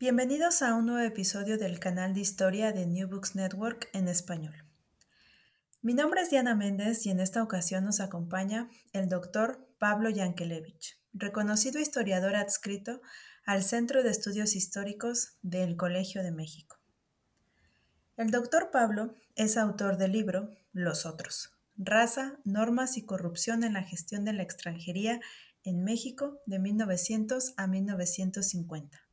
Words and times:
Bienvenidos 0.00 0.62
a 0.62 0.76
un 0.76 0.86
nuevo 0.86 1.04
episodio 1.04 1.58
del 1.58 1.80
canal 1.80 2.14
de 2.14 2.20
historia 2.20 2.70
de 2.70 2.86
New 2.86 3.08
Books 3.08 3.34
Network 3.34 3.88
en 3.92 4.06
español. 4.06 4.54
Mi 5.82 5.92
nombre 5.92 6.20
es 6.20 6.30
Diana 6.30 6.54
Méndez 6.54 7.04
y 7.04 7.10
en 7.10 7.18
esta 7.18 7.42
ocasión 7.42 7.84
nos 7.84 7.98
acompaña 7.98 8.70
el 8.92 9.08
doctor 9.08 9.66
Pablo 9.80 10.08
Yankelevich, 10.08 11.00
reconocido 11.14 11.80
historiador 11.80 12.36
adscrito 12.36 13.00
al 13.44 13.64
Centro 13.64 14.04
de 14.04 14.10
Estudios 14.10 14.54
Históricos 14.54 15.36
del 15.42 15.76
Colegio 15.76 16.22
de 16.22 16.30
México. 16.30 16.78
El 18.16 18.30
doctor 18.30 18.70
Pablo 18.70 19.16
es 19.34 19.56
autor 19.56 19.96
del 19.96 20.12
libro 20.12 20.56
Los 20.72 21.06
Otros, 21.06 21.58
Raza, 21.76 22.38
Normas 22.44 22.98
y 22.98 23.04
Corrupción 23.04 23.64
en 23.64 23.72
la 23.72 23.82
Gestión 23.82 24.24
de 24.24 24.32
la 24.32 24.44
Extranjería 24.44 25.18
en 25.64 25.82
México 25.82 26.40
de 26.46 26.60
1900 26.60 27.54
a 27.56 27.66
1950 27.66 29.07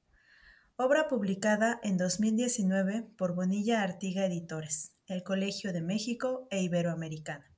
Obra 0.78 1.08
publicada 1.08 1.80
en 1.84 1.96
2019 1.96 3.08
por 3.18 3.34
Bonilla 3.34 3.82
Artiga 3.82 4.26
Editores, 4.26 4.92
El 5.08 5.24
Colegio 5.24 5.72
de 5.72 5.80
México 5.80 6.50
e 6.52 6.62
Iberoamericana. 6.64 7.50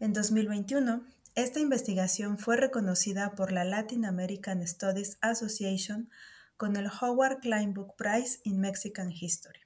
En 0.00 0.14
2021, 0.14 1.04
esta 1.34 1.60
investigación 1.60 2.38
fue 2.38 2.56
reconocida 2.56 3.34
por 3.34 3.52
la 3.52 3.64
Latin 3.64 4.06
American 4.06 4.66
Studies 4.66 5.18
Association 5.20 6.08
con 6.56 6.76
el 6.76 6.86
Howard 6.86 7.40
Klein 7.40 7.74
Book 7.74 7.94
Prize 7.98 8.40
in 8.44 8.58
Mexican 8.58 9.12
History. 9.12 9.60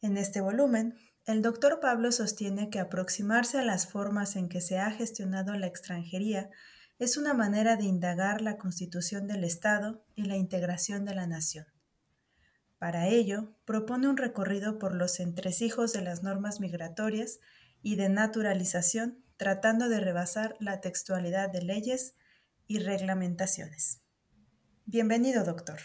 En 0.00 0.16
este 0.16 0.40
volumen, 0.40 0.96
el 1.26 1.42
doctor 1.42 1.78
Pablo 1.78 2.10
sostiene 2.10 2.70
que 2.70 2.80
aproximarse 2.80 3.60
a 3.60 3.64
las 3.64 3.86
formas 3.86 4.34
en 4.34 4.48
que 4.48 4.60
se 4.60 4.80
ha 4.80 4.90
gestionado 4.90 5.54
la 5.54 5.68
extranjería 5.68 6.50
es 7.02 7.16
una 7.16 7.34
manera 7.34 7.74
de 7.74 7.82
indagar 7.82 8.42
la 8.42 8.58
constitución 8.58 9.26
del 9.26 9.42
Estado 9.42 10.04
y 10.14 10.26
la 10.26 10.36
integración 10.36 11.04
de 11.04 11.16
la 11.16 11.26
nación. 11.26 11.66
Para 12.78 13.08
ello, 13.08 13.56
propone 13.64 14.06
un 14.06 14.16
recorrido 14.16 14.78
por 14.78 14.94
los 14.94 15.18
entresijos 15.18 15.92
de 15.92 16.02
las 16.02 16.22
normas 16.22 16.60
migratorias 16.60 17.40
y 17.82 17.96
de 17.96 18.08
naturalización, 18.08 19.24
tratando 19.36 19.88
de 19.88 19.98
rebasar 19.98 20.56
la 20.60 20.80
textualidad 20.80 21.50
de 21.50 21.62
leyes 21.62 22.14
y 22.68 22.78
reglamentaciones. 22.78 24.00
Bienvenido, 24.86 25.42
doctor. 25.42 25.80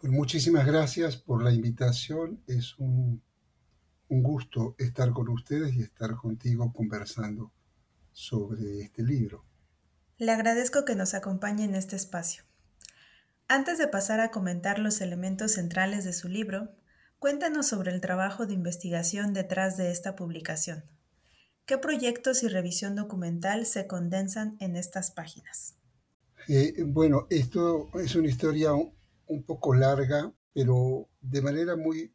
Pues 0.00 0.10
muchísimas 0.10 0.64
gracias 0.64 1.18
por 1.18 1.42
la 1.42 1.52
invitación. 1.52 2.42
Es 2.46 2.78
un, 2.78 3.22
un 4.08 4.22
gusto 4.22 4.76
estar 4.78 5.10
con 5.10 5.28
ustedes 5.28 5.74
y 5.74 5.82
estar 5.82 6.16
contigo 6.16 6.72
conversando 6.72 7.52
sobre 8.12 8.80
este 8.80 9.02
libro. 9.02 9.44
Le 10.18 10.32
agradezco 10.32 10.86
que 10.86 10.94
nos 10.94 11.12
acompañe 11.12 11.64
en 11.64 11.74
este 11.74 11.94
espacio. 11.94 12.42
Antes 13.48 13.76
de 13.76 13.86
pasar 13.86 14.20
a 14.20 14.30
comentar 14.30 14.78
los 14.78 15.02
elementos 15.02 15.52
centrales 15.52 16.04
de 16.04 16.14
su 16.14 16.28
libro, 16.28 16.70
cuéntanos 17.18 17.66
sobre 17.66 17.92
el 17.92 18.00
trabajo 18.00 18.46
de 18.46 18.54
investigación 18.54 19.34
detrás 19.34 19.76
de 19.76 19.90
esta 19.90 20.16
publicación. 20.16 20.84
¿Qué 21.66 21.76
proyectos 21.76 22.42
y 22.42 22.48
revisión 22.48 22.94
documental 22.94 23.66
se 23.66 23.86
condensan 23.86 24.56
en 24.58 24.76
estas 24.76 25.10
páginas? 25.10 25.74
Eh, 26.48 26.82
bueno, 26.86 27.26
esto 27.28 27.90
es 28.00 28.14
una 28.14 28.28
historia 28.28 28.72
un, 28.72 29.42
poco 29.44 29.74
larga, 29.74 30.32
pero 30.54 31.10
de 31.20 31.42
manera 31.42 31.76
muy, 31.76 32.14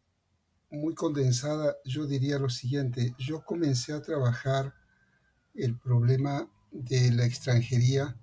muy 0.71 0.95
condensada 0.95 1.75
yo 1.85 2.07
diría 2.07 2.39
lo 2.39 2.49
siguiente. 2.49 3.13
Yo 3.19 3.45
comencé 3.45 3.93
a 3.93 4.01
trabajar 4.01 4.73
el 5.53 5.77
problema 5.77 6.49
de 6.71 7.11
la 7.11 7.25
extranjería 7.25 8.17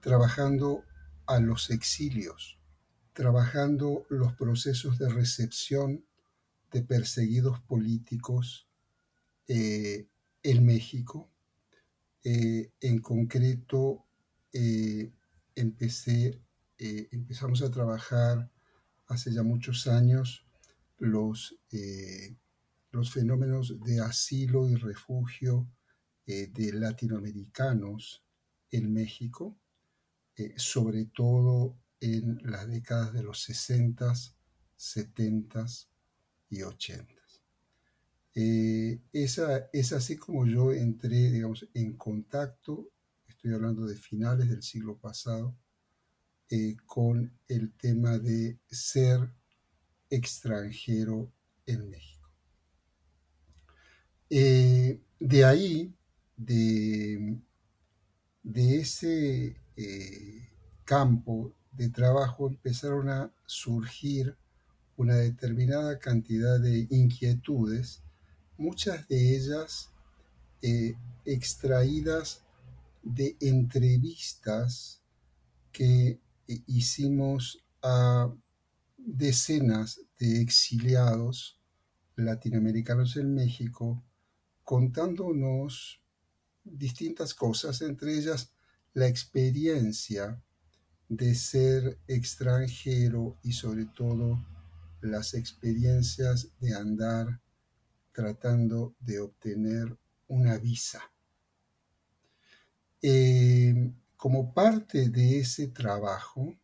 trabajando 0.00 0.84
a 1.26 1.40
los 1.40 1.70
exilios, 1.70 2.58
trabajando 3.12 4.04
los 4.10 4.34
procesos 4.34 4.98
de 4.98 5.08
recepción 5.08 6.04
de 6.70 6.82
perseguidos 6.82 7.60
políticos 7.60 8.68
eh, 9.46 10.08
en 10.42 10.66
México. 10.66 11.30
Eh, 12.24 12.72
en 12.80 13.00
concreto, 13.00 14.04
eh, 14.52 15.12
empecé, 15.54 16.40
empezamos 16.78 17.62
a 17.62 17.70
trabajar 17.70 18.50
hace 19.06 19.32
ya 19.32 19.42
muchos 19.42 19.86
años 19.86 20.44
los, 20.98 21.56
los 22.90 23.10
fenómenos 23.10 23.80
de 23.80 24.00
asilo 24.00 24.68
y 24.68 24.74
refugio 24.74 25.68
eh, 26.26 26.46
de 26.50 26.72
latinoamericanos 26.72 28.24
en 28.70 28.90
México, 28.94 29.58
eh, 30.36 30.54
sobre 30.56 31.04
todo 31.04 31.76
en 32.00 32.40
las 32.44 32.66
décadas 32.66 33.12
de 33.12 33.22
los 33.22 33.42
60, 33.42 34.10
70 34.74 35.66
y 36.48 36.62
80. 36.62 37.14
Eh, 38.36 39.00
esa, 39.12 39.68
es 39.72 39.92
así 39.92 40.16
como 40.16 40.46
yo 40.46 40.72
entré, 40.72 41.30
digamos, 41.30 41.68
en 41.74 41.96
contacto, 41.98 42.90
estoy 43.28 43.52
hablando 43.52 43.84
de 43.84 43.96
finales 43.96 44.48
del 44.48 44.62
siglo 44.62 44.98
pasado, 44.98 45.56
con 46.86 47.36
el 47.48 47.72
tema 47.72 48.16
de 48.16 48.60
ser 48.70 49.28
extranjero 50.08 51.32
en 51.66 51.90
México. 51.90 52.30
de 54.30 55.44
ahí 55.44 55.92
de, 56.36 57.38
ese 58.54 59.56
eh, 59.76 60.48
campo 60.84 61.52
de 61.72 61.88
trabajo 61.90 62.48
empezaron 62.48 63.08
a 63.08 63.32
surgir 63.46 64.36
una 64.96 65.16
determinada 65.16 65.98
cantidad 65.98 66.60
de 66.60 66.86
inquietudes, 66.90 68.02
muchas 68.56 69.08
de 69.08 69.36
ellas 69.36 69.90
eh, 70.62 70.94
extraídas 71.24 72.42
de 73.02 73.36
entrevistas 73.40 75.00
que 75.72 76.20
hicimos 76.66 77.64
a 77.82 78.32
decenas 78.96 80.00
de 80.18 80.40
exiliados 80.40 81.58
latinoamericanos 82.16 83.16
en 83.16 83.34
México 83.34 84.02
contándonos 84.62 86.03
distintas 86.64 87.34
cosas, 87.34 87.82
entre 87.82 88.16
ellas 88.16 88.50
la 88.94 89.06
experiencia 89.06 90.42
de 91.08 91.34
ser 91.34 91.98
extranjero 92.08 93.36
y 93.42 93.52
sobre 93.52 93.86
todo 93.86 94.44
las 95.00 95.34
experiencias 95.34 96.48
de 96.60 96.74
andar 96.74 97.40
tratando 98.12 98.94
de 99.00 99.20
obtener 99.20 99.96
una 100.28 100.56
visa. 100.56 101.02
Eh, 103.02 103.92
como 104.16 104.54
parte 104.54 105.10
de 105.10 105.40
ese 105.40 105.68
trabajo 105.68 106.56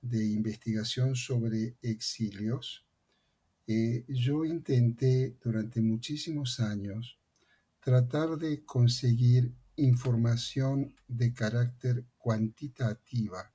de 0.00 0.24
investigación 0.24 1.14
sobre 1.14 1.76
exilios, 1.82 2.86
eh, 3.66 4.04
yo 4.08 4.44
intenté 4.44 5.36
durante 5.42 5.82
muchísimos 5.82 6.58
años 6.60 7.19
tratar 7.80 8.36
de 8.36 8.64
conseguir 8.64 9.54
información 9.76 10.94
de 11.08 11.32
carácter 11.32 12.04
cuantitativa 12.18 13.52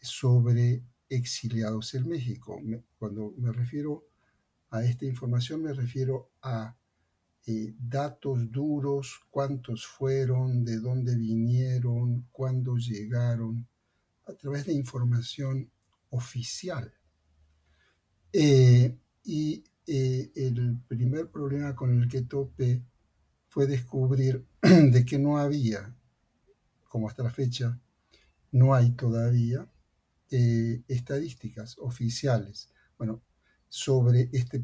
sobre 0.00 0.84
exiliados 1.08 1.94
en 1.94 2.08
México. 2.08 2.60
Cuando 2.98 3.34
me 3.36 3.52
refiero 3.52 4.06
a 4.70 4.82
esta 4.84 5.04
información 5.04 5.62
me 5.62 5.72
refiero 5.72 6.30
a 6.42 6.76
eh, 7.46 7.74
datos 7.78 8.50
duros, 8.50 9.20
cuántos 9.30 9.86
fueron, 9.86 10.64
de 10.64 10.78
dónde 10.78 11.14
vinieron, 11.14 12.26
cuándo 12.32 12.76
llegaron, 12.76 13.68
a 14.26 14.32
través 14.32 14.66
de 14.66 14.72
información 14.72 15.70
oficial. 16.10 16.92
Eh, 18.32 18.96
y 19.24 19.62
eh, 19.86 20.32
el 20.34 20.80
primer 20.88 21.30
problema 21.30 21.76
con 21.76 22.02
el 22.02 22.08
que 22.08 22.22
topé 22.22 22.82
fue 23.54 23.68
descubrir 23.68 24.44
de 24.62 25.04
que 25.04 25.16
no 25.16 25.38
había, 25.38 25.94
como 26.88 27.08
hasta 27.08 27.22
la 27.22 27.30
fecha, 27.30 27.78
no 28.50 28.74
hay 28.74 28.90
todavía 28.90 29.70
estadísticas 30.88 31.78
oficiales. 31.78 32.72
Bueno, 32.98 33.22
sobre 33.68 34.28
este, 34.32 34.60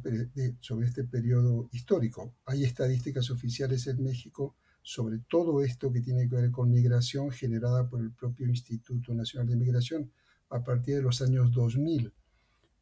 sobre 0.58 0.88
este 0.88 1.04
periodo 1.04 1.68
histórico. 1.70 2.34
Hay 2.46 2.64
estadísticas 2.64 3.30
oficiales 3.30 3.86
en 3.86 4.02
México 4.02 4.56
sobre 4.82 5.18
todo 5.28 5.62
esto 5.62 5.92
que 5.92 6.00
tiene 6.00 6.28
que 6.28 6.34
ver 6.34 6.50
con 6.50 6.72
migración 6.72 7.30
generada 7.30 7.88
por 7.88 8.00
el 8.00 8.10
propio 8.10 8.48
Instituto 8.48 9.14
Nacional 9.14 9.46
de 9.46 9.54
Migración 9.54 10.10
a 10.48 10.64
partir 10.64 10.96
de 10.96 11.02
los 11.02 11.22
años 11.22 11.52
2000. 11.52 12.12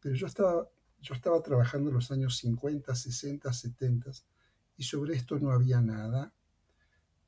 Pero 0.00 0.14
yo 0.14 0.26
estaba, 0.26 0.70
yo 1.02 1.14
estaba 1.14 1.42
trabajando 1.42 1.90
en 1.90 1.96
los 1.96 2.10
años 2.10 2.38
50, 2.38 2.94
60, 2.94 3.52
70 3.52 4.10
y 4.78 4.84
sobre 4.84 5.16
esto 5.16 5.38
no 5.38 5.50
había 5.50 5.82
nada. 5.82 6.32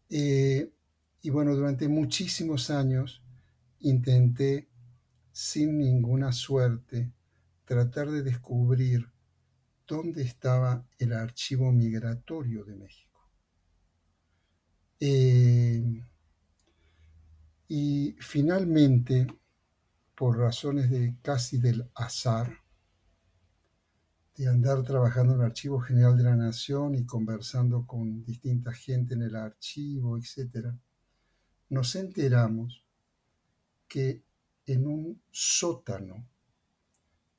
Eh, 0.09 0.73
y 1.23 1.31
bueno, 1.31 1.55
durante 1.55 1.89
muchísimos 1.89 2.71
años 2.71 3.23
intenté, 3.81 4.69
sin 5.33 5.79
ninguna 5.79 6.33
suerte, 6.33 7.13
tratar 7.65 8.11
de 8.11 8.23
descubrir 8.23 9.11
dónde 9.87 10.23
estaba 10.23 10.87
el 10.99 11.13
archivo 11.13 11.73
migratorio 11.73 12.65
de 12.65 12.77
México. 12.77 13.29
Eh, 15.01 16.05
y 17.69 18.17
finalmente, 18.21 19.27
por 20.15 20.39
razones 20.39 20.91
de 20.91 21.17
casi 21.23 21.59
del 21.59 21.91
azar, 21.95 22.60
de 24.41 24.49
andar 24.49 24.83
trabajando 24.83 25.35
en 25.35 25.41
el 25.41 25.45
Archivo 25.45 25.81
General 25.81 26.17
de 26.17 26.23
la 26.23 26.35
Nación 26.35 26.95
y 26.95 27.05
conversando 27.05 27.87
con 27.87 28.25
distinta 28.25 28.73
gente 28.73 29.13
en 29.13 29.21
el 29.21 29.37
archivo, 29.37 30.17
etc., 30.17 30.69
nos 31.69 31.95
enteramos 31.95 32.83
que 33.87 34.23
en 34.65 34.87
un 34.87 35.21
sótano 35.31 36.27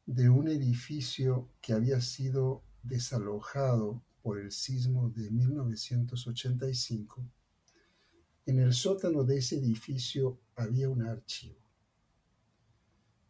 de 0.06 0.30
un 0.30 0.48
edificio 0.48 1.50
que 1.59 1.74
había 1.74 2.00
sido 2.01 2.62
desalojado 2.83 4.03
por 4.21 4.38
el 4.38 4.51
sismo 4.51 5.09
de 5.09 5.31
1985, 5.31 7.25
en 8.45 8.59
el 8.59 8.74
sótano 8.74 9.24
de 9.24 9.39
ese 9.39 9.56
edificio 9.56 10.39
había 10.56 10.88
un 10.88 11.01
archivo. 11.01 11.57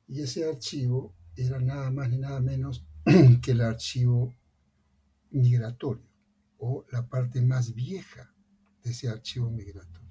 Y 0.10 0.20
ese 0.20 0.44
archivo 0.44 1.14
era 1.38 1.58
nada 1.62 1.90
más 1.90 2.10
ni 2.10 2.18
nada 2.18 2.42
menos 2.42 2.86
que 3.42 3.52
el 3.52 3.62
archivo 3.62 4.34
migratorio 5.32 6.06
o 6.60 6.86
la 6.92 7.08
parte 7.08 7.42
más 7.42 7.74
vieja 7.74 8.34
de 8.84 8.92
ese 8.92 9.10
archivo 9.10 9.50
migratorio. 9.50 10.10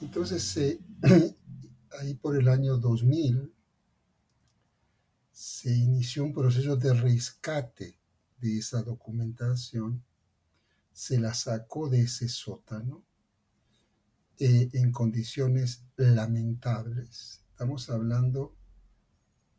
Entonces, 0.00 0.78
ahí 2.00 2.14
por 2.14 2.36
el 2.36 2.48
año 2.48 2.76
2000, 2.76 3.52
se 5.32 5.74
inició 5.74 6.24
un 6.24 6.34
proceso 6.34 6.76
de 6.76 6.94
rescate 6.94 7.98
de 8.40 8.58
esa 8.58 8.82
documentación, 8.82 10.04
se 10.92 11.18
la 11.18 11.34
sacó 11.34 11.88
de 11.88 12.02
ese 12.02 12.28
sótano 12.28 13.04
eh, 14.38 14.68
en 14.72 14.92
condiciones 14.92 15.84
lamentables. 15.96 17.44
Estamos 17.50 17.90
hablando 17.90 18.54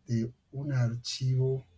de 0.05 0.33
un 0.51 0.73
archivo 0.73 1.68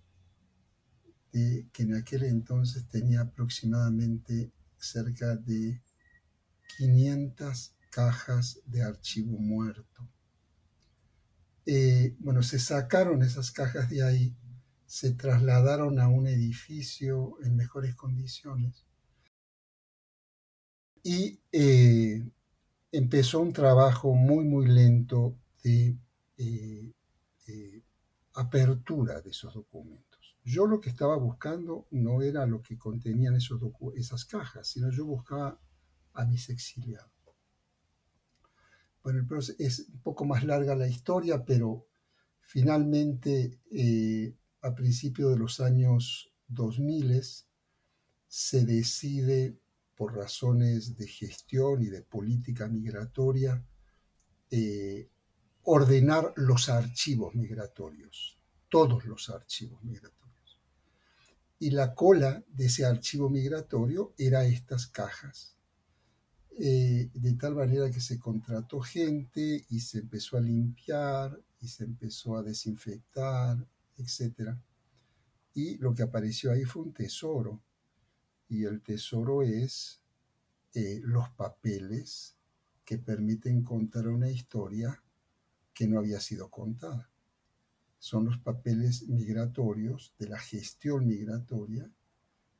que 1.31 1.83
en 1.83 1.95
aquel 1.95 2.23
entonces 2.23 2.87
tenía 2.87 3.21
aproximadamente 3.21 4.51
cerca 4.77 5.35
de 5.35 5.81
500 6.77 7.73
cajas 7.89 8.59
de 8.65 8.83
archivo 8.83 9.37
muerto 9.37 10.07
eh, 11.65 12.15
bueno, 12.19 12.41
se 12.41 12.59
sacaron 12.59 13.21
esas 13.21 13.51
cajas 13.51 13.89
de 13.89 14.03
ahí, 14.03 14.35
se 14.85 15.13
trasladaron 15.13 15.99
a 15.99 16.07
un 16.07 16.27
edificio 16.27 17.37
en 17.43 17.55
mejores 17.55 17.95
condiciones 17.95 18.85
y 21.03 21.39
eh, 21.51 22.23
empezó 22.91 23.39
un 23.41 23.53
trabajo 23.53 24.13
muy, 24.13 24.43
muy 24.43 24.67
lento 24.67 25.35
de 25.63 25.95
eh, 26.37 26.91
apertura 28.33 29.21
de 29.21 29.29
esos 29.29 29.53
documentos. 29.53 30.10
Yo 30.43 30.65
lo 30.65 30.79
que 30.79 30.89
estaba 30.89 31.15
buscando 31.17 31.87
no 31.91 32.21
era 32.21 32.45
lo 32.45 32.61
que 32.61 32.77
contenían 32.77 33.35
esas 33.35 34.25
cajas, 34.25 34.67
sino 34.67 34.89
yo 34.89 35.05
buscaba 35.05 35.59
a 36.13 36.25
mis 36.25 36.49
exiliados. 36.49 37.11
Bueno, 39.03 39.25
es 39.57 39.79
un 39.91 40.01
poco 40.01 40.25
más 40.25 40.43
larga 40.43 40.75
la 40.75 40.87
historia, 40.87 41.43
pero 41.43 41.87
finalmente 42.41 43.59
eh, 43.71 44.35
a 44.61 44.75
principios 44.75 45.31
de 45.31 45.37
los 45.37 45.59
años 45.59 46.31
2000 46.47 47.21
se 48.27 48.65
decide 48.65 49.59
por 49.95 50.15
razones 50.15 50.95
de 50.95 51.07
gestión 51.07 51.81
y 51.81 51.87
de 51.87 52.01
política 52.01 52.67
migratoria 52.67 53.63
eh, 54.49 55.09
ordenar 55.63 56.33
los 56.35 56.69
archivos 56.69 57.35
migratorios, 57.35 58.39
todos 58.69 59.05
los 59.05 59.29
archivos 59.29 59.83
migratorios. 59.83 60.20
Y 61.61 61.69
la 61.69 61.93
cola 61.93 62.43
de 62.47 62.65
ese 62.65 62.85
archivo 62.85 63.29
migratorio 63.29 64.13
era 64.17 64.45
estas 64.45 64.87
cajas 64.87 65.55
eh, 66.57 67.09
de 67.13 67.33
tal 67.33 67.55
manera 67.55 67.91
que 67.91 68.01
se 68.01 68.19
contrató 68.19 68.81
gente 68.81 69.65
y 69.69 69.79
se 69.79 69.99
empezó 69.99 70.37
a 70.37 70.41
limpiar 70.41 71.39
y 71.59 71.67
se 71.67 71.83
empezó 71.83 72.35
a 72.35 72.41
desinfectar, 72.41 73.63
etc. 73.97 74.55
Y 75.53 75.77
lo 75.77 75.93
que 75.93 76.01
apareció 76.01 76.51
ahí 76.51 76.63
fue 76.63 76.81
un 76.81 76.93
tesoro. 76.93 77.61
Y 78.49 78.65
el 78.65 78.81
tesoro 78.81 79.43
es 79.43 80.01
eh, 80.73 80.99
los 81.03 81.29
papeles 81.29 82.35
que 82.83 82.97
permiten 82.97 83.63
contar 83.63 84.07
una 84.07 84.31
historia 84.31 85.01
que 85.73 85.87
no 85.87 85.99
había 85.99 86.19
sido 86.19 86.49
contada. 86.49 87.10
Son 88.01 88.25
los 88.25 88.39
papeles 88.39 89.07
migratorios 89.09 90.15
de 90.17 90.27
la 90.27 90.39
gestión 90.39 91.05
migratoria, 91.05 91.87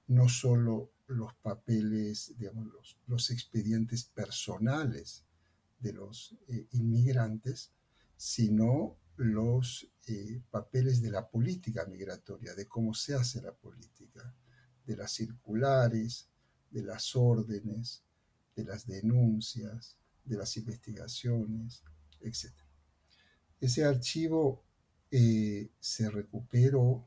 no 0.05 0.29
solo 0.29 0.91
los 1.07 1.33
papeles, 1.33 2.35
digamos, 2.37 2.67
los, 3.07 3.31
expedientes 3.31 4.03
personales 4.03 5.25
de 5.79 5.93
los 5.93 6.37
eh, 6.47 6.67
inmigrantes, 6.73 7.71
sino 8.15 8.99
los 9.17 9.89
eh, 10.05 10.43
papeles 10.51 11.01
de 11.01 11.09
la 11.09 11.27
política 11.27 11.87
migratoria, 11.87 12.53
de 12.53 12.67
cómo 12.67 12.93
se 12.93 13.15
hace 13.15 13.41
la 13.41 13.51
política, 13.51 14.35
de 14.85 14.95
las 14.95 15.11
circulares, 15.11 16.29
de 16.69 16.83
las 16.83 17.15
órdenes, 17.15 18.03
de 18.55 18.63
las 18.63 18.85
denuncias, 18.85 19.97
de 20.23 20.37
las 20.37 20.55
investigaciones, 20.55 21.81
etc. 22.19 22.53
Ese 23.59 23.83
archivo 23.83 24.63
eh, 25.13 25.69
se 25.77 26.09
recuperó 26.09 27.05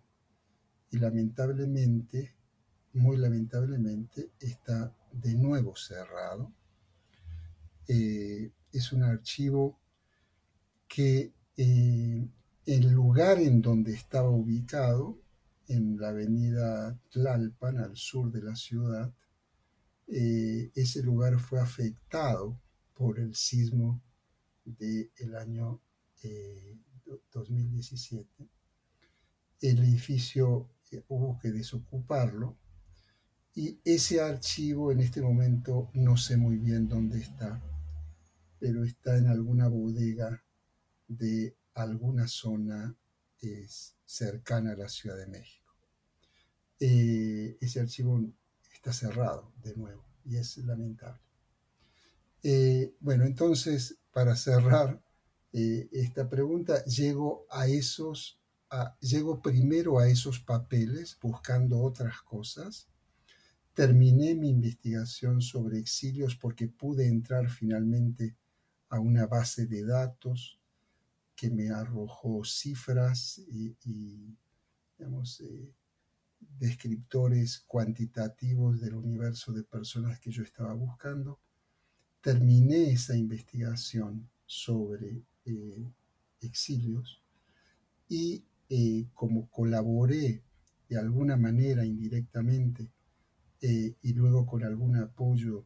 y 0.90 0.98
lamentablemente 0.98 2.34
muy 2.92 3.16
lamentablemente 3.16 4.30
está 4.38 4.94
de 5.10 5.34
nuevo 5.34 5.74
cerrado. 5.74 6.52
Eh, 7.88 8.52
es 8.72 8.92
un 8.92 9.04
archivo 9.04 9.78
que 10.86 11.32
eh, 11.56 12.28
el 12.66 12.90
lugar 12.90 13.38
en 13.38 13.62
donde 13.62 13.94
estaba 13.94 14.28
ubicado, 14.28 15.18
en 15.66 15.98
la 15.98 16.10
avenida 16.10 16.98
Tlalpan, 17.10 17.78
al 17.78 17.96
sur 17.96 18.30
de 18.30 18.42
la 18.42 18.54
ciudad, 18.54 19.12
ese 20.06 21.02
lugar 21.02 21.40
fue 21.40 21.58
afectado 21.58 22.60
por 22.92 23.18
el 23.18 23.34
sismo 23.34 24.02
del 24.66 25.34
año 25.36 25.80
2017. 27.32 28.42
Eh, 28.42 28.48
el 29.60 29.78
edificio 29.78 30.70
hubo 31.08 31.38
que 31.38 31.50
desocuparlo 31.50 32.56
y 33.54 33.78
ese 33.84 34.20
archivo 34.20 34.92
en 34.92 35.00
este 35.00 35.22
momento 35.22 35.90
no 35.94 36.16
sé 36.16 36.36
muy 36.36 36.56
bien 36.58 36.88
dónde 36.88 37.20
está, 37.20 37.62
pero 38.58 38.84
está 38.84 39.16
en 39.16 39.28
alguna 39.28 39.68
bodega 39.68 40.42
de 41.08 41.56
alguna 41.74 42.28
zona 42.28 42.96
cercana 44.04 44.72
a 44.72 44.76
la 44.76 44.88
Ciudad 44.88 45.16
de 45.16 45.26
México. 45.26 45.74
Eh, 46.80 47.56
ese 47.60 47.80
archivo 47.80 48.20
está 48.72 48.92
cerrado 48.92 49.52
de 49.62 49.76
nuevo 49.76 50.04
y 50.24 50.36
es 50.36 50.56
lamentable. 50.58 51.20
Eh, 52.42 52.94
bueno, 53.00 53.24
entonces, 53.24 53.98
para 54.12 54.36
cerrar 54.36 55.02
eh, 55.56 55.88
esta 55.92 56.28
pregunta, 56.28 56.84
llego 56.84 57.46
a 57.48 57.68
esos, 57.68 58.40
llego 59.00 59.40
primero 59.40 60.00
a 60.00 60.08
esos 60.08 60.40
papeles 60.40 61.16
buscando 61.22 61.80
otras 61.80 62.22
cosas. 62.22 62.88
Terminé 63.72 64.34
mi 64.34 64.50
investigación 64.50 65.40
sobre 65.40 65.78
exilios 65.78 66.34
porque 66.34 66.66
pude 66.66 67.06
entrar 67.06 67.48
finalmente 67.50 68.34
a 68.88 68.98
una 68.98 69.26
base 69.28 69.66
de 69.66 69.84
datos 69.84 70.58
que 71.36 71.50
me 71.50 71.70
arrojó 71.70 72.44
cifras 72.44 73.38
y, 73.38 73.76
digamos, 74.98 75.40
eh, 75.40 75.72
descriptores 76.40 77.60
cuantitativos 77.60 78.80
del 78.80 78.96
universo 78.96 79.52
de 79.52 79.62
personas 79.62 80.18
que 80.18 80.32
yo 80.32 80.42
estaba 80.42 80.74
buscando. 80.74 81.38
Terminé 82.20 82.90
esa 82.90 83.16
investigación 83.16 84.28
sobre 84.46 85.22
eh, 85.44 85.90
exilios 86.40 87.22
y 88.08 88.44
eh, 88.68 89.06
como 89.14 89.48
colaboré 89.50 90.42
de 90.88 90.98
alguna 90.98 91.36
manera 91.36 91.84
indirectamente 91.84 92.90
y 93.66 94.12
luego 94.12 94.44
con 94.44 94.62
algún 94.62 94.96
apoyo 94.96 95.64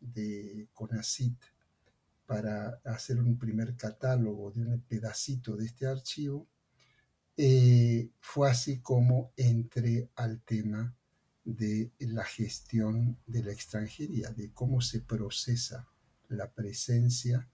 de 0.00 0.68
CONACIT 0.72 1.36
para 2.26 2.80
hacer 2.84 3.18
un 3.20 3.38
primer 3.38 3.76
catálogo 3.76 4.50
de 4.50 4.62
un 4.62 4.80
pedacito 4.80 5.56
de 5.56 5.66
este 5.66 5.86
archivo, 5.86 6.48
eh, 7.36 8.10
fue 8.20 8.50
así 8.50 8.80
como 8.80 9.32
entré 9.36 10.10
al 10.16 10.40
tema 10.40 10.96
de 11.44 11.92
la 12.00 12.24
gestión 12.24 13.18
de 13.26 13.44
la 13.44 13.52
extranjería, 13.52 14.30
de 14.30 14.52
cómo 14.52 14.80
se 14.80 15.00
procesa 15.00 15.86
la 16.28 16.50
presencia, 16.50 17.48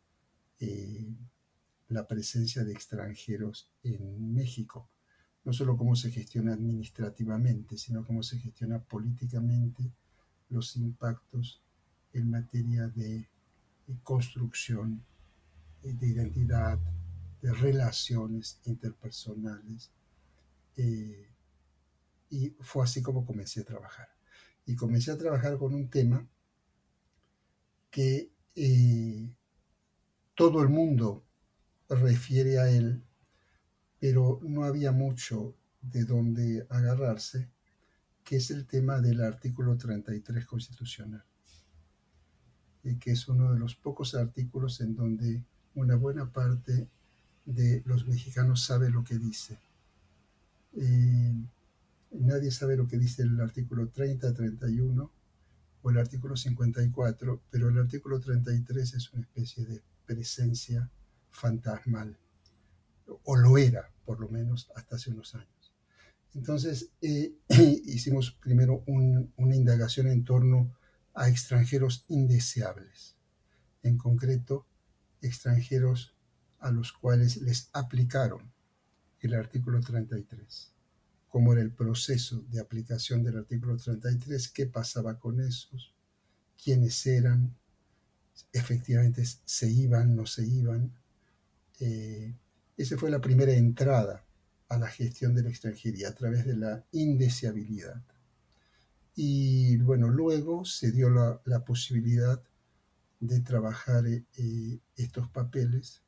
eh, 0.59 1.07
la 1.93 2.07
presencia 2.07 2.65
de 2.65 2.73
extranjeros 2.73 3.71
en 3.83 4.33
México. 4.33 4.89
No 5.45 5.53
solo 5.53 5.77
cómo 5.77 5.97
se 5.97 6.11
gestiona 6.11 6.53
administrativamente, 6.53 7.77
sino 7.77 8.05
cómo 8.05 8.23
se 8.23 8.39
gestiona 8.39 8.83
políticamente 8.83 9.93
los 10.49 10.77
impactos 10.77 11.63
en 12.13 12.31
materia 12.31 12.89
de 12.89 13.29
construcción 14.03 15.05
de 15.83 16.07
identidad, 16.07 16.79
de 17.41 17.53
relaciones 17.53 18.61
interpersonales. 18.65 19.91
Eh, 20.77 21.29
y 22.31 22.51
fue 22.61 22.85
así 22.85 23.03
como 23.03 23.27
comencé 23.27 23.61
a 23.61 23.65
trabajar. 23.65 24.09
Y 24.65 24.77
comencé 24.77 25.11
a 25.11 25.19
trabajar 25.19 25.59
con 25.59 25.75
un 25.75 25.89
tema 25.89 26.27
que 27.91 28.31
eh, 28.55 29.31
todo 30.35 30.63
el 30.63 30.69
mundo 30.69 31.25
refiere 31.95 32.59
a 32.59 32.71
él, 32.71 33.03
pero 34.01 34.41
no 34.43 34.65
había 34.65 34.93
mucho 34.93 35.55
de 35.81 36.05
dónde 36.05 36.67
agarrarse, 36.71 37.49
que 38.25 38.37
es 38.37 38.51
el 38.51 38.67
tema 38.67 39.01
del 39.01 39.23
artículo 39.23 39.77
33 39.77 40.47
constitucional 40.47 41.25
que 42.99 43.13
es 43.13 43.29
uno 43.29 43.53
de 43.53 43.59
los 43.59 43.77
pocos 43.77 44.15
artículos 44.15 44.81
en 44.81 44.97
donde 44.97 45.45
una 45.75 45.95
buena 45.97 46.31
parte 46.31 46.89
de 47.45 47.83
los 47.87 48.07
mexicanos 48.07 48.65
sabe 48.65 48.91
lo 48.91 49.05
que 49.05 49.19
dice. 49.19 49.59
Nadie 52.11 52.51
sabe 52.51 52.77
lo 52.77 52.89
que 52.89 52.99
dice 52.99 53.23
el 53.23 53.41
artículo 53.41 53.89
30, 53.89 54.35
31 54.35 55.11
o 55.83 55.91
el 55.91 55.99
artículo 55.99 56.37
54, 56.37 57.41
pero 57.51 57.69
el 57.69 57.79
artículo 57.79 58.21
33 58.21 58.95
es 58.95 59.13
una 59.13 59.23
especie 59.23 59.65
de 59.65 59.83
presencia 60.05 60.91
fantasmal, 61.33 62.17
o 63.25 63.37
lo 63.37 63.59
era, 63.59 63.91
por 64.05 64.21
lo 64.21 64.29
menos, 64.29 64.71
hasta 64.77 64.97
hace 64.97 65.11
unos 65.11 65.35
años. 65.35 65.73
Entonces, 66.35 66.91
eh, 67.01 67.35
hicimos 67.87 68.33
primero 68.33 68.85
una 68.87 69.57
indagación 69.57 70.09
en 70.09 70.25
torno 70.25 70.73
a 71.15 71.29
extranjeros 71.29 72.05
indeseables, 72.09 73.17
en 73.83 73.99
concreto 73.99 74.67
extranjeros 75.21 76.15
a 76.59 76.71
los 76.71 76.93
cuales 76.93 77.39
les 77.39 77.69
aplicaron 77.73 78.53
el 79.21 79.35
artículo 79.35 79.81
33. 79.81 80.73
¿Cómo 81.29 81.53
era 81.53 81.63
el 81.63 81.73
proceso 81.73 82.45
de 82.51 82.61
aplicación 82.61 83.23
del 83.23 83.39
artículo 83.39 83.77
33? 83.77 84.49
¿Qué 84.49 84.67
pasaba 84.67 85.19
con 85.19 85.41
esos? 85.41 85.95
¿Quiénes 86.63 87.07
eran? 87.07 87.57
Efectivamente, 88.53 89.25
se 89.25 89.71
iban, 89.71 90.15
no 90.15 90.27
se 90.27 90.47
iban. 90.47 90.93
Eh, 91.85 92.33
esa 92.77 92.97
fue 92.97 93.11
la 93.11 93.21
primera 93.21 93.53
entrada 93.53 94.25
a 94.69 94.79
la 94.79 94.87
gestión 94.87 95.35
de 95.35 95.43
la 95.43 95.51
extranjería 95.51 96.11
a 96.11 96.15
través 96.15 96.47
de 96.47 96.57
la 96.57 96.85
indeseabilidad. 96.93 98.01
Y 99.17 99.77
bueno, 99.79 100.09
luego 100.09 100.65
se 100.65 100.93
dio 100.93 101.11
la, 101.11 101.65
posibilidad 101.65 102.41
de 103.19 103.41
trabajar 103.41 104.07
eh, 104.07 104.79
estos 104.97 105.29
papeles. 105.29 106.03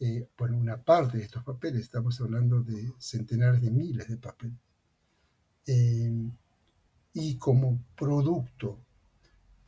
Eh, 0.00 0.26
bueno, 0.38 0.56
una 0.56 0.82
parte 0.82 1.18
de 1.18 1.24
estos 1.24 1.44
papeles, 1.44 1.82
estamos 1.82 2.18
hablando 2.22 2.62
de 2.62 2.90
centenares 2.98 3.60
de 3.60 3.70
miles 3.70 4.08
de 4.08 4.16
papeles. 4.16 4.58
Eh, 5.66 6.30
y 7.12 7.36
como 7.36 7.84
producto 7.96 8.78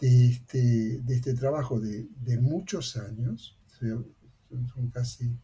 de 0.01 0.29
este, 0.31 1.01
de 1.03 1.15
este 1.15 1.35
trabajo 1.35 1.81
de, 1.81 2.09
muchos 2.41 2.97
años, 2.97 3.59
son 4.49 4.91
casi 4.91 5.37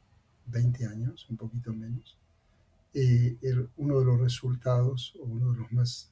20 0.46 0.87
años, 0.87 1.26
un 1.30 1.37
poquito 1.37 1.73
menos, 1.73 2.18
uno 3.76 3.99
de 3.99 4.04
los 4.04 4.20
resultados, 4.20 5.14
o 5.20 5.25
uno 5.25 5.52
de 5.52 5.58
los 5.58 5.73
más 5.73 6.11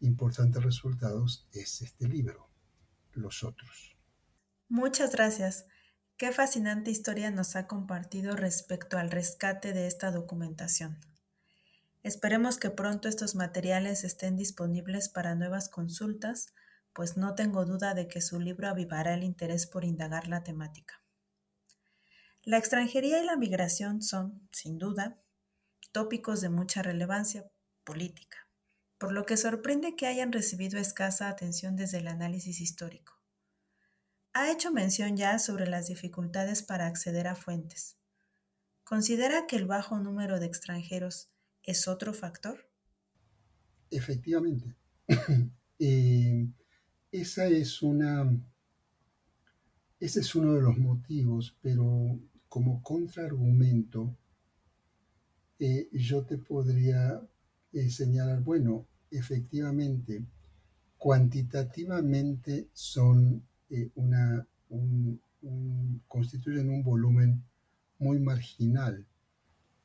importantes 0.00 0.62
resultados 0.62 1.46
es 1.52 1.82
este 1.82 2.08
libro, 2.08 2.48
Los 3.12 3.44
Otros. 3.44 3.96
Muchas 4.68 5.12
gracias. 5.12 5.66
Qué 6.16 6.32
fascinante 6.32 6.90
historia 6.90 7.30
nos 7.30 7.56
ha 7.56 7.66
compartido 7.66 8.36
respecto 8.36 8.98
al 8.98 9.10
rescate 9.10 9.72
de 9.72 9.86
esta 9.86 10.10
documentación. 10.10 10.98
Esperemos 12.02 12.56
que 12.56 12.70
pronto 12.70 13.08
estos 13.08 13.34
materiales 13.34 14.04
estén 14.04 14.36
disponibles 14.36 15.08
para 15.10 15.34
nuevas 15.34 15.68
consultas, 15.68 16.54
pues 16.94 17.16
no 17.16 17.34
tengo 17.34 17.66
duda 17.66 17.94
de 17.94 18.08
que 18.08 18.20
su 18.20 18.40
libro 18.40 18.68
avivará 18.68 19.14
el 19.14 19.22
interés 19.22 19.66
por 19.66 19.84
indagar 19.84 20.28
la 20.28 20.42
temática. 20.42 21.02
La 22.42 22.58
extranjería 22.58 23.22
y 23.22 23.26
la 23.26 23.36
migración 23.36 24.02
son, 24.02 24.48
sin 24.52 24.78
duda, 24.78 25.20
tópicos 25.92 26.40
de 26.40 26.48
mucha 26.48 26.82
relevancia 26.82 27.50
política 27.84 28.50
por 29.00 29.12
lo 29.12 29.24
que 29.24 29.38
sorprende 29.38 29.96
que 29.96 30.06
hayan 30.06 30.30
recibido 30.30 30.78
escasa 30.78 31.30
atención 31.30 31.74
desde 31.74 31.96
el 32.00 32.06
análisis 32.06 32.60
histórico. 32.60 33.14
Ha 34.34 34.52
hecho 34.52 34.72
mención 34.72 35.16
ya 35.16 35.38
sobre 35.38 35.66
las 35.66 35.86
dificultades 35.86 36.62
para 36.62 36.86
acceder 36.86 37.26
a 37.26 37.34
fuentes. 37.34 37.96
¿Considera 38.84 39.46
que 39.46 39.56
el 39.56 39.64
bajo 39.64 39.98
número 39.98 40.38
de 40.38 40.44
extranjeros 40.44 41.30
es 41.62 41.88
otro 41.88 42.12
factor? 42.12 42.68
Efectivamente. 43.90 44.76
Eh, 45.82 46.46
esa 47.10 47.46
es 47.46 47.80
una, 47.80 48.30
ese 50.00 50.20
es 50.20 50.34
uno 50.34 50.54
de 50.54 50.62
los 50.62 50.78
motivos, 50.78 51.54
pero 51.60 52.18
como 52.48 52.82
contraargumento, 52.82 54.16
eh, 55.58 55.88
yo 55.92 56.24
te 56.24 56.38
podría 56.38 57.20
eh, 57.74 57.90
señalar, 57.90 58.40
bueno, 58.42 58.86
efectivamente, 59.10 60.24
cuantitativamente 60.96 62.70
son 62.72 63.42
eh, 63.68 63.90
una, 63.94 64.46
constituyen 66.08 66.70
un 66.70 66.82
volumen 66.82 67.44
muy 67.98 68.18
marginal 68.20 69.06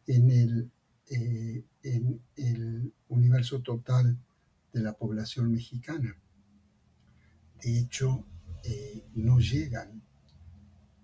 en 0.07 0.31
el, 0.31 0.71
en 1.07 2.21
el 2.37 2.93
universo 3.09 3.61
total 3.61 4.17
de 4.71 4.79
la 4.81 4.93
población 4.93 5.51
mexicana. 5.51 6.15
De 7.61 7.79
hecho, 7.79 8.25
no 9.13 9.39
llegan 9.39 10.04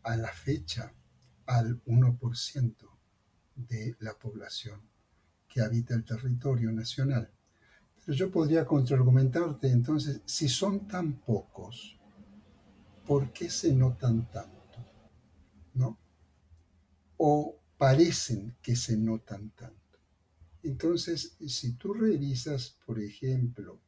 a 0.03 0.15
la 0.15 0.31
fecha 0.31 0.93
al 1.45 1.83
1% 1.85 2.75
de 3.55 3.95
la 3.99 4.13
población 4.17 4.81
que 5.47 5.61
habita 5.61 5.93
el 5.93 6.03
territorio 6.03 6.71
nacional. 6.71 7.29
Pero 8.05 8.17
yo 8.17 8.31
podría 8.31 8.65
contraargumentarte 8.65 9.69
entonces, 9.69 10.21
si 10.25 10.47
son 10.47 10.87
tan 10.87 11.13
pocos, 11.13 11.99
¿por 13.05 13.31
qué 13.31 13.49
se 13.49 13.73
notan 13.73 14.29
tanto? 14.31 14.85
¿No? 15.73 15.97
O 17.17 17.59
parecen 17.77 18.55
que 18.61 18.75
se 18.75 18.97
notan 18.97 19.51
tanto. 19.51 19.99
Entonces, 20.63 21.35
si 21.47 21.73
tú 21.73 21.93
revisas, 21.93 22.77
por 22.85 22.99
ejemplo, 22.99 23.79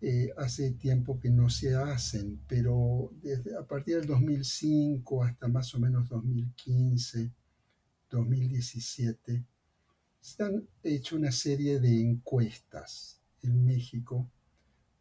eh, 0.00 0.30
hace 0.36 0.72
tiempo 0.72 1.18
que 1.18 1.30
no 1.30 1.50
se 1.50 1.74
hacen, 1.74 2.40
pero 2.46 3.10
desde 3.20 3.56
a 3.56 3.66
partir 3.66 3.96
del 3.96 4.06
2005 4.06 5.24
hasta 5.24 5.48
más 5.48 5.74
o 5.74 5.80
menos 5.80 6.08
2015, 6.08 7.32
2017, 8.10 9.44
se 10.20 10.42
han 10.42 10.68
hecho 10.82 11.16
una 11.16 11.32
serie 11.32 11.80
de 11.80 12.00
encuestas 12.00 13.20
en 13.42 13.64
México 13.64 14.30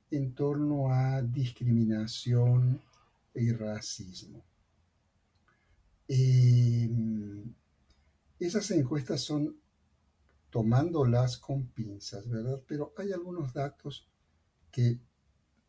en 0.10 0.34
torno 0.34 0.92
a 0.92 1.22
discriminación 1.22 2.82
y 3.36 3.52
racismo. 3.52 4.44
Em, 6.08 7.54
esas 8.40 8.72
encuestas 8.72 9.22
son 9.22 9.60
tomándolas 10.50 11.38
con 11.38 11.68
pinzas, 11.68 12.28
¿verdad? 12.28 12.62
Pero 12.68 12.94
hay 12.98 13.12
algunos 13.12 13.54
datos 13.54 14.08
que 14.78 15.00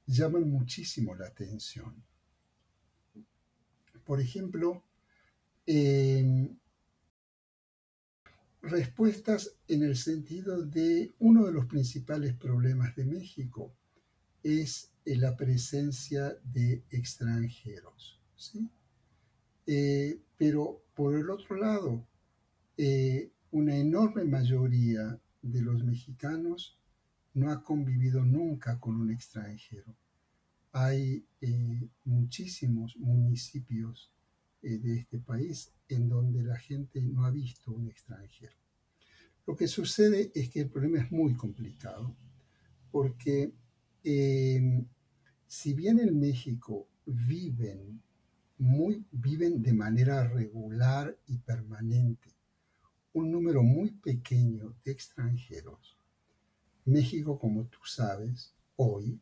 llaman 0.07 0.51
muchísimo 0.51 1.15
la 1.15 1.29
atención. 1.29 2.05
Por 4.05 4.21
ejemplo, 4.21 4.85
em, 5.65 6.59
respuestas 8.61 9.57
en 9.67 9.83
el 9.83 9.97
sentido 9.97 10.61
de 10.61 11.15
uno 11.21 11.47
de 11.47 11.53
los 11.53 11.65
principales 11.65 12.35
problemas 12.35 12.95
de 12.97 13.07
México 13.07 13.75
es 14.43 14.93
la 15.07 15.35
presencia 15.39 16.37
de 16.45 16.85
extranjeros. 16.91 18.21
Eh, 19.65 20.21
pero 20.37 20.85
por 20.93 21.15
el 21.15 21.31
otro 21.31 21.57
lado, 21.57 22.07
eh, 22.77 23.33
una 23.53 23.75
enorme 23.75 24.25
mayoría 24.25 25.19
de 25.41 25.63
los 25.63 25.83
mexicanos 25.83 26.79
no 27.35 27.51
ha 27.51 27.63
convivido 27.63 28.25
nunca 28.25 28.79
con 28.79 28.97
un 28.97 29.11
extranjero. 29.11 29.95
Hay 30.73 31.25
eh, 31.41 31.89
muchísimos 32.05 32.97
municipios 32.97 34.13
de 34.61 34.99
este 34.99 35.19
país 35.21 35.73
en 35.89 36.09
donde 36.09 36.43
la 36.43 36.59
gente 36.59 37.01
no 37.01 37.25
ha 37.25 37.31
visto 37.31 37.73
un 37.73 37.89
extranjero. 37.89 38.57
Lo 39.47 39.57
que 39.57 39.67
sucede 39.67 40.31
es 40.35 40.51
que 40.51 40.61
el 40.61 40.69
problema 40.69 41.03
es 41.03 41.11
muy 41.11 41.35
complicado, 41.35 42.15
porque 42.91 43.53
eh, 44.05 44.85
si 45.47 45.75
bien 45.75 45.99
en 46.01 46.19
México 46.21 46.89
viven, 47.07 48.03
muy, 48.59 49.05
viven 49.11 49.63
de 49.63 49.73
manera 49.73 50.29
regular 50.29 51.17
y 51.27 51.39
permanente 51.39 52.35
un 53.15 53.31
número 53.31 53.63
muy 53.63 53.91
pequeño 53.91 54.77
de 54.85 54.93
extranjeros, 54.93 55.98
México, 56.89 57.39
como 57.39 57.67
tú 57.67 57.79
sabes, 57.85 58.55
hoy 58.77 59.21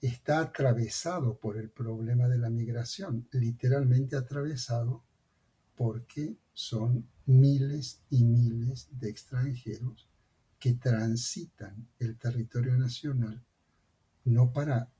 está 0.00 0.40
atravesado 0.40 1.38
por 1.38 1.56
el 1.56 1.70
problema 1.70 2.28
de 2.28 2.38
la 2.38 2.50
migración, 2.50 3.28
literalmente 3.32 4.16
atravesado 4.16 5.04
porque 5.74 6.36
son 6.52 7.08
miles 7.26 8.00
y 8.10 8.24
miles 8.24 8.88
de 8.90 9.10
extranjeros 9.10 10.08
que 10.58 10.74
transitan 10.74 11.88
el 11.98 12.16
territorio 12.16 12.76
nacional 12.76 13.42
no 14.26 14.52
para 14.52 14.90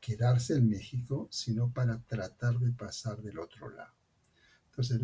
quedarse 0.00 0.54
en 0.54 0.68
México, 0.68 1.28
sino 1.30 1.72
para 1.72 1.98
tratar 2.02 2.58
de 2.58 2.72
pasar 2.72 3.22
del 3.22 3.38
otro 3.38 3.70
lado. 3.70 3.94
Entonces, 4.66 5.00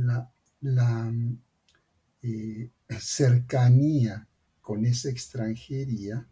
la, 0.61 1.13
eh, 2.23 2.71
cercanía 2.99 4.29
con 4.61 4.85
esa 4.85 5.09
extranjería 5.09 6.27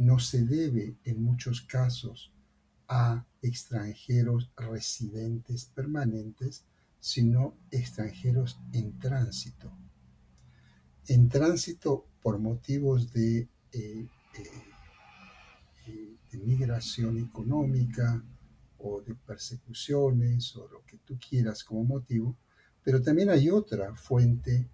no 0.00 0.18
se 0.18 0.44
debe 0.46 0.96
en 1.04 1.22
muchos 1.22 1.60
casos 1.60 2.32
a 2.88 3.26
extranjeros 3.42 4.50
residentes 4.56 5.66
permanentes, 5.66 6.64
sino 6.98 7.58
extranjeros 7.70 8.58
en 8.72 8.98
tránsito. 8.98 9.70
En 11.06 11.28
tránsito 11.28 12.06
por 12.22 12.38
motivos 12.38 13.12
de, 13.12 13.40
eh, 13.40 13.48
eh, 13.72 14.08
eh, 15.86 16.16
de 16.32 16.38
migración 16.38 17.18
económica 17.18 18.24
o 18.78 19.02
de 19.02 19.14
persecuciones 19.14 20.56
o 20.56 20.66
lo 20.66 20.82
que 20.86 20.96
tú 21.04 21.18
quieras 21.18 21.62
como 21.62 21.84
motivo, 21.84 22.38
pero 22.82 23.02
también 23.02 23.28
hay 23.28 23.50
otra 23.50 23.94
fuente 23.94 24.66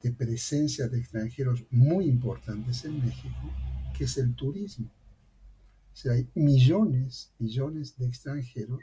de 0.00 0.12
presencia 0.12 0.86
de 0.86 1.00
extranjeros 1.00 1.64
muy 1.72 2.04
importantes 2.04 2.84
en 2.84 3.04
México, 3.04 3.52
que 3.98 4.04
es 4.04 4.16
el 4.16 4.32
turismo. 4.36 4.86
O 5.92 5.96
sea, 5.96 6.12
hay 6.12 6.28
millones, 6.36 7.32
millones 7.40 7.96
de 7.98 8.06
extranjeros 8.06 8.80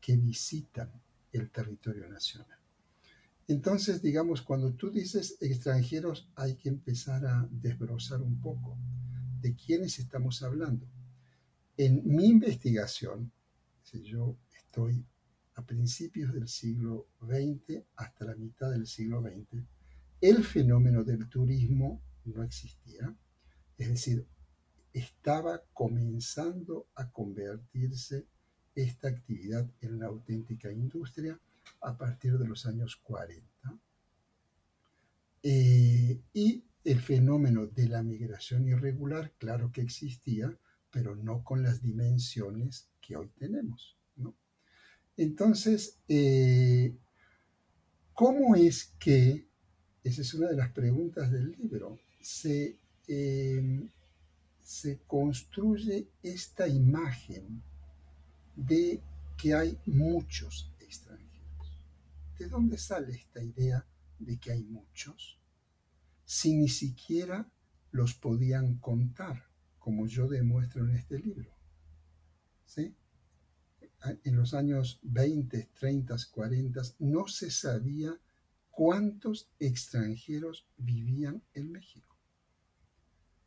que 0.00 0.16
visitan 0.16 0.90
el 1.32 1.48
territorio 1.50 2.08
nacional. 2.08 2.58
Entonces, 3.46 4.02
digamos, 4.02 4.42
cuando 4.42 4.72
tú 4.72 4.90
dices 4.90 5.36
extranjeros, 5.40 6.28
hay 6.34 6.56
que 6.56 6.68
empezar 6.68 7.24
a 7.26 7.48
desbrozar 7.48 8.20
un 8.20 8.40
poco 8.40 8.76
de 9.40 9.54
quiénes 9.54 10.00
estamos 10.00 10.42
hablando. 10.42 10.84
En 11.76 12.02
mi 12.04 12.26
investigación, 12.26 13.30
si 13.84 14.02
yo 14.02 14.36
estoy 14.52 15.06
a 15.54 15.64
principios 15.64 16.34
del 16.34 16.48
siglo 16.48 17.06
XX 17.20 17.84
hasta 17.94 18.24
la 18.24 18.34
mitad 18.34 18.72
del 18.72 18.88
siglo 18.88 19.22
XX, 19.22 19.62
el 20.20 20.42
fenómeno 20.42 21.04
del 21.04 21.28
turismo 21.28 22.02
no 22.24 22.42
existía, 22.42 23.14
es 23.78 23.88
decir, 23.88 24.26
estaba 24.98 25.62
comenzando 25.74 26.86
a 26.94 27.10
convertirse 27.10 28.24
esta 28.74 29.08
actividad 29.08 29.68
en 29.82 29.94
una 29.94 30.06
auténtica 30.06 30.72
industria 30.72 31.38
a 31.82 31.98
partir 31.98 32.38
de 32.38 32.48
los 32.48 32.64
años 32.64 32.96
40. 32.96 33.46
Eh, 35.42 36.18
y 36.32 36.64
el 36.84 37.00
fenómeno 37.00 37.66
de 37.66 37.88
la 37.88 38.02
migración 38.02 38.68
irregular, 38.68 39.32
claro 39.38 39.70
que 39.70 39.82
existía, 39.82 40.56
pero 40.90 41.14
no 41.14 41.44
con 41.44 41.62
las 41.62 41.82
dimensiones 41.82 42.88
que 43.02 43.16
hoy 43.16 43.28
tenemos. 43.38 43.96
Entonces, 45.18 45.98
eh, 46.08 46.94
¿cómo 48.14 48.54
es 48.54 48.94
que, 48.98 49.46
esa 50.04 50.20
es 50.22 50.34
una 50.34 50.48
de 50.48 50.56
las 50.56 50.72
preguntas 50.72 51.30
del 51.30 51.52
libro, 51.52 51.98
se, 52.20 52.76
eh, 53.08 53.88
se 54.66 54.98
construye 55.06 56.08
esta 56.24 56.66
imagen 56.66 57.62
de 58.56 59.00
que 59.38 59.54
hay 59.54 59.78
muchos 59.86 60.72
extranjeros. 60.80 61.80
¿De 62.36 62.48
dónde 62.48 62.76
sale 62.76 63.14
esta 63.14 63.40
idea 63.40 63.86
de 64.18 64.36
que 64.38 64.50
hay 64.50 64.64
muchos? 64.64 65.38
Si 66.24 66.52
ni 66.52 66.68
siquiera 66.68 67.48
los 67.92 68.14
podían 68.14 68.78
contar, 68.78 69.44
como 69.78 70.08
yo 70.08 70.26
demuestro 70.26 70.84
en 70.84 70.96
este 70.96 71.20
libro. 71.20 71.54
¿Sí? 72.64 72.92
En 74.24 74.34
los 74.34 74.52
años 74.52 74.98
20, 75.02 75.68
30, 75.78 76.16
40 76.32 76.82
no 76.98 77.28
se 77.28 77.52
sabía 77.52 78.18
cuántos 78.72 79.48
extranjeros 79.60 80.66
vivían 80.76 81.40
en 81.54 81.70
México. 81.70 82.16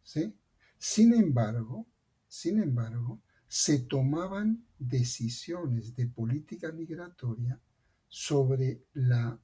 ¿Sí? 0.02 0.34
Sin 0.80 1.14
embargo, 1.14 1.86
sin 2.28 2.64
embargo, 2.64 3.22
se 3.48 3.80
tomaban 3.80 4.66
decisiones 4.78 5.96
de 5.96 6.08
política 6.08 6.72
migratoria 6.72 7.60
sobre 8.08 8.86
la 8.94 9.40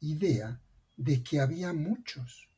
idea 0.00 0.60
de 0.96 1.22
que 1.22 1.40
había 1.40 1.72
muchos. 1.72 2.48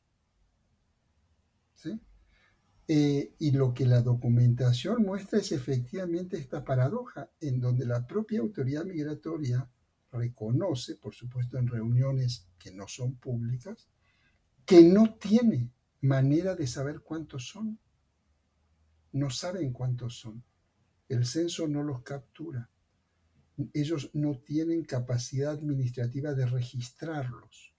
Eh, 2.87 3.35
y 3.39 3.51
lo 3.51 3.73
que 3.73 3.87
la 3.87 4.03
documentación 4.03 5.03
muestra 5.03 5.39
es 5.39 5.53
efectivamente 5.53 6.37
esta 6.37 6.63
paradoja, 6.63 7.31
en 7.41 7.59
donde 7.59 7.87
la 7.87 8.07
propia 8.07 8.41
autoridad 8.41 8.85
migratoria 8.85 9.67
reconoce, 10.13 10.97
por 10.97 11.15
supuesto 11.15 11.59
en 11.59 11.67
reuniones 11.67 12.47
que 12.59 12.73
no 12.73 12.87
son 12.87 13.15
públicas, 13.17 13.89
que 14.67 14.83
no 14.83 15.15
tiene 15.15 15.71
manera 16.03 16.55
de 16.55 16.67
saber 16.67 17.01
cuántos 17.01 17.49
son. 17.49 17.79
No 19.15 19.31
saben 19.31 19.73
cuántos 19.73 20.19
son. 20.19 20.43
El 21.09 21.25
censo 21.25 21.69
no 21.69 21.85
los 21.85 22.03
captura. 22.03 22.69
Ellos 23.73 24.11
no 24.13 24.41
tienen 24.41 24.85
capacidad 24.85 25.53
administrativa 25.53 26.35
de 26.35 26.47
registrarlos. 26.47 27.77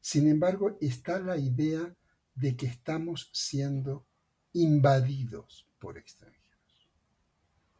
Sin 0.00 0.28
embargo, 0.28 0.76
está 0.80 1.20
la 1.20 1.38
idea 1.38 1.96
de 2.34 2.56
que 2.56 2.66
estamos 2.66 3.30
siendo 3.32 4.08
invadidos 4.54 5.68
por 5.78 5.96
extranjeros. 5.98 6.90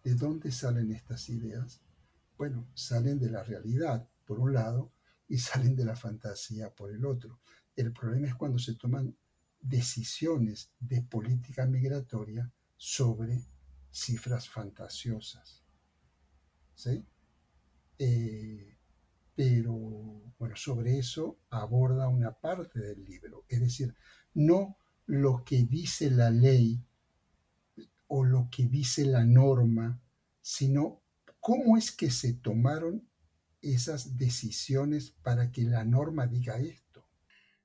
¿De 0.04 0.14
dónde 0.14 0.52
salen 0.52 0.92
estas 0.92 1.28
ideas? 1.28 1.80
Bueno, 2.38 2.68
salen 2.74 3.18
de 3.18 3.30
la 3.30 3.42
realidad, 3.42 4.08
por 4.24 4.38
un 4.38 4.54
lado, 4.54 4.92
y 5.26 5.38
salen 5.38 5.74
de 5.74 5.84
la 5.84 5.96
fantasía, 5.96 6.72
por 6.72 6.92
el 6.92 7.04
otro. 7.04 7.40
El 7.74 7.92
problema 7.92 8.28
es 8.28 8.36
cuando 8.36 8.60
se 8.60 8.76
toman 8.76 9.16
decisiones 9.68 10.72
de 10.80 11.02
política 11.02 11.66
migratoria 11.66 12.52
sobre 12.76 13.46
cifras 13.90 14.48
fantasiosas. 14.48 15.64
¿Sí? 16.74 17.04
Eh, 17.98 18.76
pero, 19.34 19.74
bueno, 20.38 20.56
sobre 20.56 20.98
eso 20.98 21.38
aborda 21.50 22.08
una 22.08 22.32
parte 22.32 22.80
del 22.80 23.04
libro. 23.04 23.44
Es 23.48 23.60
decir, 23.60 23.94
no 24.34 24.76
lo 25.06 25.44
que 25.44 25.62
dice 25.62 26.10
la 26.10 26.30
ley 26.30 26.82
o 28.08 28.24
lo 28.24 28.48
que 28.50 28.66
dice 28.66 29.04
la 29.04 29.24
norma, 29.24 30.00
sino 30.40 31.02
cómo 31.40 31.76
es 31.76 31.92
que 31.92 32.10
se 32.10 32.34
tomaron 32.34 33.08
esas 33.62 34.16
decisiones 34.16 35.10
para 35.10 35.50
que 35.50 35.62
la 35.62 35.84
norma 35.84 36.26
diga 36.26 36.58
esto. 36.58 37.04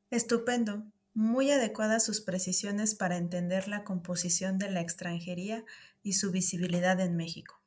Estupendo. 0.09 0.91
Muy 1.13 1.51
adecuadas 1.51 2.05
sus 2.05 2.21
precisiones 2.21 2.95
para 2.95 3.17
entender 3.17 3.67
la 3.67 3.83
composición 3.83 4.57
de 4.57 4.71
la 4.71 4.79
extranjería 4.79 5.65
y 6.03 6.13
su 6.13 6.31
visibilidad 6.31 6.99
en 7.01 7.17
México. 7.17 7.61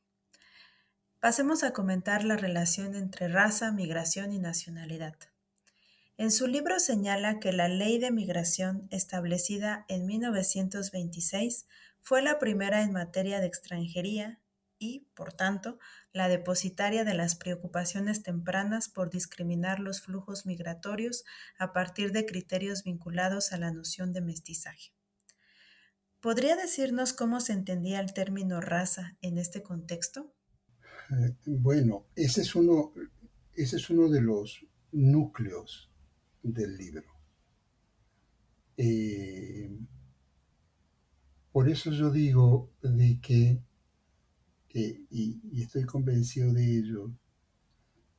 Pasemos 1.19 1.63
a 1.63 1.71
comentar 1.71 2.23
la 2.23 2.37
relación 2.37 2.95
entre 2.95 3.27
raza, 3.27 3.71
migración 3.71 4.31
y 4.31 4.39
nacionalidad. 4.39 5.15
En 6.17 6.31
su 6.31 6.47
libro 6.47 6.79
señala 6.79 7.39
que 7.39 7.51
la 7.51 7.67
ley 7.67 7.99
de 7.99 8.09
migración 8.09 8.87
establecida 8.89 9.85
en 9.89 10.05
1926 10.05 11.67
fue 12.01 12.21
la 12.21 12.39
primera 12.39 12.81
en 12.81 12.93
materia 12.93 13.39
de 13.39 13.47
extranjería 13.47 14.39
y, 14.79 15.07
por 15.15 15.33
tanto, 15.33 15.79
la 16.11 16.27
depositaria 16.27 17.03
de 17.03 17.13
las 17.13 17.35
preocupaciones 17.35 18.23
tempranas 18.23 18.89
por 18.89 19.09
discriminar 19.09 19.79
los 19.79 20.01
flujos 20.01 20.45
migratorios 20.45 21.23
a 21.57 21.73
partir 21.73 22.11
de 22.11 22.25
criterios 22.25 22.83
vinculados 22.83 23.51
a 23.51 23.57
la 23.57 23.71
noción 23.71 24.13
de 24.13 24.21
mestizaje. 24.21 24.91
¿Podría 26.19 26.55
decirnos 26.55 27.13
cómo 27.13 27.39
se 27.39 27.53
entendía 27.53 27.99
el 27.99 28.13
término 28.13 28.59
raza 28.59 29.17
en 29.21 29.37
este 29.37 29.61
contexto? 29.61 30.33
Eh, 31.11 31.35
bueno, 31.45 32.07
ese 32.15 32.41
es 32.41 32.55
uno, 32.55 32.93
ese 33.53 33.75
es 33.75 33.89
uno 33.89 34.09
de 34.09 34.21
los 34.21 34.65
núcleos 34.91 35.91
del 36.41 36.77
libro. 36.77 37.05
Eh, 38.77 39.69
por 41.51 41.69
eso 41.69 41.91
yo 41.91 42.11
digo 42.11 42.71
de 42.81 43.19
que 43.21 43.61
y, 44.75 45.61
estoy 45.61 45.85
convencido 45.85 46.51
de 46.53 46.77
ello, 46.77 47.11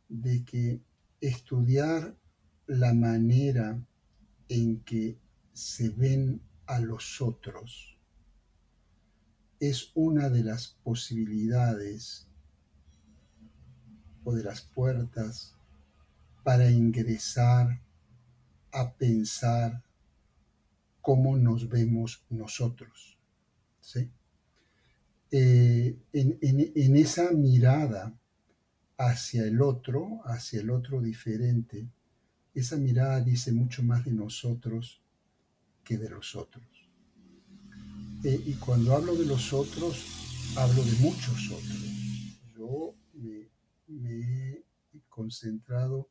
de 0.09 0.45
que 0.45 0.81
estudiar 1.21 2.17
la 2.67 2.95
manera 2.95 3.85
en 4.49 4.81
que 4.81 5.19
se 5.53 5.91
ven 5.91 6.41
a 6.67 6.81
los 6.81 7.21
otros 7.21 7.99
es 9.61 9.91
una 9.95 10.29
de 10.29 10.45
las 10.45 10.69
posibilidades 10.83 12.27
o 14.25 14.35
de 14.35 14.43
las 14.43 14.63
puertas 14.63 15.55
para 16.43 16.71
ingresar 16.71 17.81
a 18.73 18.93
pensar 18.95 19.83
cómo 21.01 21.37
nos 21.37 21.69
vemos 21.69 22.25
nosotros. 22.29 23.19
¿sí? 23.81 24.11
Eh, 25.31 25.97
en, 26.13 26.97
esa 26.97 27.33
mirada 27.33 28.17
hacia 28.97 29.45
el 29.45 29.61
otro, 29.61 30.21
hacia 30.25 30.61
el 30.61 30.71
otro 30.71 31.01
diferente, 31.01 31.89
esa 32.55 32.77
mirada 32.77 33.21
dice 33.21 33.53
mucho 33.53 33.83
más 33.83 34.05
de 34.05 34.13
nosotros 34.13 35.03
que 35.85 35.99
de 35.99 36.09
los 36.09 36.35
otros. 36.37 36.65
Eh, 38.25 38.41
y 38.47 38.55
cuando 38.55 38.95
hablo 38.95 39.15
de 39.15 39.27
los 39.27 39.53
otros, 39.53 40.55
hablo 40.57 40.83
de 40.83 40.93
muchos 41.01 41.51
otros. 41.51 42.39
Yo 42.57 42.95
me, 43.15 43.49
me 43.89 44.21
he 44.21 44.65
concentrado 45.09 46.09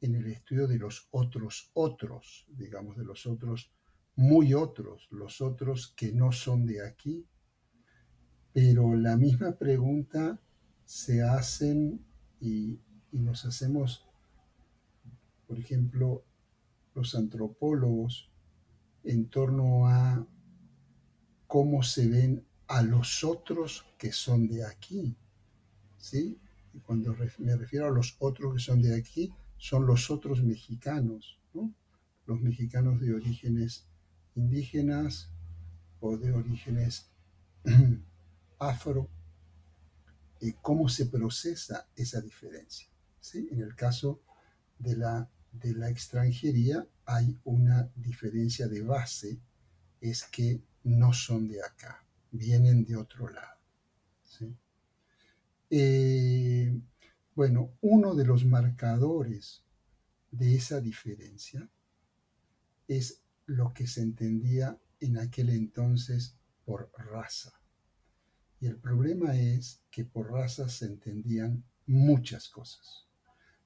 en 0.00 0.14
el 0.16 0.26
estudio 0.26 0.66
de 0.66 0.78
los 0.78 1.08
otros 1.12 1.70
otros, 1.74 2.46
digamos, 2.48 2.96
de 2.96 3.04
los 3.04 3.26
otros 3.26 3.70
muy 4.16 4.54
otros, 4.54 5.08
los 5.10 5.40
otros 5.40 5.92
que 5.96 6.12
no 6.12 6.30
son 6.32 6.66
de 6.66 6.86
aquí, 6.86 7.26
pero 8.54 8.94
la 8.94 9.16
misma 9.16 9.50
pregunta 9.58 10.40
se 10.84 11.22
hacen 11.22 12.00
y, 12.40 12.78
nos 13.10 13.44
hacemos, 13.44 14.06
por 15.46 15.58
ejemplo, 15.58 16.24
los 16.94 17.16
antropólogos 17.16 18.30
en 19.02 19.28
torno 19.28 19.88
a 19.88 20.26
cómo 21.48 21.82
se 21.82 22.08
ven 22.08 22.44
a 22.68 22.82
los 22.82 23.24
otros 23.24 23.84
que 23.98 24.12
son 24.12 24.46
de 24.46 24.64
aquí. 24.64 25.16
¿sí? 25.96 26.38
Y 26.72 26.78
cuando 26.78 27.14
me 27.38 27.56
refiero 27.56 27.86
a 27.86 27.90
los 27.90 28.16
otros 28.20 28.54
que 28.54 28.60
son 28.60 28.82
de 28.82 28.96
aquí, 28.96 29.32
son 29.56 29.86
los 29.86 30.10
otros 30.10 30.42
mexicanos, 30.42 31.40
los 32.26 32.40
mexicanos 32.40 33.00
de 33.00 33.14
orígenes 33.14 33.88
indígenas 34.36 35.30
o 36.00 36.16
de 36.16 36.32
orígenes 36.32 37.10
y 40.40 40.52
cómo 40.54 40.88
se 40.88 41.06
procesa 41.06 41.88
esa 41.96 42.20
diferencia. 42.20 42.88
¿sí? 43.20 43.48
En 43.50 43.60
el 43.60 43.74
caso 43.74 44.20
de 44.78 44.96
la, 44.96 45.28
extranjería 45.88 46.86
hay 47.06 47.38
una 47.44 47.90
diferencia 47.94 48.68
de 48.68 48.82
base, 48.82 49.38
es 50.00 50.24
que 50.24 50.60
no 50.82 51.12
son 51.12 51.48
de 51.48 51.62
acá, 51.62 52.04
vienen 52.30 52.84
de 52.84 52.96
otro 52.96 53.28
lado. 53.28 53.54
Eh, 55.70 56.78
bueno, 57.34 57.72
uno 57.80 58.14
de 58.14 58.24
los 58.24 58.44
marcadores 58.44 59.64
de 60.30 60.54
esa 60.54 60.80
diferencia 60.80 61.68
es 62.86 63.22
lo 63.46 63.72
que 63.72 63.86
se 63.86 64.02
entendía 64.02 64.78
en 65.00 65.18
aquel 65.18 65.50
entonces 65.50 66.36
por 66.64 66.90
raza. 66.96 67.52
Y 68.64 68.66
el 68.66 68.78
problema 68.78 69.36
es 69.36 69.82
que 69.90 70.06
por 70.06 70.32
raza 70.32 70.70
se 70.70 70.86
entendían 70.86 71.62
muchas 71.86 72.48
cosas. 72.48 73.06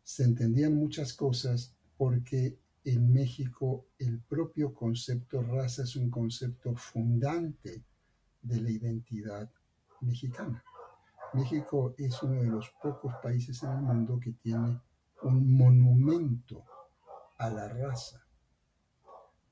Se 0.03 0.25
entendían 0.25 0.75
muchas 0.75 1.13
cosas 1.13 1.73
porque 1.97 2.59
en 2.83 3.13
México 3.13 3.87
el 3.97 4.19
propio 4.19 4.75
concepto 4.75 5.41
raza 5.41 5.85
es 5.85 5.95
un 5.95 6.11
concepto 6.11 6.75
fundante 6.75 7.85
de 8.43 8.61
la 8.61 8.71
identidad 8.73 9.49
mexicana. 10.01 10.65
México 11.33 11.95
es 11.97 12.21
uno 12.25 12.43
de 12.43 12.49
los 12.49 12.69
pocos 12.83 13.15
países 13.23 13.63
en 13.63 13.71
el 13.71 13.83
mundo 13.83 14.19
que 14.19 14.33
tiene 14.33 14.81
un 15.23 15.57
monumento 15.57 16.65
a 17.39 17.49
la 17.51 17.69
raza, 17.69 18.27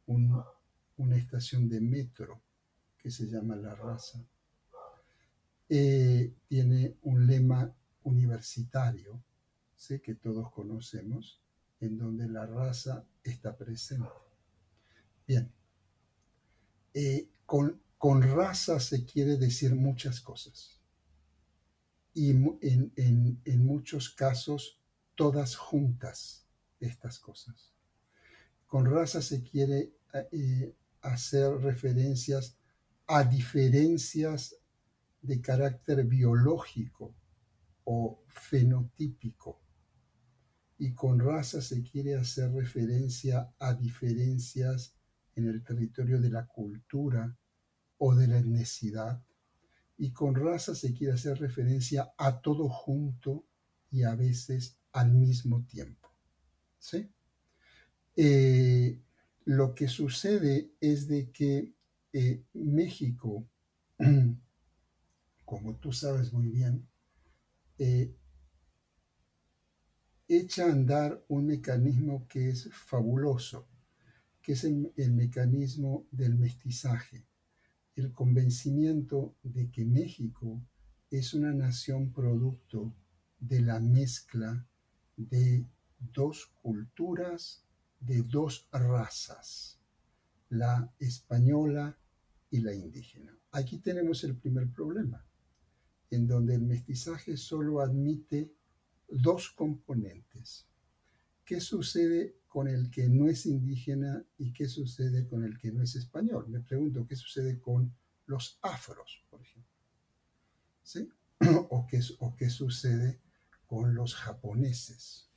una 0.09 1.16
estación 1.16 1.68
de 1.68 1.80
metro 1.80 2.42
que 2.98 3.12
se 3.12 3.28
llama 3.28 3.54
La 3.54 3.76
Raza 3.76 4.26
eh, 5.68 6.35
tiene 6.46 6.96
un 7.02 7.26
lema 7.26 7.74
universitario, 8.05 9.22
que 10.02 10.14
todos 10.14 10.50
conocemos, 10.50 11.40
en 11.81 11.98
donde 11.98 12.29
la 12.29 12.46
raza 12.46 13.05
está 13.22 13.57
presente. 13.57 14.09
Bien, 15.26 15.52
eh, 16.94 17.29
con, 17.44 17.81
raza 18.22 18.81
se 18.81 19.05
quiere 19.05 19.37
decir 19.37 19.74
muchas 19.74 20.20
cosas 20.20 20.81
y 22.14 22.31
en 22.31 23.64
muchos 23.64 24.11
casos 24.11 24.81
todas 25.14 25.57
juntas 25.57 26.46
estas 26.81 27.18
cosas. 27.18 27.72
Con 28.66 28.87
raza 28.87 29.22
se 29.22 29.42
quiere 29.42 29.92
eh, 30.33 30.74
hacer 31.02 31.50
referencias 31.59 32.57
a 33.07 33.24
diferencias 33.24 34.57
de 35.22 35.40
carácter 35.40 36.05
biológico 36.05 37.14
o 37.85 38.24
fenotípico. 38.29 39.61
Y 40.79 40.94
con 40.94 41.18
raza 41.18 41.62
se 41.62 41.83
quiere 41.83 42.16
hacer 42.16 42.52
referencia 42.52 43.55
a 43.59 43.74
diferencias 43.74 44.94
en 45.35 45.48
el 45.48 45.62
territorio 45.62 46.20
de 46.20 46.31
la 46.31 46.46
cultura 46.46 47.37
o 47.98 48.14
de 48.14 48.26
la 48.26 48.38
etnicidad. 48.38 49.22
Y 49.98 50.12
con 50.12 50.35
raza 50.35 50.74
se 50.74 50.92
quiere 50.92 51.14
hacer 51.14 51.38
referencia 51.38 52.12
a 52.18 52.40
todo 52.40 52.68
junto 52.68 53.46
y 53.90 54.02
a 54.02 54.14
veces 54.14 54.79
al 54.92 55.12
mismo 55.14 55.64
tiempo. 55.64 56.11
¿Sí? 56.79 57.11
Eh, 58.16 59.00
lo 59.44 59.74
que 59.74 59.88
sucede 59.88 60.72
es 60.81 61.07
de 61.07 61.31
que 61.31 61.74
eh, 62.12 62.44
México, 62.55 63.46
como 65.46 65.76
tú 65.76 65.92
sabes 65.92 66.32
muy 66.32 66.48
bien, 66.48 66.87
eh, 67.78 68.12
echa 70.28 70.66
a 70.66 70.72
andar 70.72 71.24
un 71.28 71.46
mecanismo 71.46 72.26
que 72.26 72.50
es 72.50 72.68
fabuloso, 72.74 73.68
que 74.42 74.52
es 74.52 74.64
el, 74.64 75.12
mecanismo 75.12 76.06
del 76.11 76.35
mestizaje, 76.35 77.24
el 77.94 78.12
convencimiento 78.12 79.37
de 79.44 79.70
que 79.70 79.85
México 79.85 80.61
es 81.11 81.32
una 81.32 81.52
nación 81.54 82.12
producto 82.12 82.92
de 83.38 83.61
la 83.61 83.78
mezcla 83.78 84.66
de 85.16 85.64
dos 86.12 86.46
culturas, 86.61 87.64
de 88.00 88.22
dos 88.22 88.68
razas, 88.72 89.78
la 90.48 90.92
española 90.98 91.96
y 92.50 92.61
la 92.61 92.74
indígena. 92.74 93.38
Aquí 93.52 93.78
tenemos 93.78 94.24
el 94.24 94.37
primer 94.37 94.68
problema 94.72 95.25
en 96.11 96.27
donde 96.27 96.55
el 96.55 96.62
mestizaje 96.62 97.37
solo 97.37 97.81
admite 97.81 98.53
dos 99.09 99.51
componentes. 99.51 100.66
¿Qué 101.45 101.61
sucede 101.61 102.37
con 102.49 102.69
el 102.69 102.90
que 102.90 103.09
no 103.09 103.29
es 103.29 103.47
indígena 103.47 104.25
y 104.38 104.53
qué 104.53 104.69
sucede 104.69 105.27
con 105.27 105.45
el 105.45 105.59
que 105.59 105.71
no 105.71 105.83
es 105.83 105.95
español? 105.95 106.49
Me 106.49 106.61
pregunto, 106.61 107.07
¿qué 107.07 107.16
sucede 107.16 107.61
con 107.61 107.95
los 108.27 108.59
afros, 108.62 109.25
por 109.31 109.40
ejemplo? 109.42 109.73
¿Sí? 110.83 111.09
¿O 111.71 111.87
qué, 111.87 112.51
sucede 112.51 113.21
con 113.66 113.95
los 113.95 114.14
japoneses? 114.14 115.29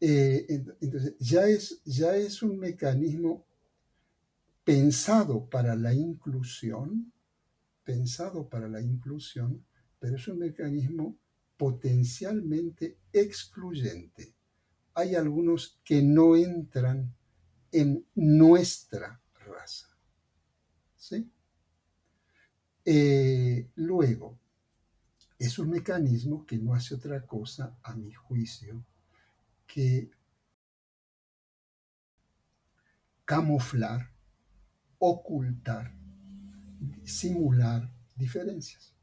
Eh, 0.00 0.64
entonces, 0.80 1.14
ya 1.18 1.46
es, 1.46 1.82
ya 1.84 2.16
es 2.16 2.42
un 2.42 2.58
mecanismo 2.58 3.44
pensado 4.64 5.48
para 5.48 5.76
la 5.76 5.92
inclusión, 5.92 7.12
pensado 7.90 8.48
para 8.48 8.68
la 8.68 8.80
inclusión, 8.80 9.66
pero 9.98 10.14
es 10.14 10.28
un 10.28 10.38
mecanismo 10.38 11.18
potencialmente 11.56 12.98
excluyente. 13.12 14.32
Hay 14.94 15.16
algunos 15.16 15.80
que 15.82 16.00
no 16.00 16.36
entran 16.36 17.12
en 17.72 18.06
nuestra 18.14 19.20
raza. 19.44 19.88
¿Sí? 20.94 21.28
Eh, 22.84 23.68
luego, 23.74 24.38
es 25.36 25.58
un 25.58 25.70
mecanismo 25.70 26.46
que 26.46 26.58
no 26.58 26.74
hace 26.74 26.94
otra 26.94 27.26
cosa, 27.26 27.76
a 27.82 27.96
mi 27.96 28.12
juicio, 28.12 28.84
que 29.66 30.12
camuflar, 33.24 34.12
ocultar 35.00 35.99
simular 37.04 37.90
diferencias. 38.16 38.94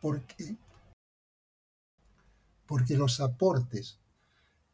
¿Por 0.00 0.26
qué? 0.26 0.56
Porque 2.66 2.96
los 2.96 3.20
aportes, 3.20 3.98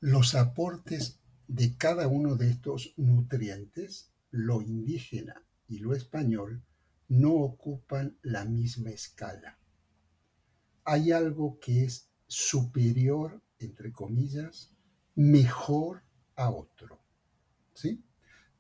los 0.01 0.35
aportes 0.35 1.19
de 1.47 1.77
cada 1.77 2.09
uno 2.09 2.37
de 2.37 2.51
estos 2.51 2.95
nutrientes, 2.97 4.11
lo 4.31 4.63
indígena 4.63 5.43
y 5.69 5.79
lo 5.79 5.95
español, 5.95 6.63
no 7.09 7.33
ocupan 7.35 8.19
la 8.23 8.45
misma 8.45 8.91
escala. 8.91 9.59
Hay 10.85 11.13
algo 11.13 11.59
que 11.61 11.85
es 11.85 12.09
superior, 12.27 13.43
entre 13.59 13.93
comillas, 13.93 14.73
mejor 15.15 16.03
a 16.37 16.51
otro. 16.51 17.01
¿Sí? 17.75 18.03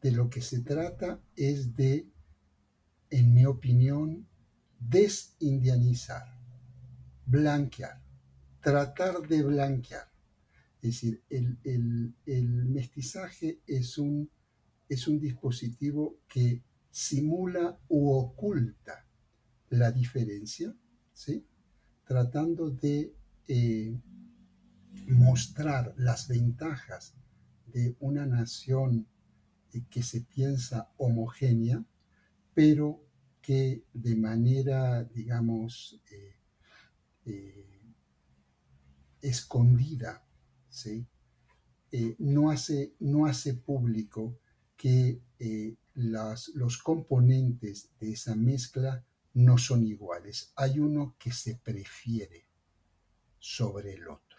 De 0.01 0.13
lo 0.13 0.31
que 0.31 0.41
se 0.41 0.61
trata 0.61 1.21
es 1.37 1.75
de 1.75 2.07
en 3.15 3.33
mi 3.33 3.45
opinión, 3.47 4.27
desindianizar, 4.81 6.37
blanquear, 7.25 8.03
tratar 8.61 9.29
de 9.29 9.41
blanquear. 9.45 10.11
Es 10.83 11.01
decir, 11.01 11.23
el, 11.31 12.67
mestizaje 12.69 13.61
es 13.69 13.99
un, 13.99 14.29
es 14.89 15.07
un 15.07 15.21
dispositivo 15.21 16.19
que 16.27 16.65
simula 16.91 17.79
u 17.87 18.11
oculta 18.11 19.07
la 19.71 19.93
diferencia, 19.93 20.75
¿sí? 21.13 21.47
tratando 22.05 22.71
de 22.71 23.15
eh, 23.47 23.97
mostrar 25.07 25.95
las 25.97 26.27
ventajas 26.27 27.15
de 27.73 27.95
una 28.01 28.27
nación 28.27 29.07
eh, 29.73 29.85
que 29.89 30.03
se 30.03 30.23
piensa 30.23 30.91
homogénea, 30.97 31.85
pero 32.55 33.04
que 33.45 33.85
de 33.93 34.17
manera, 34.17 35.05
digamos, 35.05 36.01
eh, 36.11 36.35
eh, 37.27 37.83
escondida. 39.21 40.27
Eh, 41.93 42.17
no, 42.21 42.51
hace, 42.51 42.95
no 43.01 43.27
hace 43.27 43.53
público 43.53 44.39
que 44.79 45.21
los 45.95 46.79
componentes 46.79 47.91
de 48.01 48.13
esa 48.13 48.35
mezcla 48.35 49.05
no 49.35 49.59
son 49.59 49.85
iguales. 49.85 50.53
Hay 50.57 50.79
uno 50.81 51.15
que 51.19 51.31
se 51.31 51.57
prefiere 51.57 52.47
sobre 53.39 53.93
el 53.93 54.09
otro. 54.09 54.39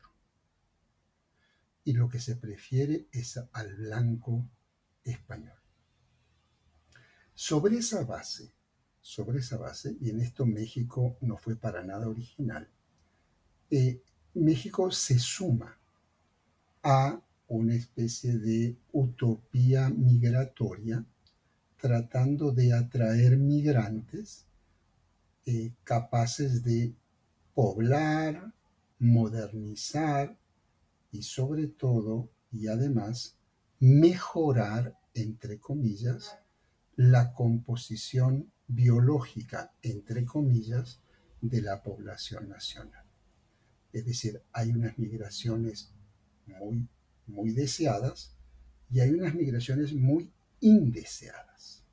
Y 1.83 1.93
lo 1.93 2.09
que 2.09 2.19
se 2.19 2.37
prefiere 2.37 3.07
es 3.11 3.39
al 3.53 3.75
blanco 3.75 4.49
español. 5.03 5.59
Sobre 7.35 7.77
esa 7.77 8.03
base, 8.03 8.55
sobre 9.05 9.37
esa 9.37 9.57
base, 9.57 9.95
y 10.01 10.09
en 10.09 10.19
esto 10.19 10.47
México 10.47 11.15
no 11.21 11.37
fue 11.37 11.55
para 11.55 11.83
nada 11.83 12.09
original, 12.09 12.67
eh, 13.69 14.01
México 14.33 14.89
se 14.89 15.19
suma 15.19 15.77
a 16.81 17.21
una 17.47 17.75
especie 17.75 18.35
de 18.39 18.75
utopía 18.93 19.89
migratoria 19.89 21.05
tratando 21.77 22.51
de 22.51 22.73
atraer 22.73 23.37
migrantes 23.37 24.47
eh, 25.45 25.71
capaces 25.83 26.63
de 26.63 26.95
poblar, 27.53 28.53
modernizar 28.97 30.35
y 31.11 31.21
sobre 31.21 31.67
todo 31.67 32.27
y 32.51 32.69
además 32.69 33.35
mejorar, 33.79 34.97
entre 35.13 35.59
comillas, 35.59 36.39
la 36.95 37.33
composición 37.33 38.51
biológica, 38.67 39.73
entre 39.81 40.25
comillas, 40.25 40.99
de 41.41 41.61
la 41.61 41.83
población 41.83 42.49
nacional. 42.49 43.05
Es 43.93 44.05
decir, 44.05 44.41
hay 44.51 44.71
unas 44.71 44.97
migraciones 44.97 45.91
muy, 46.45 46.87
muy 47.27 47.51
deseadas 47.51 48.35
y 48.91 48.99
hay 48.99 49.11
unas 49.11 49.33
migraciones 49.33 49.93
muy 49.93 50.31
indeseadas. 50.59 51.83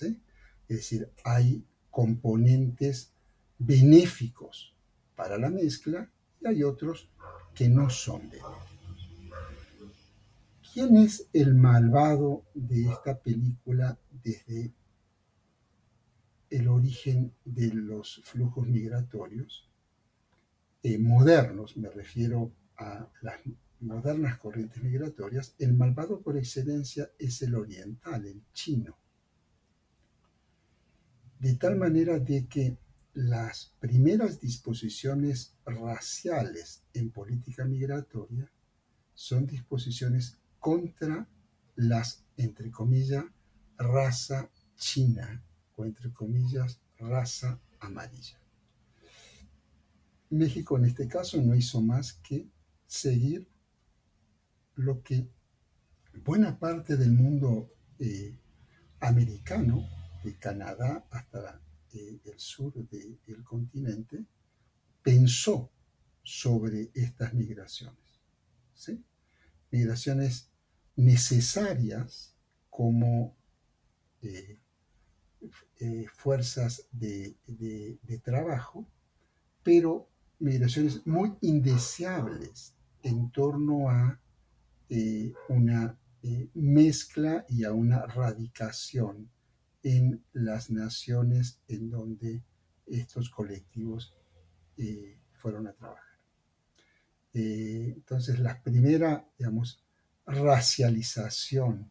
Es 0.00 0.76
decir, 0.76 1.10
hay 1.24 1.64
componentes 1.90 3.12
benéficos 3.58 4.74
para 5.16 5.38
la 5.38 5.50
mezcla 5.50 6.10
y 6.40 6.46
hay 6.46 6.62
otros 6.62 7.08
que 7.54 7.68
no 7.68 7.90
son 7.90 8.28
benéficos. 8.28 8.68
¿Quién 10.72 10.96
es 10.98 11.26
el 11.32 11.54
malvado 11.54 12.44
de 12.54 12.86
esta 12.88 13.18
película 13.18 13.98
desde 14.22 14.72
el 16.50 16.68
origen 16.68 17.32
de 17.44 17.72
los 17.74 18.20
flujos 18.24 18.66
migratorios 18.66 19.68
eh, 20.82 20.98
modernos, 20.98 21.76
me 21.76 21.90
refiero 21.90 22.52
a 22.76 23.08
las 23.22 23.40
modernas 23.80 24.38
corrientes 24.38 24.82
migratorias, 24.82 25.54
el 25.58 25.74
malvado 25.74 26.20
por 26.20 26.36
excelencia 26.36 27.10
es 27.18 27.42
el 27.42 27.54
oriental, 27.54 28.24
el 28.26 28.42
chino. 28.52 28.96
De 31.38 31.54
tal 31.54 31.76
manera 31.76 32.18
de 32.18 32.46
que 32.46 32.78
las 33.14 33.74
primeras 33.80 34.40
disposiciones 34.40 35.56
raciales 35.64 36.82
en 36.94 37.10
política 37.10 37.64
migratoria 37.64 38.50
son 39.14 39.46
disposiciones 39.46 40.38
contra 40.60 41.28
las, 41.76 42.24
entre 42.36 42.70
comillas, 42.70 43.24
raza 43.76 44.50
china 44.76 45.42
entre 45.84 46.12
comillas, 46.12 46.80
raza 46.98 47.60
amarilla. 47.80 48.38
México 50.30 50.76
en 50.76 50.84
este 50.86 51.08
caso 51.08 51.40
no 51.40 51.54
hizo 51.54 51.80
más 51.80 52.12
que 52.14 52.48
seguir 52.86 53.48
lo 54.74 55.02
que 55.02 55.28
buena 56.24 56.58
parte 56.58 56.96
del 56.96 57.12
mundo 57.12 57.72
eh, 57.98 58.38
americano, 59.00 59.88
de 60.24 60.36
Canadá 60.36 61.06
hasta 61.10 61.60
eh, 61.92 62.20
el 62.24 62.38
sur 62.38 62.74
del 62.74 63.44
continente, 63.44 64.24
pensó 65.02 65.70
sobre 66.22 66.90
estas 66.94 67.32
migraciones. 67.34 67.96
Migraciones 69.70 70.50
necesarias 70.96 72.34
como 72.70 73.36
eh, 74.22 74.60
fuerzas 76.16 76.88
de, 76.92 77.36
trabajo, 78.22 78.86
pero 79.62 80.08
migraciones 80.38 81.06
muy 81.06 81.36
indeseables 81.40 82.74
en 83.02 83.30
torno 83.30 83.90
a 83.90 84.20
eh, 84.88 85.32
una 85.48 85.98
eh, 86.22 86.48
mezcla 86.54 87.44
y 87.48 87.64
a 87.64 87.72
una 87.72 88.06
radicación 88.06 89.30
en 89.82 90.24
las 90.32 90.70
naciones 90.70 91.60
en 91.68 91.90
donde 91.90 92.42
estos 92.86 93.30
colectivos 93.30 94.14
eh, 94.76 95.18
fueron 95.34 95.66
a 95.66 95.72
trabajar. 95.72 96.04
entonces, 97.32 98.38
la 98.40 98.60
primera, 98.62 99.28
digamos, 99.38 99.84
racialización 100.26 101.90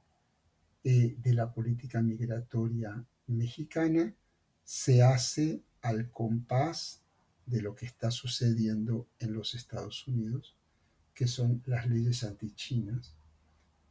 de 0.84 1.34
la 1.34 1.54
política 1.54 2.02
migratoria 2.02 3.06
mexicana 3.28 4.14
se 4.64 5.04
hace 5.04 5.62
al 5.82 6.10
compás 6.12 7.02
de 7.46 7.62
lo 7.62 7.76
que 7.76 7.86
está 7.86 8.12
sucediendo 8.12 9.08
en 9.20 9.34
los 9.34 9.54
Estados 9.54 10.08
Unidos, 10.08 10.56
que 11.14 11.28
son 11.28 11.64
las 11.66 11.88
leyes 11.88 12.24
antichinas. 12.24 13.16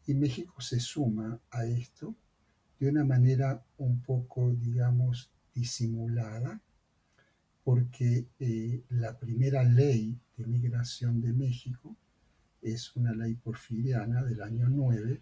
Y 0.06 0.14
México 0.14 0.60
se 0.60 0.78
suma 0.78 1.40
a 1.50 1.64
esto 1.64 2.14
de 2.78 2.90
una 2.90 3.04
manera 3.04 3.64
un 3.78 4.02
poco, 4.02 4.52
digamos, 4.52 5.30
disimulada, 5.54 6.60
porque 7.64 8.26
eh, 8.38 8.84
la 8.90 9.18
primera 9.18 9.64
ley 9.64 10.16
de 10.36 10.46
migración 10.46 11.20
de 11.20 11.32
México 11.32 11.96
es 12.60 12.94
una 12.94 13.12
ley 13.12 13.34
porfiriana 13.34 14.22
del 14.22 14.42
año 14.42 14.68
9, 14.68 15.20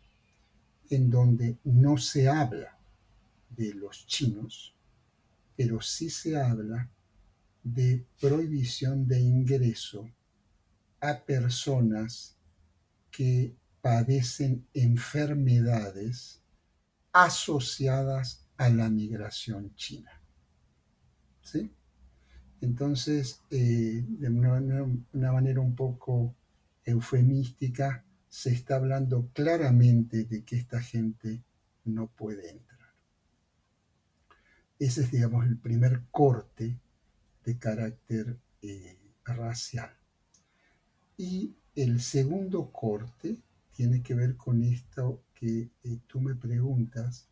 en 0.90 1.10
donde 1.10 1.56
no 1.64 1.96
se 1.96 2.28
habla 2.28 2.73
de 3.56 3.74
los 3.74 4.06
chinos, 4.06 4.74
pero 5.56 5.80
sí 5.80 6.10
se 6.10 6.36
habla 6.36 6.90
de 7.62 8.04
prohibición 8.20 9.06
de 9.06 9.20
ingreso 9.20 10.10
a 11.00 11.24
personas 11.24 12.36
que 13.10 13.54
padecen 13.80 14.66
enfermedades 14.74 16.42
asociadas 17.12 18.46
a 18.56 18.68
la 18.68 18.88
migración 18.88 19.74
china. 19.74 20.10
¿Sí? 21.42 21.70
Entonces, 22.60 23.42
eh, 23.50 24.02
de 24.06 24.28
una, 24.28 24.82
una, 25.12 25.32
manera 25.32 25.60
un 25.60 25.74
poco 25.76 26.34
eufemística, 26.84 28.04
se 28.28 28.52
está 28.52 28.76
hablando 28.76 29.28
claramente 29.34 30.24
de 30.24 30.44
que 30.44 30.56
esta 30.56 30.80
gente 30.80 31.44
no 31.84 32.08
puede 32.08 32.50
entrar. 32.50 32.73
Ese 34.78 35.02
es, 35.02 35.10
digamos, 35.10 35.46
el 35.46 35.56
primer 35.56 36.02
corte 36.10 36.78
de 37.44 37.58
carácter 37.58 38.38
eh, 38.62 38.98
racial. 39.24 39.90
Y 41.16 41.54
el 41.76 42.00
segundo 42.00 42.72
corte 42.72 43.38
tiene 43.72 44.02
que 44.02 44.14
ver 44.14 44.36
con 44.36 44.62
esto 44.64 45.22
que 45.34 45.70
eh, 45.82 46.00
tú 46.06 46.20
me 46.20 46.34
preguntas, 46.34 47.28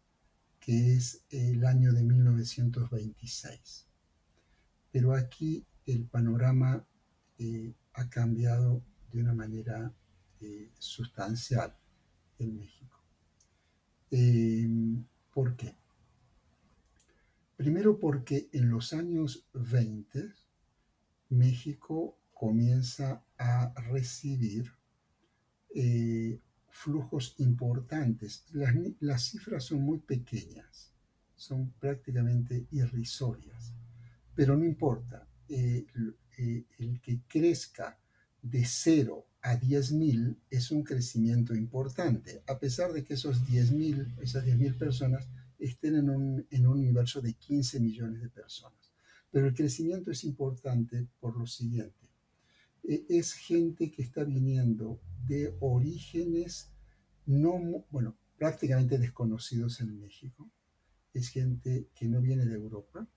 que 0.60 0.94
es 0.94 1.24
el 1.30 1.64
año 1.64 1.92
de 1.92 2.04
1926. 2.04 3.86
Pero 4.92 5.14
aquí 5.14 5.66
el 5.86 6.04
panorama 6.04 6.86
eh, 7.38 7.74
ha 7.94 8.08
cambiado 8.08 8.82
de 9.10 9.20
una 9.20 9.34
manera 9.34 9.92
sustancial 10.80 11.72
en 12.40 12.56
México. 12.56 12.98
¿Por 15.32 15.54
qué? 15.54 15.81
Primero 17.62 18.00
porque 18.00 18.48
en 18.52 18.70
los 18.70 18.92
años 18.92 19.46
20 19.54 20.32
México 21.28 22.18
comienza 22.34 23.22
a 23.38 23.72
recibir 23.88 24.72
eh, 25.72 26.40
flujos 26.70 27.36
importantes. 27.38 28.44
Las, 28.98 29.22
cifras 29.22 29.62
son 29.62 29.82
muy 29.82 30.00
pequeñas, 30.00 30.90
son 31.36 31.70
prácticamente 31.78 32.66
irrisorias, 32.72 33.72
pero 34.34 34.56
no 34.56 34.64
importa. 34.64 35.28
Eh, 35.48 35.86
eh, 36.38 36.64
el 36.80 37.00
que 37.00 37.20
crezca 37.28 37.96
de 38.42 38.64
0 38.64 39.24
a 39.40 39.54
10.000 39.54 40.36
es 40.50 40.72
un 40.72 40.82
crecimiento 40.82 41.54
importante, 41.54 42.42
a 42.48 42.58
pesar 42.58 42.92
de 42.92 43.04
que 43.04 43.14
esos 43.14 43.46
10.000, 43.46 44.20
esas 44.20 44.44
10.000 44.44 44.76
personas 44.76 45.28
estén 45.64 45.96
en 45.96 46.10
un, 46.10 46.46
en 46.50 46.66
un 46.66 46.78
universo 46.78 47.20
de 47.20 47.34
15 47.34 47.80
millones 47.80 48.22
de 48.22 48.28
personas. 48.28 48.92
Pero 49.30 49.46
el 49.46 49.54
crecimiento 49.54 50.10
es 50.10 50.24
importante 50.24 51.08
por 51.20 51.36
lo 51.36 51.46
siguiente. 51.46 52.10
E, 52.82 53.06
es 53.08 53.32
gente 53.32 53.90
que 53.90 54.02
está 54.02 54.24
viniendo 54.24 55.00
de 55.26 55.56
orígenes 55.60 56.72
no, 57.26 57.86
bueno, 57.90 58.16
prácticamente 58.36 58.98
desconocidos 58.98 59.80
en 59.80 60.00
México. 60.00 60.50
Es 61.14 61.28
gente 61.28 61.88
que 61.94 62.08
no 62.08 62.20
viene 62.20 62.44
de 62.44 62.54
Europa, 62.54 63.08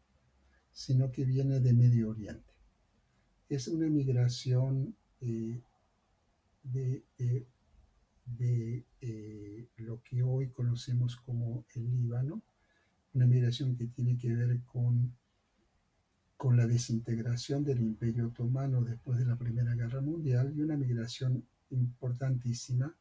sino 0.72 1.12
que 1.12 1.26
viene 1.26 1.60
de 1.60 1.74
Medio 1.74 2.10
Oriente. 2.10 2.54
Es 3.50 3.68
una 3.68 3.88
migración 3.88 4.96
eh, 5.22 5.62
de, 6.64 7.04
de 8.26 8.84
eh, 9.02 9.68
lo 9.78 10.02
que 10.02 10.24
hoy 10.24 10.50
conocemos 10.50 11.16
como 11.18 11.66
el 11.76 11.90
Líbano, 11.92 12.42
una 13.14 13.28
migración 13.28 13.76
que 13.76 13.88
tiene 13.88 14.18
que 14.18 14.34
ver 14.34 14.62
con, 14.64 15.16
con 16.36 16.58
la 16.58 16.66
desintegración 16.68 17.64
del 17.64 17.82
Imperio 17.82 18.28
Otomano 18.28 18.82
después 18.82 19.20
de 19.20 19.26
la 19.26 19.38
Primera 19.38 19.74
Guerra 19.76 20.02
Mundial 20.02 20.54
y 20.56 20.62
una 20.62 20.76
migración 20.76 21.46
importantísima 21.70 22.94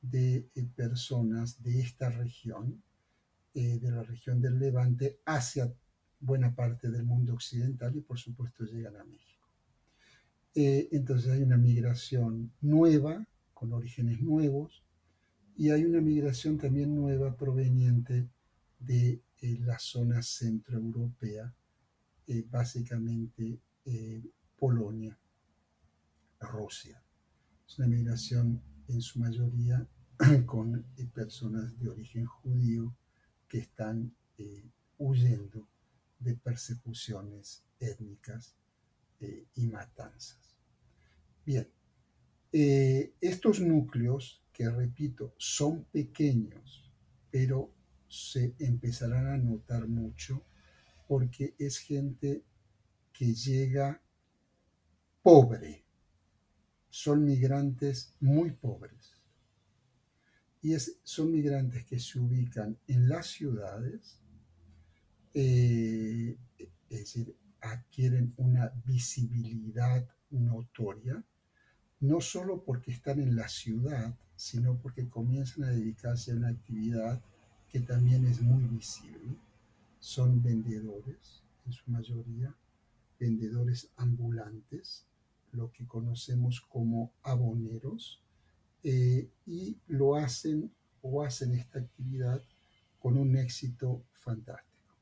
de 0.00 0.48
eh, 0.54 0.64
personas 0.76 1.62
de 1.62 1.80
esta 1.80 2.10
región, 2.10 2.82
eh, 3.54 3.78
de 3.80 3.90
la 3.90 4.02
región 4.02 4.40
del 4.40 4.58
Levante, 4.58 5.20
hacia 5.24 5.72
buena 6.20 6.54
parte 6.54 6.90
del 6.90 7.04
mundo 7.04 7.32
occidental 7.32 7.96
y 7.96 8.00
por 8.00 8.18
supuesto 8.18 8.64
llegan 8.64 8.96
a 8.96 9.04
México. 9.04 9.48
entonces 10.54 11.30
hay 11.30 11.42
una 11.42 11.56
migración 11.56 12.50
nueva 12.60 13.24
con 13.58 13.72
orígenes 13.72 14.20
nuevos, 14.20 14.84
y 15.56 15.70
hay 15.70 15.84
una 15.84 16.00
migración 16.00 16.56
también 16.56 16.94
nueva 16.94 17.36
proveniente 17.36 18.28
de 18.78 19.20
eh, 19.40 19.58
la 19.58 19.76
zona 19.80 20.22
centroeuropea, 20.22 21.52
eh, 22.28 22.46
básicamente 22.48 23.58
eh, 23.84 24.22
Polonia, 24.56 25.18
Rusia. 26.38 27.02
Es 27.66 27.78
una 27.80 27.88
migración 27.88 28.62
en 28.86 29.00
su 29.02 29.18
mayoría 29.18 29.84
con 30.46 30.84
personas 31.12 31.76
de 31.80 31.88
origen 31.88 32.26
judío 32.26 32.94
que 33.48 33.58
están 33.58 34.14
huyendo 34.98 35.66
de 36.20 36.36
persecuciones 36.36 37.64
étnicas 37.80 38.54
y 39.56 39.66
matanzas. 39.66 40.54
Bien, 41.44 41.68
eh, 42.52 43.12
estos 43.20 43.60
núcleos, 43.60 44.42
que 44.52 44.68
repito, 44.68 45.34
son 45.36 45.84
pequeños, 45.84 46.90
pero 47.30 47.72
se 48.08 48.54
empezarán 48.58 49.26
a 49.26 49.36
notar 49.36 49.86
mucho 49.86 50.44
porque 51.06 51.54
es 51.58 51.78
gente 51.78 52.44
que 53.12 53.34
llega 53.34 54.00
pobre, 55.22 55.84
son 56.88 57.24
migrantes 57.24 58.14
muy 58.20 58.52
pobres. 58.52 59.14
Y 60.60 60.74
son 61.04 61.30
migrantes 61.32 61.84
que 61.84 61.98
se 61.98 62.18
ubican 62.18 62.76
en 62.88 63.08
las 63.08 63.28
ciudades, 63.28 64.18
eh, 65.32 66.36
es 66.58 66.98
decir, 66.98 67.36
adquieren 67.60 68.34
una 68.36 68.72
visibilidad 68.84 70.08
notoria, 70.30 71.22
no 72.00 72.20
solo 72.20 72.62
porque 72.62 72.92
están 72.92 73.20
en 73.20 73.36
la 73.36 73.48
ciudad, 73.48 74.14
sino 74.36 74.76
porque 74.76 75.08
comienzan 75.08 75.64
a 75.64 75.70
dedicarse 75.70 76.32
a 76.32 76.36
una 76.36 76.48
actividad 76.48 77.20
que 77.70 77.80
también 77.80 78.26
es 78.26 78.40
muy 78.40 78.64
visible. 78.64 79.36
Son 79.98 80.42
vendedores, 80.42 81.42
en 81.66 81.72
su 81.72 81.90
mayoría, 81.90 82.54
vendedores 83.18 83.90
ambulantes, 83.96 85.04
lo 85.52 85.72
que 85.72 85.86
conocemos 85.86 86.60
como 86.60 87.10
aboneros, 87.22 88.22
eh, 88.84 89.28
y 89.44 89.76
lo 89.88 90.14
hacen 90.14 90.70
o 91.02 91.24
hacen 91.24 91.52
esta 91.54 91.80
actividad 91.80 92.42
con 93.00 93.18
un 93.18 93.36
éxito 93.36 94.04
fantástico. 94.12 94.94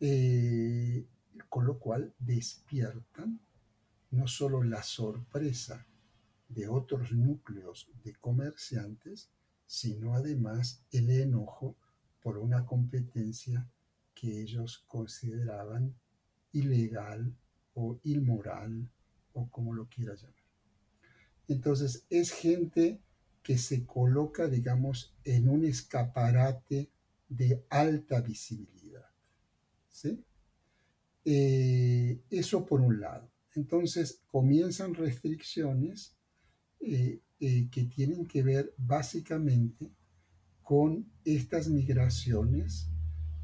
Eh, 0.00 1.04
con 1.48 1.66
lo 1.66 1.78
cual 1.78 2.14
despiertan 2.18 3.40
no 4.10 4.26
solo 4.26 4.62
la 4.62 4.82
sorpresa 4.82 5.86
de 6.48 6.68
otros 6.68 7.12
núcleos 7.12 7.88
de 8.02 8.14
comerciantes, 8.16 9.30
sino 9.66 10.14
además 10.14 10.84
el 10.90 11.10
enojo 11.10 11.76
por 12.20 12.38
una 12.38 12.66
competencia 12.66 13.68
que 14.14 14.42
ellos 14.42 14.84
consideraban 14.88 15.94
ilegal 16.52 17.34
o 17.74 17.98
inmoral 18.02 18.90
o 19.32 19.48
como 19.48 19.72
lo 19.72 19.88
quiera 19.88 20.14
llamar. 20.14 20.34
Entonces 21.48 22.04
es 22.10 22.32
gente 22.32 23.00
que 23.42 23.56
se 23.58 23.86
coloca, 23.86 24.48
digamos, 24.48 25.14
en 25.24 25.48
un 25.48 25.64
escaparate 25.64 26.90
de 27.28 27.64
alta 27.70 28.20
visibilidad. 28.20 29.08
¿sí? 29.88 30.22
Eh, 31.24 32.20
eso 32.30 32.66
por 32.66 32.80
un 32.80 33.00
lado. 33.00 33.30
Entonces 33.54 34.20
comienzan 34.26 34.94
restricciones 34.94 36.16
eh, 36.80 37.20
eh, 37.40 37.68
que 37.70 37.84
tienen 37.84 38.26
que 38.26 38.42
ver 38.42 38.74
básicamente 38.76 39.90
con 40.62 41.10
estas 41.24 41.68
migraciones 41.68 42.88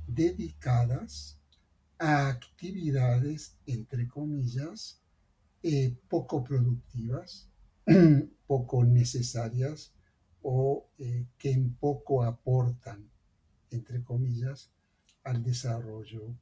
dedicadas 0.07 1.41
a 1.99 2.29
actividades, 2.29 3.57
entre 3.67 4.07
comillas, 4.07 5.01
poco 6.09 6.45
productivas, 6.45 7.49
poco 8.47 8.85
necesarias 8.85 9.93
o 10.43 10.89
que 11.37 11.51
en 11.51 11.75
poco 11.75 12.23
aportan, 12.23 13.11
entre 13.71 14.05
comillas, 14.05 14.71
al 15.25 15.43
desarrollo 15.43 16.37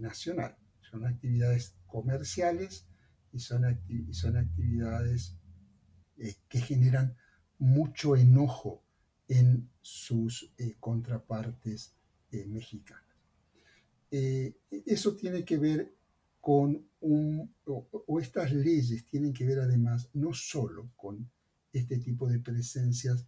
nacional. 0.00 0.56
Son 0.88 1.04
actividades 1.04 1.75
comerciales 1.86 2.86
y 3.32 3.40
son, 3.40 3.64
son 4.12 4.36
actividades 4.36 5.36
eh, 6.18 6.34
que 6.48 6.60
generan 6.60 7.16
mucho 7.58 8.16
enojo 8.16 8.82
en 9.28 9.68
sus 9.82 10.52
eh, 10.58 10.76
contrapartes 10.78 11.94
eh, 12.30 12.46
mexicanas. 12.46 13.04
eso 14.10 15.14
tiene 15.16 15.44
que 15.44 15.58
ver 15.58 15.96
con 16.40 16.88
un, 17.00 17.54
o, 17.64 18.20
estas 18.20 18.52
leyes 18.52 19.04
tienen 19.04 19.32
que 19.32 19.44
ver 19.44 19.58
además 19.58 20.08
no 20.14 20.32
solo 20.32 20.90
con 20.96 21.28
este 21.72 21.98
tipo 21.98 22.28
de 22.28 22.38
presencias, 22.38 23.26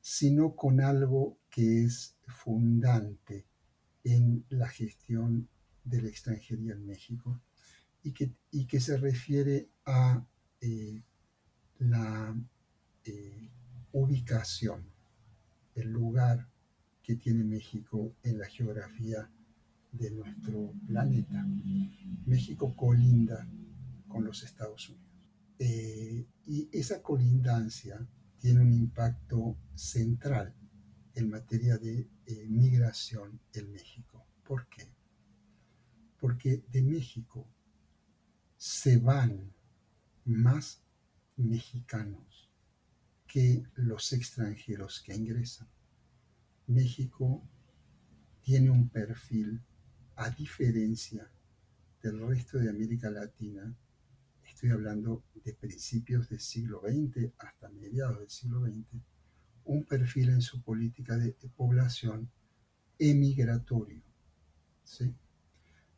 sino 0.00 0.54
con 0.54 0.80
algo 0.80 1.38
que 1.48 1.84
es 1.84 2.16
fundante 2.26 3.46
en 4.04 4.44
la 4.50 4.68
gestión 4.68 5.48
de 5.82 6.02
la 6.02 6.08
extranjería 6.08 6.74
en 6.74 6.86
México 6.86 7.40
y 8.02 8.12
que, 8.12 8.32
y 8.50 8.66
que 8.66 8.80
se 8.80 8.96
refiere 8.96 9.68
a 9.84 10.24
la 11.78 12.36
eh, 13.04 13.50
ubicación, 13.92 14.84
el 15.74 15.90
lugar 15.90 16.48
que 17.02 17.16
tiene 17.16 17.42
México 17.44 18.14
en 18.22 18.38
la 18.38 18.46
geografía 18.46 19.28
de 19.90 20.10
nuestro 20.10 20.72
planeta. 20.86 21.44
México 22.26 22.74
colinda 22.76 23.46
con 24.08 24.24
los 24.24 24.42
Estados 24.42 24.88
Unidos. 24.88 25.06
Eh, 25.58 26.26
y 26.46 26.68
esa 26.72 27.02
colindancia 27.02 28.06
tiene 28.38 28.60
un 28.60 28.72
impacto 28.72 29.56
central 29.74 30.54
en 31.14 31.30
materia 31.30 31.76
de 31.76 32.08
eh, 32.26 32.46
migración 32.48 33.40
en 33.52 33.72
México. 33.72 34.24
¿Por 34.44 34.66
qué? 34.68 34.88
Porque 36.18 36.62
de 36.70 36.82
México 36.82 37.46
se 38.64 38.96
van 38.96 39.52
más 40.24 40.80
mexicanos 41.36 42.48
que 43.26 43.66
los 43.74 44.12
extranjeros 44.12 45.02
que 45.04 45.16
ingresan. 45.16 45.66
México 46.68 47.42
tiene 48.40 48.70
un 48.70 48.88
perfil, 48.88 49.60
a 50.14 50.30
diferencia 50.30 51.28
del 52.04 52.24
resto 52.24 52.56
de 52.58 52.70
América 52.70 53.10
Latina, 53.10 53.76
estoy 54.44 54.70
hablando 54.70 55.24
de 55.44 55.54
principios 55.54 56.28
del 56.28 56.38
siglo 56.38 56.82
XX 56.82 57.32
hasta 57.38 57.68
mediados 57.68 58.20
del 58.20 58.30
siglo 58.30 58.64
XX, 58.64 59.02
un 59.64 59.82
perfil 59.86 60.28
en 60.28 60.40
su 60.40 60.62
política 60.62 61.16
de, 61.16 61.32
población 61.56 62.30
emigratorio. 62.96 64.04
¿sí? 64.84 65.12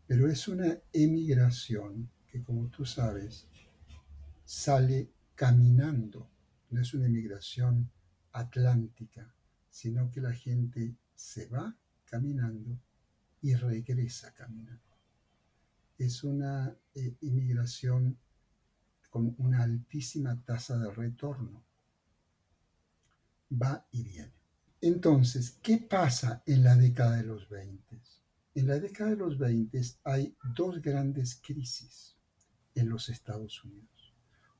Pero 0.06 0.30
es 0.30 0.48
una 0.48 0.78
emigración 0.94 2.08
que, 2.34 2.42
como 2.42 2.68
tú 2.68 2.84
sabes, 2.84 3.46
sale 4.44 5.12
caminando. 5.36 6.28
No 6.70 6.80
es 6.80 6.92
una 6.92 7.06
emigración 7.06 7.88
atlántica, 8.32 9.32
sino 9.70 10.10
que 10.10 10.20
la 10.20 10.32
gente 10.32 10.96
se 11.14 11.46
va 11.46 11.76
caminando 12.04 12.76
y 13.40 13.54
regresa 13.54 14.34
caminando. 14.34 14.82
Es 15.96 16.24
una 16.24 16.76
eh, 16.96 17.14
inmigración 17.20 18.18
con 19.10 19.36
una 19.38 19.62
altísima 19.62 20.42
tasa 20.44 20.76
de 20.76 20.90
retorno. 20.90 21.64
Va 23.62 23.86
y 23.92 24.02
viene. 24.02 24.32
Entonces, 24.80 25.60
¿qué 25.62 25.78
pasa 25.78 26.42
en 26.46 26.64
la 26.64 26.74
década 26.74 27.18
de 27.18 27.22
los 27.22 27.48
20? 27.48 28.00
En 28.56 28.66
la 28.66 28.80
década 28.80 29.10
de 29.10 29.16
los 29.18 29.38
20 29.38 29.80
hay 30.02 30.36
dos 30.56 30.82
grandes 30.82 31.36
crisis 31.36 32.13
en 32.74 32.88
los 32.88 33.08
Estados 33.08 33.64
Unidos 33.64 33.94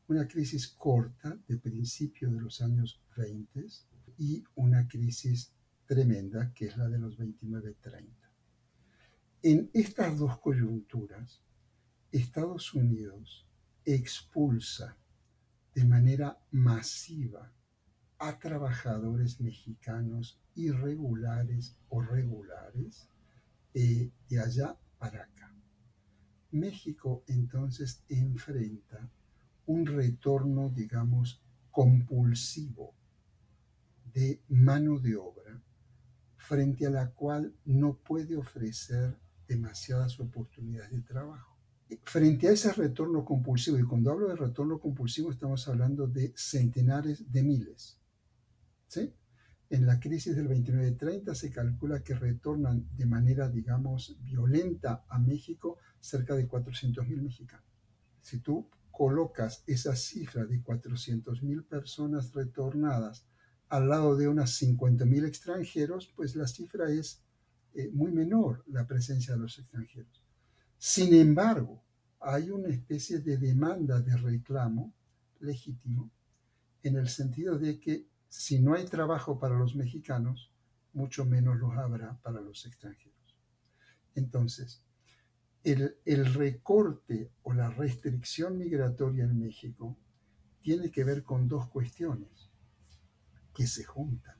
una 0.09 0.29
crisis 0.29 0.69
corta 0.69 1.39
de 1.49 1.57
principio 1.57 2.31
de 2.31 2.41
los 2.41 2.61
años 2.61 3.01
20 3.17 3.67
y 4.19 4.45
una 4.55 4.87
crisis 4.87 5.53
tremenda 5.87 6.53
que 6.53 6.67
es 6.67 6.77
la 6.77 6.89
de 6.89 6.99
los 6.99 7.19
29-30. 7.19 8.07
En 9.43 9.71
estas 9.73 10.19
dos 10.19 10.39
coyunturas, 10.39 11.43
Estados 12.13 12.75
Unidos 12.75 13.47
expulsa 13.85 14.97
de 15.75 15.85
manera 15.85 16.39
masiva 16.51 17.53
a 18.19 18.39
trabajadores 18.39 19.41
mexicanos 19.41 20.39
irregulares 20.55 21.77
o 21.89 22.01
regulares 22.01 23.09
de 23.73 24.13
allá 24.41 24.77
para 24.99 25.25
acá. 25.25 25.54
México 26.55 27.25
entonces 27.27 28.03
enfrenta 28.09 29.11
un 29.67 29.87
retorno, 29.87 30.71
digamos, 30.71 31.43
compulsivo 31.71 32.95
de 34.13 34.41
mano 34.49 34.99
de 34.99 35.17
obra 35.17 35.61
frente 36.37 36.87
a 36.87 36.91
la 36.91 37.11
cual 37.11 37.55
no 37.65 37.97
puede 37.97 38.37
ofrecer 38.37 39.19
demasiadas 39.49 40.21
oportunidades 40.21 40.93
de 40.93 41.01
trabajo. 41.01 41.57
Frente 42.05 42.49
a 42.49 42.53
ese 42.53 42.73
retorno 42.73 43.25
compulsivo, 43.25 43.79
y 43.79 43.85
cuando 43.85 44.11
hablo 44.11 44.29
de 44.29 44.37
retorno 44.37 44.79
compulsivo 44.79 45.31
estamos 45.31 45.67
hablando 45.69 46.07
de 46.07 46.33
centenares 46.37 47.31
de 47.31 47.43
miles. 47.43 47.99
¿sí? 48.87 49.13
En 49.71 49.87
la 49.87 49.99
crisis 49.99 50.37
del 50.37 50.49
29-30 50.49 51.35
se 51.35 51.51
calcula 51.51 52.03
que 52.03 52.15
retornan 52.15 52.87
de 52.97 53.07
manera, 53.07 53.49
digamos, 53.49 54.17
violenta 54.23 55.05
a 55.09 55.19
México 55.19 55.79
cerca 56.05 56.35
de 56.35 56.47
400.000 56.47 57.23
mexicanos. 57.23 57.67
Si 58.21 58.39
tú 58.41 58.69
colocas 58.91 59.65
esa 59.67 59.97
cifra 59.97 60.45
de 60.45 60.63
400.000 60.63 61.67
personas 61.67 62.33
retornadas 62.33 63.27
al 63.69 63.89
lado 63.89 64.15
de 64.15 64.29
unas 64.29 64.61
50.000 64.61 65.27
extranjeros, 65.27 66.13
pues 66.15 66.37
la 66.37 66.47
cifra 66.47 66.91
es 66.91 67.23
eh, 67.73 67.91
muy 67.93 68.13
menor, 68.13 68.63
la 68.67 68.87
presencia 68.87 69.35
de 69.35 69.41
los 69.41 69.59
extranjeros. 69.59 70.23
Sin 70.79 71.15
embargo, 71.15 71.83
hay 72.21 72.51
una 72.51 72.69
especie 72.69 73.21
de 73.21 73.39
demanda 73.39 74.01
de 74.01 74.17
reclamo 74.17 74.93
legítimo 75.41 76.11
en 76.83 76.97
el 76.97 77.09
sentido 77.09 77.59
de 77.59 77.81
que 77.81 78.07
si 78.29 78.61
no 78.61 78.75
hay 78.75 78.85
trabajo 78.85 79.39
para 79.39 79.59
los 79.59 79.75
mexicanos, 79.75 80.53
mucho 80.93 81.25
menos 81.25 81.57
los 81.57 81.73
habrá 81.79 82.19
para 82.21 82.41
los 82.43 82.67
extranjeros. 82.67 83.37
Entonces, 84.15 84.83
el, 85.65 86.35
recorte 86.35 87.31
o 87.43 87.55
la 87.55 87.71
restricción 87.71 88.59
migratoria 88.59 89.25
en 89.25 89.39
México 89.39 89.97
tiene 90.61 90.91
que 90.91 91.05
ver 91.05 91.23
con 91.23 91.49
dos 91.49 91.69
cuestiones 91.69 92.51
que 93.55 93.67
se 93.67 93.85
juntan. 93.85 94.37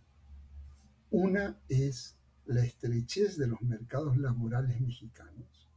Una 1.11 1.59
es 1.69 2.19
la 2.45 2.63
estrechez 2.63 3.39
de 3.39 3.47
los 3.47 3.63
mercados 3.63 4.19
laborales 4.19 4.81
mexicanos, 4.81 5.71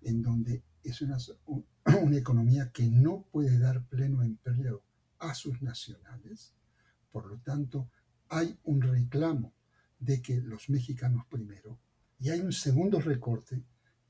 en 0.00 0.20
donde 0.20 0.64
es 0.82 1.00
una, 1.00 1.16
una 2.02 2.16
economía 2.16 2.72
que 2.72 2.88
no 2.88 3.24
puede 3.30 3.58
dar 3.58 3.84
pleno 3.86 4.22
empleo 4.22 4.82
a 5.20 5.34
sus 5.34 5.62
nacionales. 5.62 6.54
Por 7.12 7.26
lo 7.26 7.38
tanto, 7.38 7.88
hay 8.28 8.58
un 8.64 8.82
reclamo 8.82 9.54
de 10.00 10.20
que 10.20 10.40
los 10.40 10.68
mexicanos 10.70 11.24
primero, 11.30 11.78
y 12.18 12.30
hay 12.30 12.40
un 12.40 12.52
segundo 12.52 13.00
recorte 13.00 13.62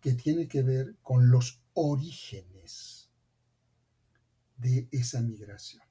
que 0.03 0.15
tiene 0.15 0.49
que 0.49 0.63
ver 0.63 0.97
con 1.01 1.31
los 1.31 1.63
orígenes 1.75 3.09
de 4.57 4.89
esa 4.91 5.21
migración. 5.21 5.85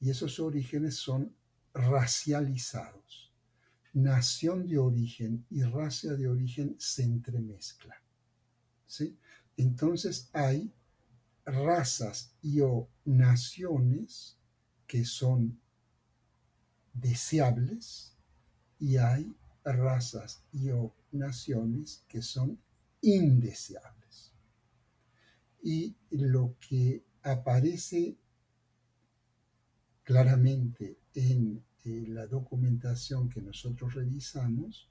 Y 0.00 0.10
esos 0.10 0.40
orígenes 0.40 0.96
son 0.96 1.32
racializados. 1.72 3.32
Nación 3.92 4.66
de 4.66 4.78
origen 4.78 5.46
y 5.50 5.62
raza 5.62 6.14
de 6.14 6.26
origen 6.26 6.74
se 6.78 7.04
entremezclan. 7.04 7.98
¿sí? 8.86 9.16
Entonces 9.56 10.28
hay 10.32 10.72
razas 11.44 12.34
y 12.42 12.60
o 12.60 12.88
naciones 13.04 14.36
que 14.88 15.04
son 15.04 15.60
deseables 16.92 18.16
y 18.80 18.96
hay 18.96 19.32
razas 19.64 20.42
y 20.50 20.70
o 20.70 20.92
naciones 21.12 22.02
que 22.08 22.20
son 22.20 22.58
indeseables. 23.02 24.32
Y 25.62 25.94
lo 26.10 26.56
que 26.58 27.04
aparece 27.22 28.16
claramente 30.02 30.98
en 31.14 31.64
eh, 31.84 32.04
la 32.08 32.26
documentación 32.26 33.28
que 33.28 33.42
nosotros 33.42 33.94
revisamos 33.94 34.88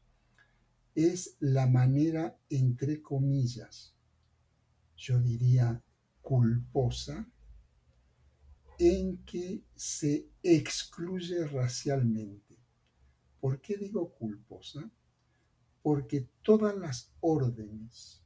es 0.96 1.38
la 1.40 1.68
manera, 1.68 2.38
entre 2.50 3.02
comillas, 3.02 3.94
yo 4.98 5.20
diría 5.20 5.82
culposa, 6.22 7.28
en 8.78 9.24
que 9.26 9.64
se 9.76 10.30
excluye 10.42 11.46
racialmente. 11.48 12.58
¿Por 13.40 13.62
qué 13.62 13.78
digo 13.78 14.14
culposa? 14.14 14.92
Porque 15.82 16.28
todas 16.42 16.76
las 16.78 17.12
órdenes 17.22 18.22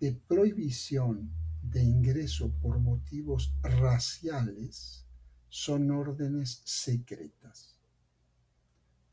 de 0.00 0.12
prohibición 0.12 1.30
de 1.62 1.82
ingreso 1.82 2.50
por 2.60 2.78
motivos 2.78 3.54
raciales 3.62 5.06
son 5.48 5.90
órdenes 5.90 6.62
secretas. 6.64 7.78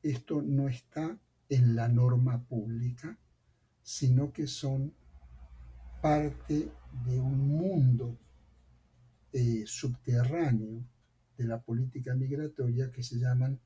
Esto 0.03 0.41
no 0.41 0.67
está 0.67 1.17
en 1.49 1.75
la 1.75 1.87
norma 1.87 2.43
pública, 2.43 3.17
sino 3.83 4.31
que 4.31 4.47
son 4.47 4.93
parte 6.01 6.71
de 7.05 7.19
un 7.19 7.47
mundo 7.47 8.17
eh, 9.33 9.63
subterráneo 9.65 10.83
de 11.37 11.43
la 11.45 11.61
política 11.61 12.15
migratoria 12.15 12.91
que 12.91 13.03
se 13.03 13.17
llaman 13.17 13.59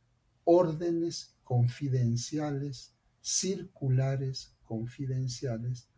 órdenes 0.43 1.36
confidenciales, 1.43 2.94
circulares 3.26 4.53
confidenciales, 4.65 5.89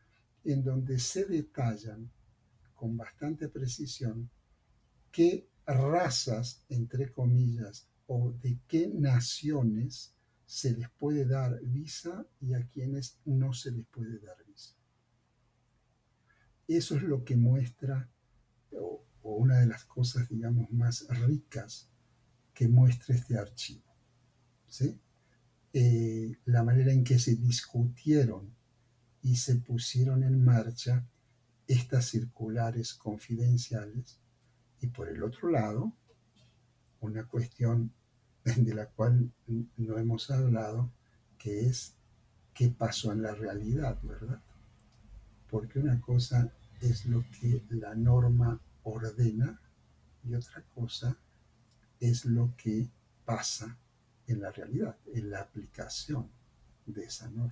en 0.45 0.63
donde 0.63 0.97
se 0.97 1.25
detallan 1.25 2.09
con 2.73 2.95
bastante 2.95 3.49
precisión 3.49 4.29
qué 5.11 5.49
razas, 5.65 6.63
entre 6.69 7.11
comillas, 7.11 7.89
o 8.05 8.31
de 8.31 8.57
qué 8.65 8.87
naciones 8.87 10.15
se 10.45 10.71
les 10.71 10.89
puede 10.91 11.25
dar 11.25 11.59
visa 11.63 12.25
y 12.39 12.53
a 12.53 12.65
quienes 12.65 13.19
no 13.25 13.51
se 13.51 13.71
les 13.71 13.85
puede 13.87 14.19
dar 14.19 14.37
visa. 14.45 14.73
Eso 16.65 16.95
es 16.95 17.03
lo 17.03 17.25
que 17.25 17.35
muestra, 17.35 18.09
o, 18.71 19.03
una 19.21 19.59
de 19.59 19.67
las 19.67 19.83
cosas, 19.83 20.29
digamos, 20.29 20.71
más 20.71 21.05
ricas 21.09 21.89
que 22.53 22.69
muestra 22.69 23.15
este 23.15 23.37
archivo. 23.37 23.83
Eh, 25.73 26.37
la 26.45 26.63
manera 26.63 26.91
en 26.91 27.03
que 27.03 27.19
se 27.19 27.35
discutieron 27.35 28.53
y 29.21 29.35
se 29.35 29.55
pusieron 29.55 30.23
en 30.23 30.43
marcha 30.43 31.05
estas 31.67 32.05
circulares 32.05 32.93
confidenciales 32.93 34.19
y 34.79 34.87
por 34.87 35.09
el 35.09 35.23
otro 35.23 35.49
lado, 35.49 35.91
una 37.01 37.25
cuestión 37.25 37.91
de 38.43 38.73
la 38.73 38.87
cual 38.87 39.31
no 39.77 39.97
hemos 39.97 40.31
hablado, 40.31 40.91
que 41.37 41.67
es 41.67 41.95
qué 42.53 42.69
pasó 42.69 43.11
en 43.11 43.21
la 43.21 43.35
realidad, 43.35 43.99
¿verdad? 44.01 44.41
Porque 45.49 45.79
una 45.79 45.99
cosa 45.99 46.51
es 46.81 47.05
lo 47.05 47.23
que 47.39 47.63
la 47.69 47.95
norma 47.95 48.59
ordena 48.83 49.59
y 50.23 50.33
otra 50.35 50.63
cosa 50.73 51.17
es 51.99 52.25
lo 52.25 52.55
que 52.55 52.89
pasa 53.25 53.77
en 54.27 54.41
la 54.41 54.51
realidad, 54.51 54.97
en 55.13 55.29
la 55.31 55.41
aplicación 55.41 56.29
de 56.85 57.05
esa 57.05 57.29
norma. 57.29 57.51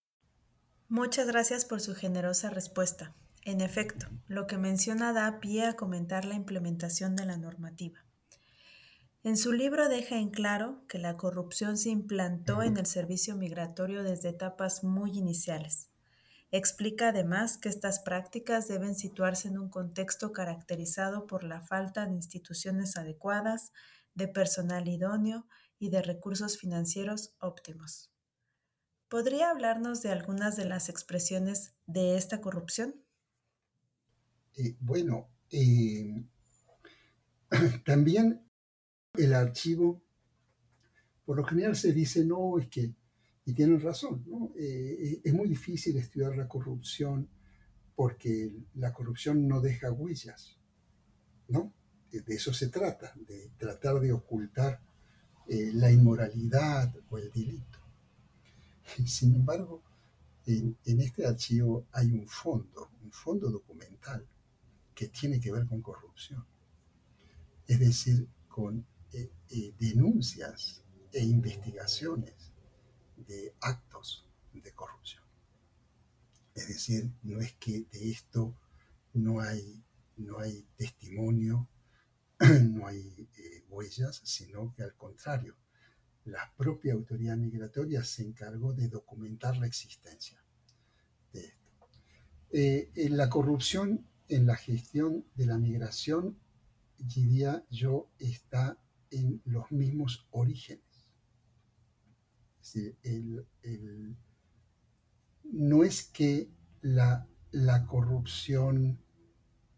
Muchas 0.91 1.25
gracias 1.25 1.63
por 1.63 1.79
su 1.79 1.95
generosa 1.95 2.49
respuesta. 2.49 3.15
En 3.45 3.61
efecto, 3.61 4.07
lo 4.27 4.45
que 4.45 4.57
menciona 4.57 5.13
da 5.13 5.39
pie 5.39 5.65
a 5.65 5.77
comentar 5.77 6.25
la 6.25 6.35
implementación 6.35 7.15
de 7.15 7.25
la 7.25 7.37
normativa. 7.37 8.03
En 9.23 9.37
su 9.37 9.53
libro 9.53 9.87
deja 9.87 10.17
en 10.17 10.31
claro 10.31 10.83
que 10.89 10.97
la 10.97 11.15
corrupción 11.15 11.77
se 11.77 11.91
implantó 11.91 12.61
en 12.61 12.75
el 12.75 12.87
servicio 12.87 13.37
migratorio 13.37 14.03
desde 14.03 14.27
etapas 14.27 14.83
muy 14.83 15.17
iniciales. 15.17 15.87
Explica 16.51 17.07
además 17.07 17.57
que 17.57 17.69
estas 17.69 18.01
prácticas 18.01 18.67
deben 18.67 18.93
situarse 18.93 19.47
en 19.47 19.59
un 19.59 19.69
contexto 19.69 20.33
caracterizado 20.33 21.25
por 21.25 21.45
la 21.45 21.61
falta 21.61 22.05
de 22.05 22.15
instituciones 22.15 22.97
adecuadas, 22.97 23.71
de 24.13 24.27
personal 24.27 24.89
idóneo 24.89 25.47
y 25.79 25.89
de 25.89 26.01
recursos 26.01 26.57
financieros 26.57 27.33
óptimos. 27.39 28.11
¿Podría 29.11 29.49
hablarnos 29.49 30.01
de 30.01 30.09
algunas 30.09 30.55
de 30.55 30.63
las 30.63 30.87
expresiones 30.87 31.73
de 31.85 32.15
esta 32.15 32.39
corrupción? 32.39 32.95
Eh, 34.55 34.77
bueno, 34.79 35.27
eh, 35.51 36.23
también 37.85 38.49
el 39.15 39.33
archivo, 39.33 40.01
por 41.25 41.35
lo 41.35 41.43
general 41.43 41.75
se 41.75 41.91
dice, 41.91 42.23
no, 42.23 42.57
es 42.57 42.69
que, 42.69 42.95
y 43.43 43.53
tienen 43.53 43.81
razón, 43.81 44.23
¿no? 44.25 44.53
Eh, 44.57 45.19
es 45.21 45.33
muy 45.33 45.49
difícil 45.49 45.97
estudiar 45.97 46.37
la 46.37 46.47
corrupción 46.47 47.27
porque 47.93 48.63
la 48.75 48.93
corrupción 48.93 49.45
no 49.45 49.59
deja 49.59 49.91
huellas, 49.91 50.57
¿no? 51.49 51.73
De 52.11 52.23
eso 52.33 52.53
se 52.53 52.69
trata, 52.69 53.13
de 53.27 53.51
tratar 53.57 53.99
de 53.99 54.13
ocultar 54.13 54.79
la 55.47 55.91
inmoralidad 55.91 56.95
o 57.09 57.17
el 57.17 57.29
delito. 57.29 57.80
Sin 59.05 59.35
embargo, 59.35 59.81
en, 60.45 60.77
este 60.85 61.25
archivo 61.25 61.85
hay 61.91 62.11
un 62.11 62.27
fondo, 62.27 62.89
un 63.03 63.11
fondo 63.11 63.49
documental 63.49 64.25
que 64.93 65.07
tiene 65.07 65.39
que 65.39 65.51
ver 65.51 65.65
con 65.65 65.81
corrupción. 65.81 66.45
Es 67.67 67.79
decir, 67.79 68.27
con 68.47 68.85
eh, 69.13 69.31
eh, 69.49 69.73
denuncias 69.79 70.83
e 71.13 71.23
investigaciones 71.23 72.33
de 73.15 73.53
actos 73.61 74.25
de 74.53 74.71
corrupción. 74.73 75.23
Es 76.53 76.67
decir, 76.67 77.09
no 77.23 77.39
es 77.39 77.53
que 77.53 77.85
de 77.91 78.11
esto 78.11 78.53
no 79.13 79.39
hay, 79.39 79.81
no 80.17 80.39
hay 80.39 80.65
testimonio, 80.75 81.67
no 82.39 82.87
hay 82.87 83.29
eh, 83.37 83.63
huellas, 83.69 84.21
sino 84.23 84.73
que 84.75 84.83
al 84.83 84.93
contrario, 84.95 85.55
la 86.25 86.53
propia 86.55 86.93
autoridad 86.93 87.37
migratoria 87.37 88.03
se 88.03 88.23
encargó 88.23 88.73
de 88.73 88.87
documentar 88.87 89.57
la 89.57 89.67
existencia 89.67 90.43
de 91.33 91.39
esto. 91.41 91.89
Eh, 92.51 92.91
la 93.09 93.29
corrupción 93.29 94.07
en 94.27 94.45
la 94.45 94.55
gestión 94.55 95.25
de 95.35 95.45
la 95.45 95.57
migración, 95.57 96.37
diría 96.97 97.65
yo, 97.69 98.09
está 98.19 98.77
en 99.09 99.41
los 99.45 99.71
mismos 99.71 100.27
orígenes. 100.31 100.81
no 105.43 105.83
es 105.83 106.03
que 106.03 106.49
la 106.81 107.27
la 107.51 107.85
corrupción 107.85 108.99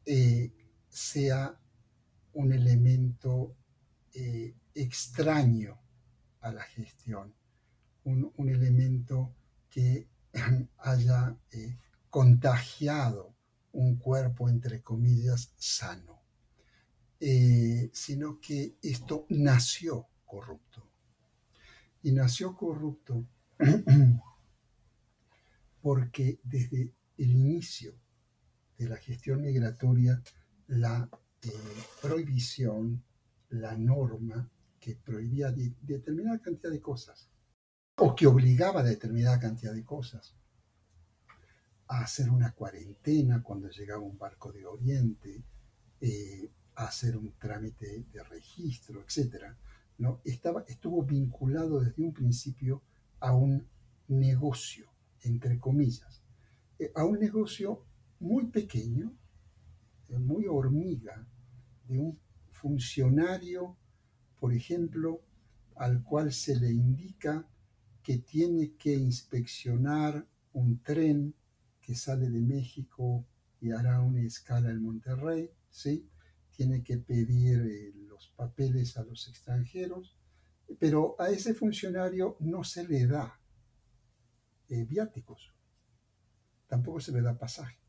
eh, 0.05 0.51
sea 0.89 1.59
un 2.33 2.53
elemento 2.53 3.55
eh, 4.13 4.55
extraño 4.75 5.79
a 6.43 6.51
la 6.51 6.63
gestión, 6.63 7.33
un, 8.03 8.49
elemento 8.49 9.33
que 9.69 10.07
haya 10.77 11.35
eh, 11.51 11.77
contagiado 12.09 13.33
un 13.71 13.97
cuerpo, 13.97 14.49
entre 14.49 14.81
comillas, 14.81 15.51
sano, 15.57 16.21
sino 17.93 18.39
que 18.41 18.75
esto 18.81 19.25
nació 19.29 20.07
corrupto. 20.25 20.85
Y 22.03 22.11
nació 22.11 22.55
corrupto 22.55 23.25
porque 25.81 26.39
desde 26.43 26.93
el 27.17 27.31
inicio 27.31 27.93
de 28.77 28.89
la 28.89 28.97
gestión 28.97 29.41
migratoria, 29.41 30.21
la 30.67 31.09
eh, 31.43 31.49
prohibición, 32.01 33.03
la 33.49 33.77
norma 33.77 34.49
que 34.83 34.97
prohibía 34.97 35.49
determinada 35.49 36.41
cantidad 36.41 36.69
de 36.69 36.81
cosas, 36.81 37.29
o 37.95 38.13
que 38.13 38.27
obligaba 38.27 38.81
a 38.81 38.83
determinada 38.83 39.39
cantidad 39.39 39.73
de 39.73 39.85
cosas, 39.85 40.35
a 41.87 42.01
hacer 42.01 42.29
una 42.29 42.51
cuarentena 42.51 43.41
cuando 43.41 43.69
llegaba 43.69 44.01
un 44.01 44.17
barco 44.17 44.51
de 44.51 44.65
Oriente, 44.65 45.41
eh, 46.01 46.51
a 46.75 46.87
hacer 46.87 47.15
un 47.15 47.31
trámite 47.39 48.03
de 48.11 48.23
registro, 48.23 49.01
etc. 49.01 49.55
¿no? 49.99 50.19
Estaba, 50.25 50.65
estuvo 50.67 51.01
vinculado 51.03 51.79
desde 51.79 52.03
un 52.03 52.13
principio 52.13 52.81
a 53.21 53.33
un 53.33 53.65
negocio, 54.09 54.89
entre 55.21 55.59
comillas, 55.59 56.21
eh, 56.77 56.91
a 56.93 57.05
un 57.05 57.19
negocio 57.19 57.85
muy 58.19 58.47
pequeño, 58.47 59.13
eh, 60.09 60.19
muy 60.19 60.45
hormiga, 60.45 61.25
de 61.87 61.99
un 61.99 62.19
funcionario, 62.51 63.77
por 64.43 64.53
ejemplo, 64.53 65.23
al 65.77 66.03
cual 66.03 66.33
se 66.33 66.59
le 66.59 66.69
indica 66.69 67.47
que 68.03 68.17
tiene 68.17 68.75
que 68.75 68.93
inspeccionar 68.93 70.27
un 70.51 70.83
tren 70.83 71.33
que 71.79 71.95
sale 71.95 72.29
de 72.29 72.41
México 72.41 73.25
y 73.61 73.71
hará 73.71 74.01
una 74.01 74.19
escala 74.19 74.69
en 74.69 74.83
Monterrey, 74.83 75.49
¿sí? 75.69 76.09
Tiene 76.51 76.83
que 76.83 76.97
pedir 76.97 77.61
eh, 77.61 77.93
los 78.05 78.33
papeles 78.35 78.97
a 78.97 79.05
los 79.05 79.29
extranjeros, 79.29 80.17
pero 80.77 81.15
a 81.21 81.29
ese 81.29 81.53
funcionario 81.53 82.35
no 82.41 82.65
se 82.65 82.85
le 82.85 83.07
da 83.07 83.39
eh, 84.67 84.83
viáticos, 84.83 85.53
tampoco 86.67 86.99
se 86.99 87.13
le 87.13 87.21
da 87.21 87.37
pasaje. 87.37 87.79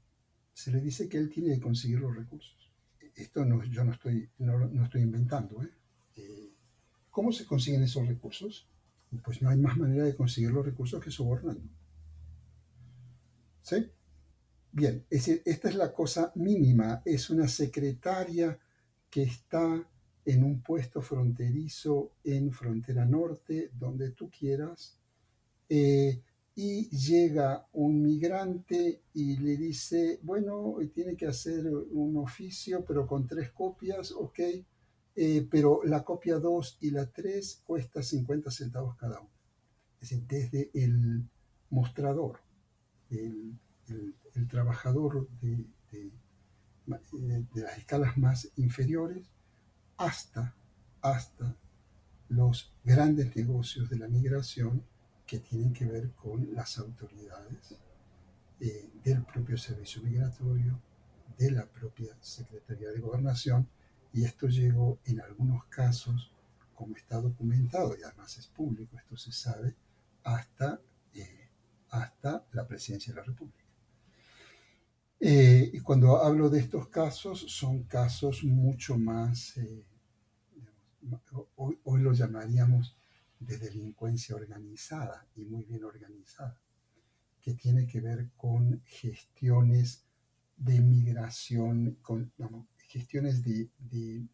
Se 0.52 0.70
le 0.70 0.80
dice 0.80 1.09
que 1.09 1.18
él 1.18 1.28
tiene 1.28 1.57
que 1.57 1.61
conseguir 1.62 1.98
los 1.98 2.14
recursos. 2.14 2.72
Esto 3.16 3.44
no, 3.44 3.64
yo 3.64 3.82
no 3.82 3.90
estoy, 3.90 4.30
no, 4.38 4.84
estoy 4.84 5.02
inventando. 5.02 5.61
¿eh? 5.61 5.70
¿Cómo 7.14 7.30
se 7.30 7.46
consiguen 7.46 7.84
esos 7.84 8.08
recursos? 8.08 8.68
Pues 9.22 9.40
no 9.40 9.48
hay 9.48 9.56
más 9.56 9.76
manera 9.76 10.02
de 10.02 10.16
conseguir 10.16 10.50
los 10.50 10.66
recursos 10.66 11.00
que 11.00 11.12
sobornando. 11.12 11.70
¿Sí? 13.62 13.88
Bien, 14.72 15.06
es 15.08 15.24
decir, 15.24 15.42
esta 15.44 15.68
es 15.68 15.76
la 15.76 15.92
cosa 15.92 16.32
mínima. 16.34 17.02
Es 17.04 17.30
una 17.30 17.46
secretaria 17.46 18.58
que 19.08 19.22
está 19.22 19.88
en 20.24 20.42
un 20.42 20.60
puesto 20.60 21.00
fronterizo 21.00 22.16
en 22.24 22.50
frontera 22.50 23.04
norte, 23.04 23.70
donde 23.78 24.10
tú 24.10 24.28
quieras, 24.28 24.98
eh, 25.68 26.20
y 26.56 26.88
llega 26.88 27.64
un 27.74 28.02
migrante 28.02 29.02
y 29.12 29.36
le 29.36 29.56
dice, 29.56 30.18
bueno, 30.24 30.78
tiene 30.92 31.16
que 31.16 31.28
hacer 31.28 31.64
un 31.68 32.16
oficio, 32.16 32.84
pero 32.84 33.06
con 33.06 33.24
tres 33.24 33.52
copias, 33.52 34.10
ok, 34.10 34.40
eh, 35.16 35.46
pero 35.50 35.80
la 35.84 36.04
copia 36.04 36.38
2 36.38 36.78
y 36.80 36.90
la 36.90 37.06
3 37.06 37.62
cuesta 37.64 38.02
50 38.02 38.50
centavos 38.50 38.96
cada 38.96 39.20
una. 39.20 39.30
Es 40.00 40.10
decir, 40.10 40.26
desde 40.26 40.70
el 40.74 41.28
mostrador, 41.70 42.40
el, 43.10 43.58
trabajador 44.48 45.28
de, 45.40 45.64
de, 45.90 46.10
de, 46.86 47.62
las 47.62 47.78
escalas 47.78 48.18
más 48.18 48.50
inferiores, 48.56 49.30
hasta, 49.96 50.54
hasta 51.00 51.56
los 52.28 52.72
grandes 52.82 53.34
negocios 53.36 53.88
de 53.88 53.98
la 53.98 54.08
migración 54.08 54.84
que 55.26 55.38
tienen 55.38 55.72
que 55.72 55.86
ver 55.86 56.10
con 56.12 56.54
las 56.54 56.78
autoridades 56.78 57.76
eh, 58.60 58.90
del 59.02 59.24
propio 59.24 59.56
servicio 59.56 60.02
migratorio, 60.02 60.80
de 61.38 61.50
la 61.50 61.66
propia 61.66 62.16
Secretaría 62.20 62.90
de 62.90 63.00
Gobernación, 63.00 63.68
y 64.14 64.24
esto 64.24 64.46
llegó 64.46 65.00
en 65.06 65.20
algunos 65.20 65.64
casos, 65.66 66.30
como 66.72 66.96
está 66.96 67.20
documentado, 67.20 67.96
y 67.98 68.02
además 68.04 68.38
es 68.38 68.46
público, 68.46 68.96
esto 68.96 69.16
se 69.16 69.32
sabe, 69.32 69.74
hasta, 70.22 70.80
eh, 71.12 71.48
hasta 71.90 72.46
la 72.52 72.64
presidencia 72.66 73.12
de 73.12 73.20
la 73.20 73.26
República. 73.26 73.64
Eh, 75.18 75.68
y 75.72 75.80
cuando 75.80 76.16
hablo 76.22 76.48
de 76.48 76.60
estos 76.60 76.88
casos, 76.88 77.40
son 77.48 77.82
casos 77.84 78.44
mucho 78.44 78.96
más, 78.96 79.58
hoy, 81.56 81.80
hoy 81.82 82.00
lo 82.00 82.12
llamaríamos 82.12 82.96
de 83.40 83.58
delincuencia 83.58 84.36
organizada 84.36 85.26
y 85.34 85.44
muy 85.44 85.64
bien 85.64 85.82
organizada, 85.82 86.56
que 87.40 87.54
tiene 87.54 87.84
que 87.84 88.00
ver 88.00 88.30
con 88.36 88.80
gestiones 88.86 90.04
de 90.56 90.80
migración, 90.80 91.98
con 92.00 92.32
gestiones 92.95 93.42
de, 93.42 94.26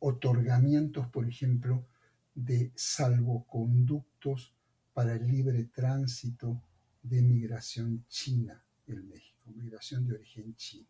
otorgamientos, 0.00 1.06
por 1.06 1.28
ejemplo, 1.28 1.86
de 2.34 2.72
salvoconductos 2.74 4.52
para 4.92 5.14
el 5.14 5.28
libre 5.28 5.64
tránsito 5.66 6.60
de 7.00 7.22
migración 7.22 8.04
china 8.08 8.64
en 8.88 9.08
México, 9.08 9.52
migración 9.54 10.04
de 10.08 10.14
origen 10.14 10.56
chino, 10.56 10.88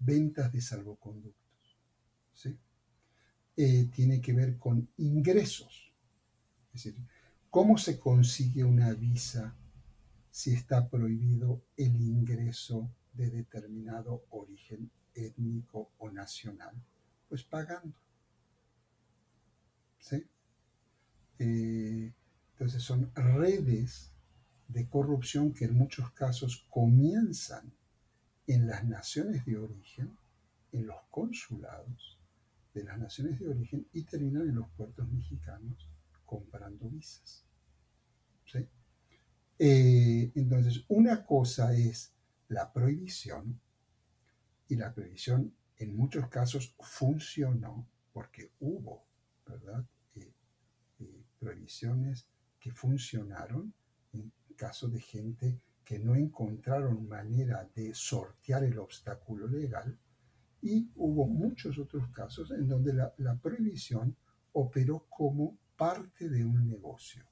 ventas 0.00 0.52
de 0.52 0.60
salvoconductos. 0.60 1.36
Eh, 3.56 3.88
tiene 3.92 4.20
que 4.20 4.32
ver 4.32 4.56
con 4.56 4.88
ingresos 4.98 5.88
es 6.74 6.84
decir, 6.84 7.04
¿cómo 7.50 7.78
se 7.78 7.98
consigue 7.98 8.62
una 8.62 8.92
visa 8.92 9.56
si 10.30 10.52
está 10.52 10.88
prohibido 10.88 11.62
el 11.76 12.00
ingreso 12.00 12.88
de 13.12 13.30
determinado 13.30 14.24
origen 14.30 14.90
étnico 15.26 15.90
o 15.98 16.10
nacional? 16.10 16.74
Pues 17.28 17.42
pagando. 17.42 17.94
¿Sí? 19.98 20.24
Eh, 21.38 22.12
entonces 22.52 22.82
son 22.82 23.12
redes 23.14 24.12
de 24.68 24.88
corrupción 24.88 25.52
que 25.52 25.66
en 25.66 25.74
muchos 25.74 26.10
casos 26.12 26.66
comienzan 26.70 27.72
en 28.46 28.66
las 28.66 28.84
naciones 28.84 29.44
de 29.44 29.58
origen, 29.58 30.16
en 30.72 30.86
los 30.86 31.00
consulados 31.10 32.18
de 32.74 32.84
las 32.84 32.98
naciones 32.98 33.38
de 33.38 33.48
origen 33.48 33.86
y 33.92 34.02
terminan 34.02 34.48
en 34.48 34.56
los 34.56 34.68
puertos 34.70 35.08
mexicanos 35.10 35.88
comprando 36.24 36.88
visas. 36.88 37.44
Eh, 39.60 40.30
entonces, 40.36 40.84
una 40.88 41.26
cosa 41.26 41.74
es 41.74 42.12
la 42.48 42.72
prohibición, 42.72 43.60
y 44.68 44.76
la 44.76 44.92
prohibición 44.92 45.54
en 45.76 45.96
muchos 45.96 46.28
casos 46.28 46.74
funcionó 46.80 47.86
porque 48.12 48.52
hubo, 48.60 49.04
¿verdad? 49.46 49.84
Eh, 50.16 50.32
eh, 51.00 51.24
prohibiciones 51.38 52.26
que 52.58 52.72
funcionaron 52.72 53.72
en 54.12 54.32
caso 54.56 54.88
de 54.88 55.00
gente 55.00 55.60
que 55.84 55.98
no 55.98 56.14
encontraron 56.14 57.08
manera 57.08 57.68
de 57.74 57.94
sortear 57.94 58.64
el 58.64 58.78
obstáculo 58.78 59.46
legal 59.46 59.98
y 60.60 60.90
hubo 60.96 61.26
muchos 61.26 61.78
otros 61.78 62.08
casos 62.10 62.50
en 62.50 62.68
donde 62.68 62.92
la, 62.92 63.14
la 63.18 63.36
prohibición 63.36 64.16
operó 64.52 65.06
como 65.08 65.56
parte 65.76 66.28
de 66.28 66.44
un 66.44 66.66
negocio. 66.66 67.24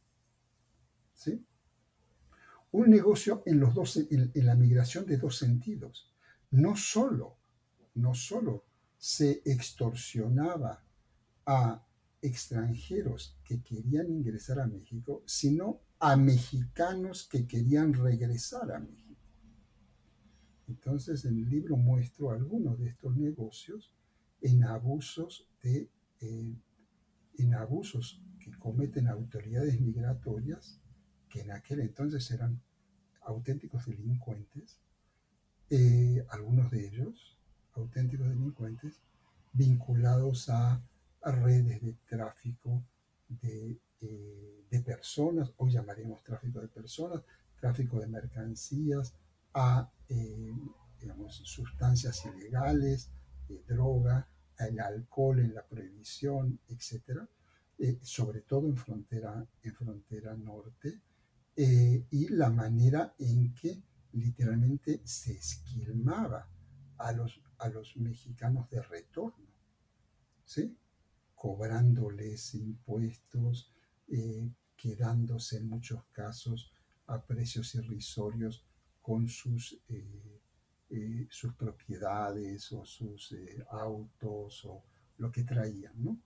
Un 2.72 2.90
negocio 2.90 3.42
en, 3.46 3.60
los 3.60 3.74
dos, 3.74 3.96
en, 3.96 4.30
la 4.34 4.54
migración 4.54 5.06
de 5.06 5.16
dos 5.16 5.38
sentidos. 5.38 6.12
No 6.56 6.74
solo, 6.74 7.36
no 7.96 8.14
solo 8.14 8.64
se 8.96 9.42
extorsionaba 9.44 10.82
a 11.44 11.86
extranjeros 12.22 13.36
que 13.44 13.62
querían 13.62 14.10
ingresar 14.10 14.60
a 14.60 14.66
México, 14.66 15.22
sino 15.26 15.82
a 15.98 16.16
mexicanos 16.16 17.28
que 17.30 17.46
querían 17.46 17.92
regresar 17.92 18.72
a 18.72 18.78
México. 18.78 19.20
Entonces 20.66 21.26
en 21.26 21.36
el 21.36 21.50
libro 21.50 21.76
muestro 21.76 22.30
algunos 22.30 22.78
de 22.78 22.88
estos 22.88 23.14
negocios 23.18 23.94
en 24.40 24.64
abusos 24.64 25.46
de 25.62 25.90
eh, 26.22 26.56
en 27.36 27.54
abusos 27.54 28.22
que 28.40 28.50
cometen 28.52 29.08
autoridades 29.08 29.78
migratorias, 29.78 30.80
que 31.28 31.42
en 31.42 31.50
aquel 31.50 31.80
entonces 31.80 32.30
eran 32.30 32.62
auténticos 33.20 33.84
delincuentes, 33.84 34.80
eh, 35.68 36.24
algunos 36.30 36.70
de 36.70 36.86
ellos, 36.86 37.36
auténticos 37.74 38.28
delincuentes, 38.28 39.00
vinculados 39.52 40.48
a, 40.48 40.80
redes 41.22 41.82
de 41.82 41.92
tráfico 42.08 42.84
de, 43.28 43.76
eh, 44.00 44.82
personas, 44.84 45.52
hoy 45.56 45.72
llamaremos 45.72 46.22
tráfico 46.22 46.60
de 46.60 46.68
personas, 46.68 47.22
tráfico 47.58 47.98
de 47.98 48.06
mercancías, 48.06 49.12
a 49.54 49.90
eh, 50.08 50.52
sustancias 51.30 52.24
ilegales, 52.26 53.10
droga, 53.66 54.28
el 54.58 54.78
alcohol 54.78 55.40
en 55.40 55.54
la 55.54 55.64
prohibición, 55.64 56.60
etc., 56.68 57.22
sobre 58.02 58.42
todo 58.42 58.68
en 58.68 58.76
frontera, 58.76 59.44
en 59.62 59.74
frontera 59.74 60.34
norte, 60.34 61.00
y 61.56 62.28
la 62.28 62.50
manera 62.50 63.14
en 63.18 63.52
que 63.54 63.82
literalmente 64.16 65.00
se 65.04 65.32
esquilmaba 65.32 66.48
a 66.98 67.12
los, 67.12 67.40
a 67.58 67.68
los 67.68 67.96
mexicanos 67.96 68.68
de 68.70 68.82
retorno, 68.82 69.46
¿sí? 70.44 70.76
cobrándoles 71.34 72.54
impuestos, 72.54 73.72
eh, 74.08 74.50
quedándose 74.76 75.58
en 75.58 75.68
muchos 75.68 76.04
casos 76.12 76.72
a 77.06 77.22
precios 77.22 77.74
irrisorios 77.74 78.64
con 79.02 79.28
sus, 79.28 79.78
eh, 79.88 80.40
eh, 80.90 81.26
sus 81.30 81.54
propiedades 81.54 82.72
o 82.72 82.84
sus 82.84 83.34
autos 83.70 84.64
o 84.64 84.82
lo 85.18 85.30
que 85.30 85.44
traían. 85.44 85.92
¿no? 86.02 86.18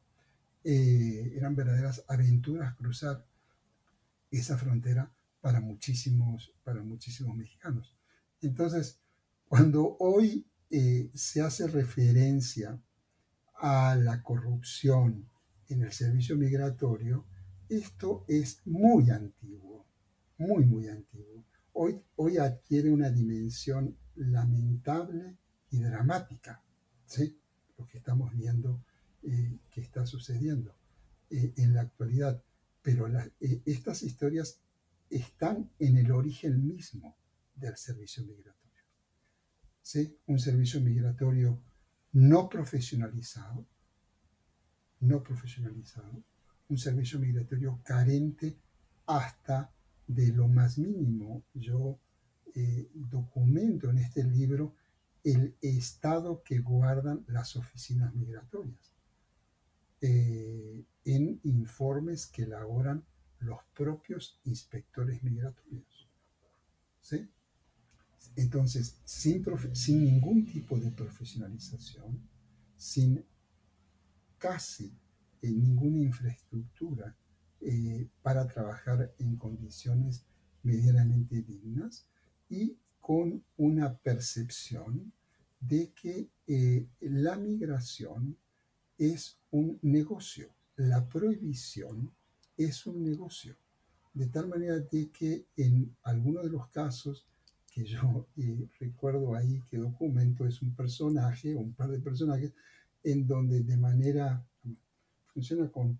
eran 0.62 1.57
verdaderas 1.57 2.05
aventuras 2.07 2.74
cruzar 2.74 3.24
esa 4.30 4.59
frontera 4.59 5.11
para 5.41 5.61
muchísimos, 5.61 6.53
para 6.62 6.82
muchísimos 6.82 7.36
mexicanos. 7.36 7.97
Entonces, 8.41 9.01
cuando 9.47 9.97
hoy 9.99 10.47
eh, 10.70 11.11
se 11.14 11.41
hace 11.41 11.66
referencia 11.66 12.80
a 13.55 13.95
la 13.95 14.22
corrupción 14.22 15.28
en 15.68 15.82
el 15.82 15.93
servicio 15.93 16.36
migratorio, 16.36 17.26
esto 17.68 18.24
es 18.28 18.62
muy 18.66 19.11
antiguo, 19.11 19.86
muy, 20.38 20.64
muy 20.64 20.88
antiguo. 20.88 21.45
Hoy, 21.72 22.03
hoy 22.16 22.38
adquiere 22.38 22.91
una 22.91 23.11
dimensión 23.11 23.97
lamentable 24.16 25.36
y 25.70 25.78
dramática, 25.80 26.62
¿sí? 27.07 27.41
lo 27.78 27.86
que 27.86 27.99
estamos 27.99 28.34
viendo 28.34 28.84
eh, 29.22 29.59
que 29.70 29.80
está 29.80 30.07
sucediendo 30.07 30.74
eh, 31.30 31.53
en 31.57 31.74
la 31.74 31.82
actualidad. 31.82 32.43
Pero 32.82 33.07
estas 33.66 34.03
historias 34.03 34.61
están 35.11 35.70
en 35.78 35.98
el 35.98 36.12
origen 36.12 36.66
mismo 36.66 37.16
del 37.54 37.76
servicio 37.76 38.24
migratorio. 38.24 38.61
¿Sí? 39.82 40.16
Un 40.26 40.38
servicio 40.38 40.80
migratorio 40.80 41.61
no 42.12 42.48
profesionalizado, 42.48 43.66
no 45.00 45.22
profesionalizado, 45.22 46.22
un 46.68 46.78
servicio 46.78 47.18
migratorio 47.18 47.80
carente 47.82 48.56
hasta 49.06 49.72
de 50.06 50.28
lo 50.28 50.48
más 50.48 50.78
mínimo. 50.78 51.42
Yo 51.54 51.98
eh, 52.54 52.90
documento 52.94 53.90
en 53.90 53.98
este 53.98 54.24
libro 54.24 54.74
el 55.24 55.56
estado 55.61 56.42
que 56.42 56.61
guardan 56.61 57.24
las 57.28 57.56
oficinas 57.56 58.14
migratorias 58.14 58.94
eh, 60.00 60.84
en 61.04 61.40
informes 61.44 62.26
que 62.26 62.44
elaboran 62.44 63.04
los 63.41 63.59
propios 63.74 64.38
inspectores 64.45 65.22
migratorios. 65.22 66.09
¿Sí? 67.01 67.28
Entonces, 68.36 68.97
sin, 69.05 69.45
sin 69.74 70.05
ningún 70.05 70.47
tipo 70.47 70.78
de 70.78 70.91
profesionalización, 70.91 72.20
sin 72.76 73.24
casi 74.38 74.93
ninguna 75.43 75.99
infraestructura 75.99 77.16
eh, 77.61 78.09
para 78.22 78.47
trabajar 78.47 79.14
en 79.18 79.36
condiciones 79.36 80.24
medianamente 80.62 81.43
dignas 81.43 82.07
y 82.49 82.76
con 83.01 83.43
una 83.57 83.97
percepción 83.97 85.12
de 85.61 85.93
que 85.93 86.30
eh, 86.47 86.86
la 87.01 87.36
migración 87.36 88.36
es 88.99 89.38
un 89.51 89.78
negocio. 89.82 90.55
La 90.76 91.07
prohibición 91.07 92.12
es 92.64 92.86
un 92.86 93.02
negocio. 93.02 93.56
De 94.12 94.26
tal 94.26 94.48
manera 94.48 94.84
que 94.86 95.46
en 95.56 95.94
algunos 96.02 96.44
de 96.44 96.50
los 96.50 96.68
casos 96.68 97.26
que 97.72 97.84
yo 97.84 98.26
eh, 98.36 98.68
recuerdo 98.80 99.34
ahí 99.34 99.62
que 99.70 99.78
documento 99.78 100.46
es 100.46 100.61
un 100.61 100.74
personaje 100.74 101.54
o 101.54 101.61
un 101.61 101.72
par 101.72 101.88
de 101.88 102.00
personajes 102.00 102.52
en 103.04 103.26
donde 103.26 103.62
de 103.62 103.76
manera 103.76 104.44
funciona 105.32 105.68
con 105.70 105.98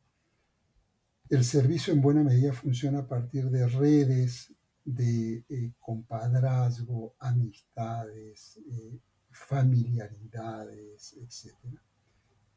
el 1.28 1.44
servicio 1.44 1.92
en 1.92 2.00
buena 2.00 2.24
medida 2.24 2.52
funciona 2.52 2.98
a 2.98 3.06
partir 3.06 3.48
de 3.50 3.68
redes 3.68 4.52
de 4.84 5.44
eh, 5.48 5.72
compadrazgo, 5.78 7.14
amistades, 7.20 8.58
eh, 8.68 8.98
familiaridades, 9.30 11.14
etc. 11.18 11.54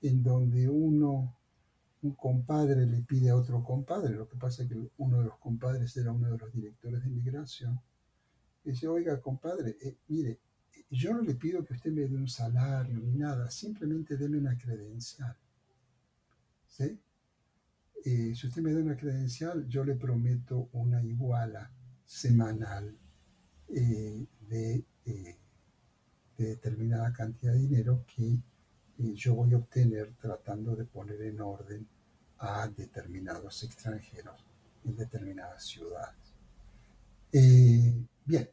En 0.02 0.24
donde 0.24 0.68
uno 0.68 1.38
un 2.04 2.16
compadre 2.16 2.86
le 2.86 3.02
pide 3.02 3.30
a 3.30 3.36
otro 3.36 3.64
compadre, 3.64 4.14
lo 4.14 4.28
que 4.28 4.38
pasa 4.38 4.64
es 4.64 4.70
que 4.70 4.78
uno 4.98 5.20
de 5.20 5.26
los 5.26 5.38
compadres 5.40 5.96
era 5.98 6.12
uno 6.12 6.30
de 6.32 6.38
los 6.38 6.54
directores 6.54 7.02
de 7.02 7.10
inmigración, 7.10 7.80
dice, 8.64 8.88
oiga, 8.88 9.20
compadre, 9.22 9.78
eh, 9.82 9.98
mire, 10.10 10.40
yo 10.90 11.14
no 11.14 11.22
le 11.22 11.36
pido 11.36 11.64
que 11.64 11.74
usted 11.74 11.92
me 11.92 12.02
dé 12.02 12.16
un 12.16 12.28
salario 12.28 13.00
ni 13.00 13.16
nada, 13.16 13.50
simplemente 13.50 14.18
deme 14.18 14.38
una 14.38 14.58
credencial. 14.58 15.36
¿Sí? 16.68 17.00
Eh, 18.06 18.34
si 18.36 18.48
usted 18.48 18.62
me 18.62 18.74
da 18.74 18.82
una 18.82 18.98
credencial, 18.98 19.68
yo 19.68 19.84
le 19.86 19.96
prometo 19.96 20.70
una 20.74 21.02
iguala 21.02 21.72
semanal 22.06 22.98
eh, 23.70 24.26
de, 24.50 24.86
determinada 26.38 27.14
cantidad 27.14 27.54
de 27.54 27.60
dinero 27.60 28.04
que 28.06 28.40
yo 29.12 29.36
voy 29.36 29.54
a 29.54 29.58
obtener 29.58 30.14
tratando 30.14 30.76
de 30.76 30.86
poner 30.86 31.22
en 31.22 31.42
orden 31.42 31.88
a 32.38 32.68
determinados 32.68 33.64
extranjeros 33.64 34.46
en 34.86 34.96
determinadas 34.96 35.66
ciudades. 35.66 36.34
Eh, 37.32 37.94
bien, 38.26 38.50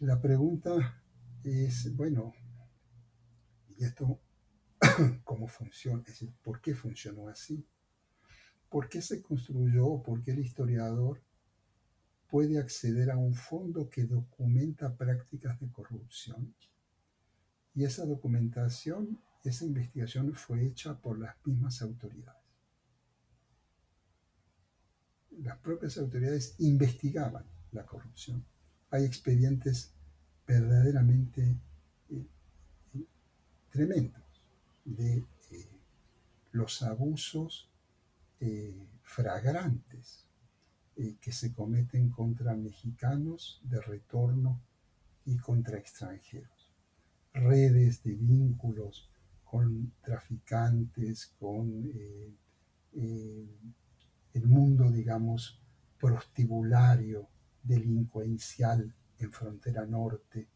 la 0.00 0.20
pregunta 0.20 0.70
es, 1.44 1.94
bueno, 1.94 2.34
¿y 3.76 3.84
esto 3.84 4.20
cómo 5.24 5.48
funciona? 5.48 6.00
Es 6.00 6.06
decir, 6.06 6.32
¿por 6.42 6.60
qué 6.60 6.74
funcionó 6.74 7.28
así? 7.28 7.66
¿Por 8.68 8.88
qué 8.88 9.00
se 9.00 9.22
construyó 9.22 10.02
por 10.02 10.22
qué 10.22 10.32
el 10.32 10.40
historiador 10.40 11.22
puede 12.28 12.58
acceder 12.58 13.10
a 13.10 13.16
un 13.16 13.34
fondo 13.34 13.88
que 13.88 14.04
documenta 14.04 14.94
prácticas 14.94 15.58
de 15.60 15.70
corrupción? 15.70 16.54
Y 17.76 17.84
esa 17.84 18.04
documentación 18.04 19.20
esa 19.48 19.64
investigación 19.64 20.34
fue 20.34 20.64
hecha 20.64 20.98
por 20.98 21.18
las 21.18 21.36
mismas 21.44 21.80
autoridades. 21.82 22.42
Las 25.38 25.58
propias 25.58 25.98
autoridades 25.98 26.56
investigaban 26.58 27.44
la 27.72 27.86
corrupción. 27.86 28.44
Hay 28.90 29.04
expedientes 29.04 29.92
verdaderamente 30.46 31.56
eh, 32.10 32.26
tremendos 33.70 34.22
de 34.84 35.18
eh, 35.50 35.68
los 36.52 36.82
abusos 36.82 37.68
eh, 38.40 38.86
fragrantes 39.02 40.24
que 41.20 41.30
se 41.30 41.52
cometen 41.52 42.08
contra 42.08 42.54
mexicanos 42.54 43.60
de 43.64 43.82
retorno 43.82 44.62
y 45.26 45.36
contra 45.36 45.76
extranjeros. 45.76 46.55
Redes 47.36 48.02
de 48.02 48.14
vínculos 48.14 49.10
con 49.44 49.92
traficantes, 50.02 51.34
con 51.38 51.84
eh, 51.94 52.32
eh, 52.94 53.46
el 54.32 54.46
mundo, 54.46 54.90
digamos, 54.90 55.60
prostibulario, 55.98 57.28
delincuencial 57.62 58.94
en 59.18 59.32
frontera 59.32 59.84
norte, 59.84 60.48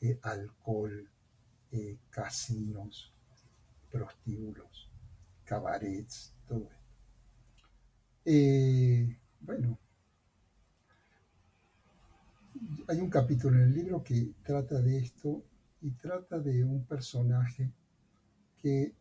eh, 0.00 0.18
alcohol, 0.22 1.08
casinos, 2.10 3.12
prostíbulos, 3.90 4.88
cabarets, 5.44 6.32
todo 6.46 6.70
esto. 6.70 6.84
bueno, 9.40 9.76
hay 12.86 13.00
un 13.00 13.10
capítulo 13.10 13.56
en 13.56 13.62
el 13.64 13.74
libro 13.74 14.04
que 14.04 14.34
trata 14.44 14.80
de 14.80 14.98
esto 14.98 15.42
y 15.84 15.90
trata 15.90 16.40
de 16.40 16.64
un 16.64 16.82
personaje 16.86 17.70
que 18.62 18.94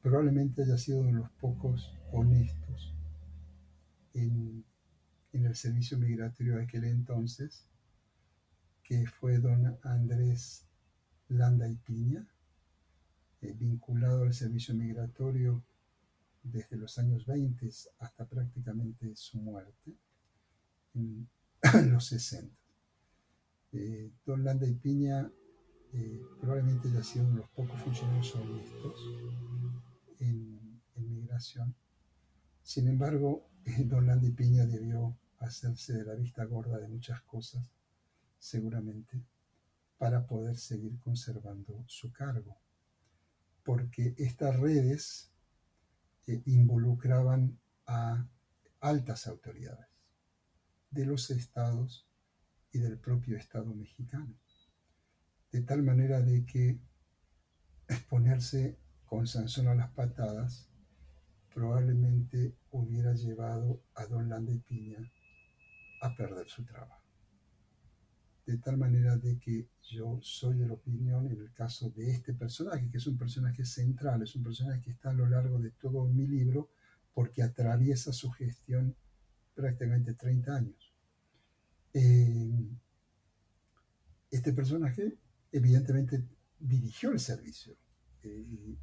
probablemente 0.00 0.62
haya 0.62 0.78
sido 0.78 1.02
de 1.02 1.12
los 1.12 1.28
pocos 1.32 1.92
honestos 2.12 2.94
en, 4.14 4.64
el 5.32 5.56
servicio 5.56 5.98
migratorio 5.98 6.56
de 6.56 6.62
aquel 6.62 6.84
entonces, 6.84 7.66
que 8.84 9.06
fue 9.06 9.38
don 9.38 9.76
Andrés 9.82 10.66
Landa 11.28 11.68
y 11.68 11.74
Piña, 11.74 12.24
eh, 13.40 13.52
vinculado 13.52 14.22
al 14.22 14.32
servicio 14.32 14.72
migratorio 14.74 15.64
desde 16.44 16.76
los 16.76 16.96
años 16.98 17.26
20 17.26 17.68
hasta 17.98 18.24
prácticamente 18.24 19.16
su 19.16 19.38
muerte 19.38 19.96
en 20.94 21.28
los 21.90 22.06
60. 22.06 22.54
Eh, 23.72 24.12
don 24.24 24.44
Landa 24.44 24.68
y 24.68 24.74
Piña 24.74 25.28
eh, 25.92 26.22
probablemente 26.40 26.88
haya 26.88 27.02
sido 27.02 27.24
uno 27.24 27.34
de 27.34 27.40
los 27.40 27.50
pocos 27.50 27.80
funcionarios 27.80 28.34
honestos 28.34 29.00
en, 30.20 30.80
en 30.96 31.14
migración. 31.14 31.74
Sin 32.62 32.88
embargo, 32.88 33.48
don 33.86 34.06
Landa 34.06 34.26
y 34.26 34.32
Piña 34.32 34.66
debió 34.66 35.16
hacerse 35.38 35.94
de 35.94 36.04
la 36.04 36.14
vista 36.14 36.44
gorda 36.44 36.78
de 36.78 36.88
muchas 36.88 37.22
cosas, 37.22 37.68
seguramente, 38.38 39.22
para 39.98 40.26
poder 40.26 40.56
seguir 40.56 40.98
conservando 40.98 41.84
su 41.86 42.12
cargo. 42.12 42.56
Porque 43.64 44.14
estas 44.18 44.58
redes 44.58 45.30
eh, 46.26 46.42
involucraban 46.46 47.58
a 47.86 48.26
altas 48.80 49.26
autoridades 49.26 49.86
de 50.90 51.06
los 51.06 51.30
estados 51.30 52.06
y 52.72 52.78
del 52.78 52.98
propio 52.98 53.36
Estado 53.36 53.74
mexicano. 53.74 54.34
De 55.52 55.62
tal 55.62 55.82
manera 55.82 56.20
de 56.20 56.44
que 56.44 56.78
exponerse 57.88 58.76
con 59.04 59.26
Sansón 59.26 59.66
a 59.66 59.74
las 59.74 59.90
patadas 59.90 60.68
probablemente 61.52 62.54
hubiera 62.70 63.12
llevado 63.14 63.82
a 63.94 64.06
don 64.06 64.28
Landa 64.28 64.52
y 64.52 64.58
Piña 64.58 64.98
a 66.02 66.14
perder 66.14 66.48
su 66.48 66.64
trabajo. 66.64 67.02
De 68.46 68.56
tal 68.58 68.78
manera 68.78 69.16
de 69.16 69.38
que 69.38 69.68
yo 69.82 70.18
soy 70.22 70.56
de 70.56 70.66
la 70.66 70.74
opinión 70.74 71.26
en 71.26 71.40
el 71.40 71.52
caso 71.52 71.90
de 71.90 72.10
este 72.10 72.32
personaje, 72.32 72.88
que 72.88 72.98
es 72.98 73.06
un 73.06 73.18
personaje 73.18 73.64
central, 73.64 74.22
es 74.22 74.34
un 74.36 74.44
personaje 74.44 74.80
que 74.80 74.90
está 74.90 75.10
a 75.10 75.14
lo 75.14 75.26
largo 75.26 75.58
de 75.58 75.70
todo 75.72 76.06
mi 76.06 76.26
libro 76.26 76.70
porque 77.12 77.42
atraviesa 77.42 78.12
su 78.12 78.30
gestión 78.30 78.94
prácticamente 79.54 80.14
30 80.14 80.56
años. 80.56 80.92
Eh, 81.92 82.68
este 84.30 84.52
personaje 84.52 85.18
evidentemente 85.52 86.24
dirigió 86.58 87.10
el 87.12 87.20
servicio 87.20 87.76
eh, 88.22 88.76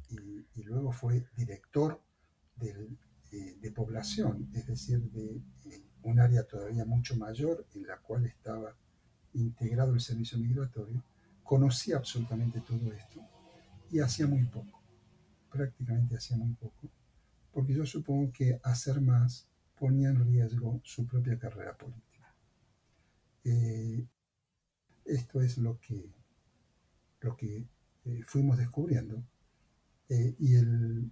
y, 0.54 0.62
luego 0.64 0.92
fue 0.92 1.26
director 1.36 2.02
eh, 2.60 3.56
de 3.60 3.70
población, 3.72 4.50
es 4.52 4.66
decir, 4.66 5.00
de 5.10 5.40
un 6.02 6.20
área 6.20 6.42
todavía 6.44 6.84
mucho 6.84 7.16
mayor 7.16 7.66
en 7.74 7.86
la 7.86 7.98
cual 7.98 8.26
estaba 8.26 8.74
integrado 9.34 9.94
el 9.94 10.00
servicio 10.00 10.38
migratorio, 10.38 11.02
conocía 11.42 11.96
absolutamente 11.96 12.60
todo 12.60 12.92
esto 12.92 13.20
y 13.90 14.00
hacía 14.00 14.26
muy 14.26 14.44
poco, 14.44 14.82
prácticamente 15.50 16.16
hacía 16.16 16.36
muy 16.36 16.52
poco, 16.54 16.90
porque 17.52 17.74
yo 17.74 17.86
supongo 17.86 18.32
que 18.32 18.60
hacer 18.62 19.00
más 19.00 19.46
ponía 19.78 20.08
en 20.10 20.24
riesgo 20.24 20.80
su 20.84 21.06
propia 21.06 21.38
carrera 21.38 21.76
política. 21.76 22.34
Eh, 23.44 24.06
esto 25.04 25.40
es 25.40 25.56
lo 25.56 25.78
que, 25.80 26.10
lo 27.20 27.36
que 27.36 27.68
eh, 28.04 28.22
fuimos 28.26 28.58
descubriendo 28.58 29.22
eh, 30.08 30.34
y, 30.38 30.54
el, 30.56 31.10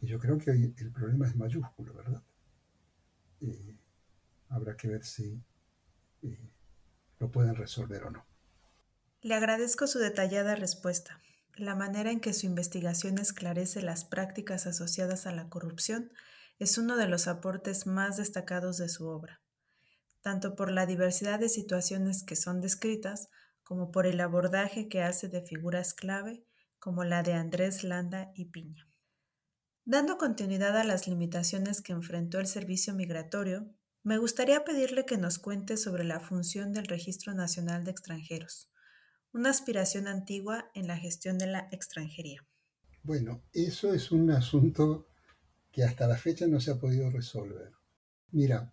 y 0.00 0.06
yo 0.06 0.18
creo 0.18 0.38
que 0.38 0.50
el 0.50 0.92
problema 0.92 1.26
es 1.26 1.36
mayúsculo, 1.36 1.94
¿verdad? 1.94 2.22
habrá 4.48 4.76
que 4.76 4.86
ver 4.86 5.04
si 5.04 5.42
lo 7.18 7.30
pueden 7.30 7.56
resolver 7.56 8.04
o 8.04 8.10
no. 8.10 8.24
Le 9.20 9.34
agradezco 9.34 9.86
su 9.86 9.98
detallada 9.98 10.54
respuesta. 10.54 11.20
La 11.56 11.74
manera 11.74 12.10
en 12.10 12.20
que 12.20 12.32
su 12.32 12.46
investigación 12.46 13.18
esclarece 13.18 13.82
las 13.82 14.04
prácticas 14.04 14.66
asociadas 14.66 15.26
a 15.26 15.32
la 15.32 15.48
corrupción 15.48 16.12
es 16.58 16.78
uno 16.78 16.96
de 16.96 17.08
los 17.08 17.28
aportes 17.28 17.86
más 17.86 18.16
destacados 18.16 18.78
de 18.78 18.88
su 18.88 19.06
obra, 19.06 19.40
tanto 20.22 20.54
por 20.54 20.70
la 20.70 20.86
diversidad 20.86 21.38
de 21.38 21.48
situaciones 21.48 22.22
que 22.22 22.36
son 22.36 22.60
descritas, 22.60 23.28
como 23.72 23.90
por 23.90 24.04
el 24.04 24.20
abordaje 24.20 24.86
que 24.86 25.00
hace 25.00 25.30
de 25.30 25.40
figuras 25.40 25.94
clave, 25.94 26.44
como 26.78 27.04
la 27.04 27.22
de 27.22 27.32
Andrés 27.32 27.84
Landa 27.84 28.30
y 28.34 28.50
Piña. 28.50 28.86
Dando 29.86 30.18
continuidad 30.18 30.76
a 30.76 30.84
las 30.84 31.08
limitaciones 31.08 31.80
que 31.80 31.94
enfrentó 31.94 32.38
el 32.38 32.46
servicio 32.46 32.92
migratorio, 32.92 33.74
me 34.02 34.18
gustaría 34.18 34.62
pedirle 34.62 35.06
que 35.06 35.16
nos 35.16 35.38
cuente 35.38 35.78
sobre 35.78 36.04
la 36.04 36.20
función 36.20 36.74
del 36.74 36.84
Registro 36.84 37.32
Nacional 37.32 37.82
de 37.82 37.92
Extranjeros, 37.92 38.70
una 39.32 39.48
aspiración 39.48 40.06
antigua 40.06 40.70
en 40.74 40.86
la 40.86 40.98
gestión 40.98 41.38
de 41.38 41.46
la 41.46 41.70
extranjería. 41.72 42.46
Bueno, 43.02 43.42
eso 43.54 43.94
es 43.94 44.12
un 44.12 44.32
asunto 44.32 45.06
que 45.70 45.82
hasta 45.82 46.06
la 46.06 46.18
fecha 46.18 46.46
no 46.46 46.60
se 46.60 46.72
ha 46.72 46.78
podido 46.78 47.08
resolver. 47.08 47.72
Mira, 48.32 48.70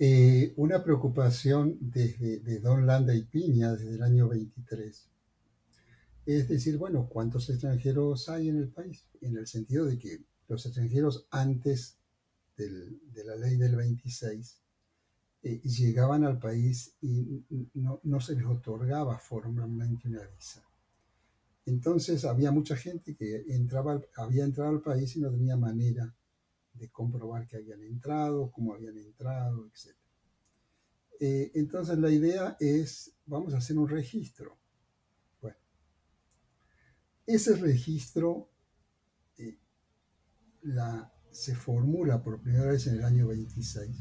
eh, 0.00 0.52
una 0.56 0.82
preocupación 0.82 1.78
desde 1.80 2.40
de 2.40 2.58
Don 2.58 2.86
Landa 2.86 3.14
y 3.14 3.22
Piña 3.22 3.72
desde 3.72 3.94
el 3.94 4.02
año 4.02 4.28
23 4.28 5.10
es 6.26 6.48
decir, 6.48 6.78
bueno, 6.78 7.08
¿cuántos 7.08 7.48
extranjeros 7.50 8.28
hay 8.28 8.48
en 8.48 8.58
el 8.58 8.68
país? 8.68 9.04
En 9.20 9.36
el 9.36 9.46
sentido 9.46 9.86
de 9.86 9.98
que 9.98 10.20
los 10.48 10.64
extranjeros 10.66 11.26
antes 11.30 11.96
de 12.56 13.24
la 13.24 13.36
ley 13.36 13.56
del 13.56 13.74
26 13.74 14.58
eh, 15.42 15.60
llegaban 15.62 16.24
al 16.24 16.38
país 16.38 16.94
y 17.00 17.42
no, 17.74 18.20
se 18.20 18.36
les 18.36 18.44
otorgaba 18.44 19.18
formalmente 19.18 20.08
una 20.08 20.22
visa. 20.26 20.62
Entonces 21.64 22.24
había 22.24 22.52
mucha 22.52 22.76
gente 22.76 23.16
que 23.16 23.46
entraba, 23.48 24.00
había 24.16 24.44
entrado 24.44 24.70
al 24.70 24.82
país 24.82 25.16
y 25.16 25.20
no 25.20 25.30
tenía 25.30 25.56
manera 25.56 26.14
de 26.80 26.88
comprobar 26.88 27.46
que 27.46 27.58
habían 27.58 27.82
entrado, 27.82 28.50
cómo 28.50 28.72
habían 28.72 28.96
entrado, 28.96 29.66
etc. 29.66 29.94
Eh, 31.20 31.52
entonces 31.54 31.98
la 31.98 32.10
idea 32.10 32.56
es, 32.58 33.14
vamos 33.26 33.52
a 33.52 33.58
hacer 33.58 33.78
un 33.78 33.86
registro. 33.86 34.58
Bueno, 35.42 35.58
ese 37.26 37.54
registro, 37.56 38.48
eh, 39.36 39.58
se 41.30 41.54
formula 41.54 42.22
por 42.22 42.40
primera 42.40 42.70
vez 42.70 42.86
en 42.86 42.94
el 42.94 43.04
año 43.04 43.28
26 43.28 43.96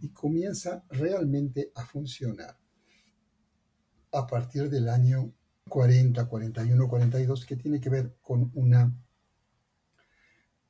y 0.00 0.08
comienza 0.10 0.84
realmente 0.90 1.70
a 1.76 1.86
funcionar 1.86 2.58
a 4.12 4.26
partir 4.26 4.68
del 4.68 4.88
año 4.88 5.32
40, 5.68 6.28
41, 6.28 6.88
42, 6.88 7.46
que 7.46 7.56
tiene 7.56 7.80
que 7.80 7.90
ver 7.90 8.16
con 8.20 8.50
una 8.54 8.92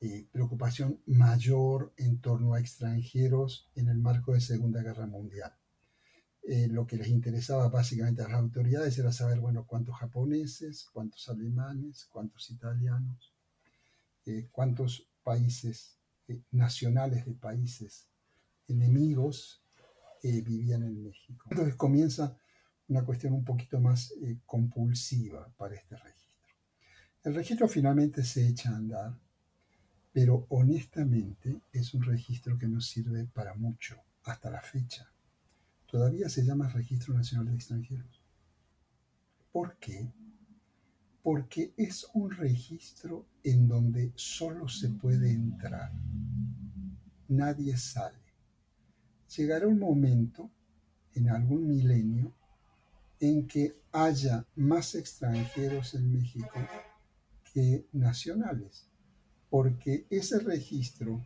eh, 0.01 0.27
preocupación 0.31 1.01
mayor 1.07 1.93
en 1.97 2.21
torno 2.21 2.55
a 2.55 2.61
extranjeros 2.61 3.71
en 3.75 3.89
el 3.89 3.99
marco 3.99 4.33
de 4.33 4.41
Segunda 4.41 4.83
Guerra 4.83 5.07
Mundial. 5.07 5.53
Eh, 6.51 6.67
lo 6.67 6.87
que 6.87 6.97
les 6.97 7.09
interesaba 7.09 7.69
básicamente 7.69 8.23
a 8.23 8.29
las 8.29 8.39
autoridades 8.39 8.99
era 8.99 9.13
saber, 9.13 9.39
bueno, 9.39 9.67
cuántos 9.67 9.97
japoneses, 9.97 10.89
cuántos 10.91 11.29
alemanes, 11.29 12.07
cuántos 12.11 12.49
italianos, 12.49 13.35
eh, 14.25 14.49
cuántos 14.51 15.07
países 15.23 15.99
eh, 16.27 16.41
nacionales 16.53 17.27
de 17.27 17.35
países 17.35 18.09
enemigos 18.67 19.63
vivían 20.23 20.85
en 20.85 21.03
México. 21.03 21.45
Entonces 21.51 21.75
comienza 21.77 22.35
una 22.89 23.05
cuestión 23.05 23.35
un 23.35 23.45
poquito 23.45 23.79
más 23.79 24.13
compulsiva 24.47 25.53
para 25.57 25.75
este 25.75 25.97
registro. 25.97 26.55
El 27.25 27.35
registro 27.35 27.69
finalmente 27.69 28.25
se 28.25 28.49
echa 28.49 28.71
a 28.71 28.77
andar, 28.77 29.19
pero 30.13 30.47
honestamente 30.49 31.61
es 31.73 31.95
un 31.95 32.03
registro 32.03 32.59
que 32.59 32.69
no 32.69 32.81
sirve 32.81 33.27
para 33.27 33.55
mucho 33.55 33.97
hasta 34.25 34.51
la 34.51 34.61
fecha. 34.61 35.11
Todavía 35.87 36.29
se 36.29 36.45
llama 36.45 36.69
Registro 36.69 37.15
Nacional 37.15 37.47
de 37.47 37.55
Extranjeros. 37.55 38.23
¿Por 39.53 39.79
qué? 39.79 40.13
porque 41.29 41.75
es 41.77 42.07
un 42.15 42.31
registro 42.31 43.27
en 43.43 43.69
donde 43.69 44.13
solo 44.15 44.67
se 44.67 44.89
puede 44.89 45.31
entrar, 45.31 45.93
nadie 47.29 47.77
sale. 47.77 48.17
Llegará 49.37 49.67
un 49.67 49.79
momento, 49.79 50.51
en 51.13 51.29
algún 51.29 51.69
milenio, 51.69 52.33
en 53.21 53.47
que 53.47 53.79
haya 53.93 54.47
más 54.55 54.95
extranjeros 54.95 55.93
en 55.93 56.11
México 56.11 56.59
que 57.53 57.87
nacionales, 57.93 58.88
porque 59.51 60.07
ese 60.11 60.41
registro 60.41 61.25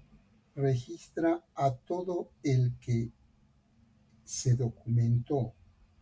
registra 0.54 1.44
a 1.54 1.74
todo 1.74 2.30
el 2.42 2.78
que 2.78 3.10
se 4.24 4.54
documentó 4.54 5.54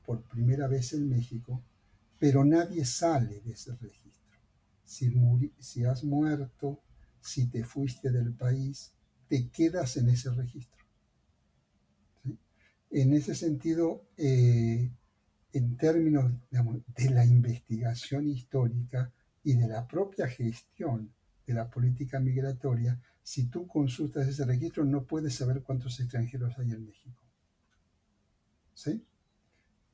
por 0.04 0.22
primera 0.24 0.66
vez 0.66 0.92
en 0.92 1.08
México 1.08 1.62
pero 2.20 2.44
nadie 2.44 2.84
sale 2.84 3.40
de 3.40 3.52
ese 3.52 3.74
registro. 3.76 4.38
Si, 4.84 5.10
si 5.58 5.84
has 5.84 6.04
muerto, 6.04 6.82
si 7.18 7.46
te 7.46 7.64
fuiste 7.64 8.10
del 8.10 8.34
país, 8.34 8.92
te 9.26 9.48
quedas 9.48 9.96
en 9.96 10.10
ese 10.10 10.30
registro. 10.30 10.78
en 12.90 13.14
ese 13.14 13.34
sentido, 13.36 14.04
eh, 14.16 14.90
en 15.52 15.76
términos 15.76 16.32
de 16.50 17.10
la 17.10 17.24
investigación 17.24 18.28
histórica 18.28 19.12
y 19.44 19.54
de 19.54 19.68
la 19.68 19.86
propia 19.86 20.26
gestión 20.28 21.14
la 21.54 21.70
política 21.70 22.20
migratoria, 22.20 23.00
si 23.22 23.46
tú 23.46 23.66
consultas 23.66 24.26
ese 24.26 24.44
registro 24.44 24.84
no 24.84 25.04
puedes 25.04 25.34
saber 25.34 25.62
cuántos 25.62 25.98
extranjeros 26.00 26.58
hay 26.58 26.72
en 26.72 26.86
México. 26.86 27.22
¿Sí? 28.74 29.04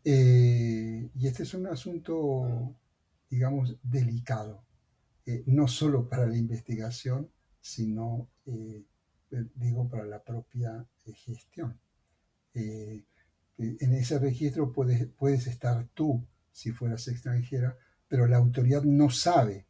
Eh, 0.09 1.11
y 1.17 1.27
este 1.27 1.43
es 1.43 1.53
un 1.55 1.67
asunto, 1.67 2.77
digamos, 3.29 3.77
delicado, 3.83 4.63
eh, 5.27 5.43
no 5.47 5.67
solo 5.67 6.09
para 6.09 6.27
la 6.27 6.37
investigación, 6.37 7.29
sino, 7.61 8.29
eh, 8.47 8.85
digo, 9.57 9.89
para 9.89 10.07
la 10.07 10.23
propia 10.23 10.87
gestión. 11.25 11.77
en 12.55 13.93
ese 13.93 14.19
registro 14.19 14.73
puedes, 14.73 15.07
puedes 15.09 15.47
estar 15.49 15.89
tú 15.93 16.25
si 16.53 16.71
fueras 16.71 17.09
extranjera, 17.09 17.77
pero 18.09 18.27
la 18.27 18.37
autoridad 18.37 18.83
no 18.85 19.11
sabe 19.11 19.67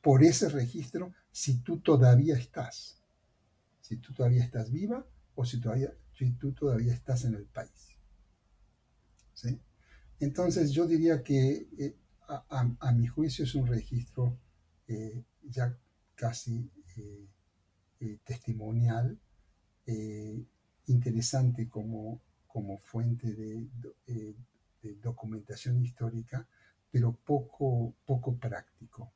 por 0.00 0.22
ese 0.22 0.48
registro 0.48 1.12
si 1.32 1.58
tú 1.58 1.80
todavía 1.80 2.36
estás, 2.36 3.02
si 3.80 3.96
tú 3.96 4.12
todavía 4.12 4.44
estás 4.44 4.70
viva 4.70 5.04
o 5.34 5.44
si, 5.44 5.60
todavía, 5.60 5.92
si 6.16 6.30
tú 6.32 6.52
todavía 6.52 6.92
estás 6.92 7.24
en 7.24 7.34
el 7.34 7.46
país. 7.46 7.92
Entonces 10.20 10.70
yo 10.70 10.86
diría 10.86 11.22
que 11.24 11.66
eh, 11.78 11.96
a, 12.28 12.92
mi 12.92 13.08
juicio 13.08 13.44
es 13.44 13.54
un 13.56 13.66
registro 13.66 14.38
eh, 14.86 15.24
ya 15.42 15.76
casi 16.14 16.70
eh, 16.96 18.18
testimonial, 18.24 19.18
interesante 20.86 21.68
como, 21.68 22.20
fuente 22.84 23.32
de, 23.34 23.68
de, 24.06 24.94
documentación 25.02 25.82
histórica, 25.82 26.46
pero 26.90 27.12
poco, 27.12 27.94
poco 28.04 28.36
práctico. 28.36 29.12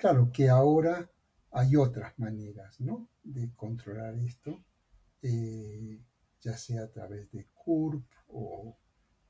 Claro 0.00 0.32
que 0.32 0.48
ahora 0.48 1.10
hay 1.52 1.76
otras 1.76 2.18
maneras 2.18 2.80
¿no? 2.80 3.06
de 3.22 3.52
controlar 3.54 4.14
esto, 4.18 4.64
ya 6.40 6.56
sea 6.56 6.84
a 6.84 6.88
través 6.88 7.30
de 7.32 7.46
CURP 7.52 8.02
o 8.28 8.78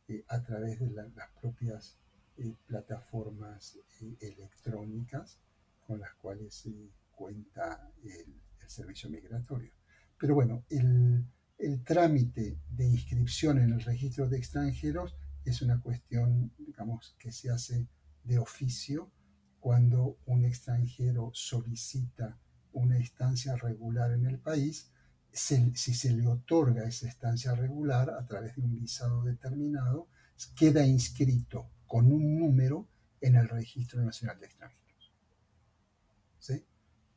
eh, 0.06 0.24
a 0.28 0.40
través 0.40 0.78
de 0.78 0.90
las 0.90 1.08
propias 1.40 1.98
eh, 2.36 2.54
plataformas 2.66 3.80
eh, 4.00 4.16
electrónicas 4.20 5.40
con 5.84 5.98
las 5.98 6.14
cuales 6.14 6.68
cuenta 7.10 7.90
el, 8.04 8.40
servicio 8.68 9.10
migratorio. 9.10 9.72
Pero 10.16 10.36
bueno, 10.36 10.64
el, 10.70 11.24
el 11.58 11.82
trámite 11.82 12.60
de 12.70 12.86
inscripción 12.86 13.58
en 13.58 13.72
el 13.72 13.80
registro 13.80 14.28
de 14.28 14.38
extranjeros 14.38 15.16
es 15.44 15.60
una 15.62 15.80
cuestión, 15.80 16.52
digamos, 16.56 17.16
que 17.18 17.32
se 17.32 17.50
hace 17.50 17.88
de 18.22 18.38
oficio 18.38 19.10
cuando 19.60 20.18
un 20.26 20.44
extranjero 20.44 21.30
solicita 21.34 22.38
una 22.72 22.98
estancia 22.98 23.56
regular 23.56 24.12
en 24.12 24.26
el 24.26 24.38
país 24.38 24.90
si 25.32 25.94
se 25.94 26.12
le 26.12 26.26
otorga 26.26 26.84
esa 26.84 27.08
estancia 27.08 27.54
regular 27.54 28.10
a 28.10 28.26
través 28.26 28.56
de 28.56 28.62
un 28.62 28.78
visado 28.78 29.22
determinado, 29.22 30.08
queda 30.56 30.84
inscrito 30.86 31.70
con 31.86 32.10
un 32.10 32.38
número 32.38 32.88
en 33.20 33.36
el 33.36 33.48
Registro 33.48 34.02
Nacional 34.02 34.40
de 34.40 34.46
Extranjeros. 34.46 35.12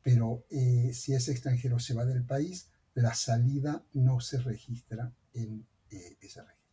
Pero 0.02 0.44
eh, 0.50 0.90
si 0.92 1.14
ese 1.14 1.32
extranjero 1.32 1.78
se 1.78 1.94
va 1.94 2.04
del 2.04 2.24
país, 2.24 2.68
la 2.92 3.14
salida 3.14 3.82
no 3.94 4.20
se 4.20 4.38
registra 4.38 5.14
en 5.32 5.66
eh, 5.90 6.18
ese 6.20 6.42
registro. 6.42 6.63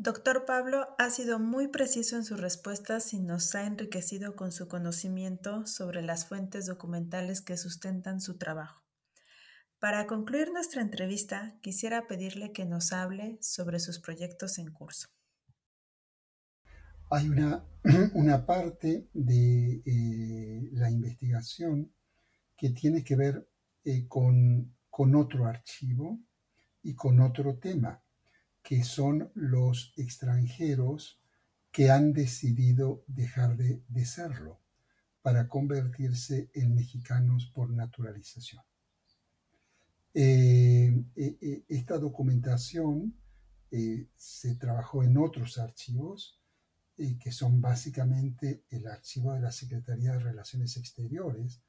Doctor 0.00 0.44
Pablo 0.44 0.94
ha 0.96 1.10
sido 1.10 1.40
muy 1.40 1.66
preciso 1.66 2.14
en 2.14 2.24
sus 2.24 2.40
respuestas 2.40 3.12
y 3.14 3.18
nos 3.18 3.52
ha 3.56 3.66
enriquecido 3.66 4.36
con 4.36 4.52
su 4.52 4.68
conocimiento 4.68 5.66
sobre 5.66 6.02
las 6.02 6.24
fuentes 6.24 6.66
documentales 6.66 7.40
que 7.40 7.56
sustentan 7.56 8.20
su 8.20 8.38
trabajo. 8.38 8.84
Para 9.80 10.06
concluir 10.06 10.52
nuestra 10.52 10.82
entrevista, 10.82 11.58
quisiera 11.62 12.06
pedirle 12.06 12.52
que 12.52 12.64
nos 12.64 12.92
hable 12.92 13.38
sobre 13.40 13.80
sus 13.80 13.98
proyectos 13.98 14.58
en 14.58 14.70
curso. 14.70 15.08
Hay 17.10 17.28
una, 17.28 17.64
una 18.14 18.46
parte 18.46 19.08
de 19.12 19.82
eh, 19.84 20.68
la 20.74 20.92
investigación 20.92 21.92
que 22.56 22.70
tiene 22.70 23.02
que 23.02 23.16
ver 23.16 23.48
eh, 23.84 24.06
con, 24.06 24.76
con 24.90 25.16
otro 25.16 25.46
archivo 25.46 26.20
y 26.84 26.94
con 26.94 27.20
otro 27.20 27.58
tema, 27.58 28.00
que 28.68 28.84
son 28.84 29.32
los 29.34 29.94
extranjeros 29.96 31.18
que 31.72 31.90
han 31.90 32.12
decidido 32.12 33.02
dejar 33.06 33.56
de, 33.56 34.04
serlo 34.04 34.60
para 35.22 35.48
convertirse 35.48 36.50
en 36.52 36.74
mexicanos 36.74 37.46
por 37.46 37.70
naturalización. 37.70 38.62
Eh, 40.12 41.02
eh, 41.16 41.38
eh, 41.40 41.64
esta 41.66 41.96
documentación 41.96 43.16
se 44.14 44.54
trabajó 44.56 45.02
en 45.02 45.16
otros 45.16 45.56
archivos, 45.56 46.38
que 46.94 47.32
son 47.32 47.62
básicamente 47.62 48.64
el 48.68 48.86
archivo 48.86 49.32
de 49.32 49.40
la 49.40 49.52
Secretaría 49.52 50.12
de 50.12 50.18
Relaciones 50.18 50.76
Exteriores, 50.76 51.62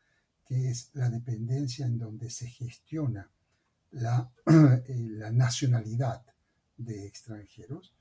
que 0.44 0.70
es 0.70 0.90
la 0.96 1.10
dependencia 1.10 1.86
en 1.86 1.98
donde 1.98 2.30
se 2.30 2.50
gestiona 2.50 3.32
la 3.92 4.30
nacionalidad 5.32 6.26
de 6.80 7.06
extranjeros, 7.06 7.94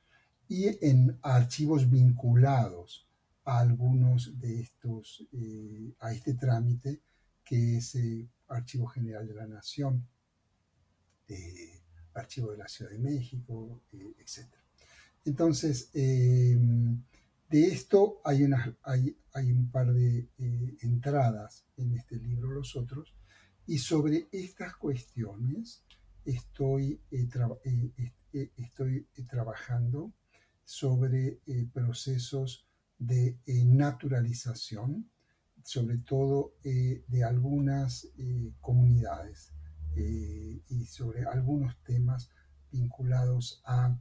y 0.49 0.67
en 0.87 1.19
archivos 1.23 1.91
vinculados 1.91 3.07
a 3.45 3.59
algunos 3.59 4.39
de 4.41 4.61
estos, 4.61 5.27
a 6.01 6.13
este 6.13 6.35
trámite, 6.35 7.03
que 7.45 7.77
es 7.77 7.95
el 7.95 8.29
Archivo 8.49 8.87
General 8.87 9.27
de 9.27 9.35
la 9.35 9.47
Nación, 9.47 10.07
Archivo 12.15 12.51
de 12.51 12.59
la 12.59 12.69
Ciudad 12.69 12.91
de 12.91 12.99
México, 12.99 13.83
eh, 13.93 14.15
etc. 14.19 14.47
Entonces, 15.25 15.91
em, 15.95 17.03
de 17.49 17.67
esto 17.67 18.21
hay, 18.25 18.45
hay, 18.83 19.17
hay, 19.33 19.53
un 19.53 19.71
par 19.71 19.93
de 19.93 20.29
eh, 20.39 20.77
entradas 20.81 21.65
en 21.77 21.95
este 21.95 22.17
libro, 22.17 22.51
los 22.51 22.77
otros, 22.77 23.15
y 23.67 23.79
sobre 23.79 24.29
estas 24.33 24.77
cuestiones 24.77 25.85
estoy, 26.25 27.01
eh, 28.33 28.51
estoy 28.57 29.07
trabajando 29.29 30.13
sobre 30.65 31.41
procesos 31.73 32.67
de 32.99 33.39
naturalización, 33.65 35.11
sobre 35.63 35.99
todo 35.99 36.53
de 36.63 37.25
algunas 37.25 38.07
comunidades 38.61 39.53
eh, 40.01 40.61
y 40.69 40.85
sobre 40.85 41.27
algunos 41.27 41.77
temas 41.83 42.31
vinculados 42.71 43.61
a 43.65 43.99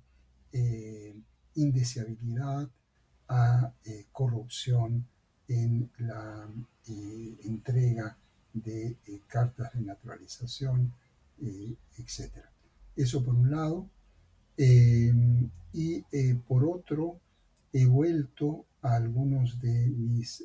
eh, 0.52 1.20
indeseabilidad, 1.56 2.70
a 3.28 3.74
eh, 3.84 4.06
corrupción 4.12 5.08
en 5.48 5.90
la 5.98 6.48
entrega 6.86 8.16
de 8.54 8.98
cartas 9.28 9.74
de 9.74 9.82
naturalización, 9.82 10.94
etc. 11.40 12.46
Eso 12.96 13.24
por 13.24 13.34
un 13.34 13.50
lado. 13.50 13.90
Y 14.58 16.34
por 16.48 16.66
otro, 16.66 17.20
he 17.74 17.86
vuelto 17.86 18.66
a 18.82 18.96
algunos 18.96 19.62
de 19.62 19.88
mis 19.88 20.44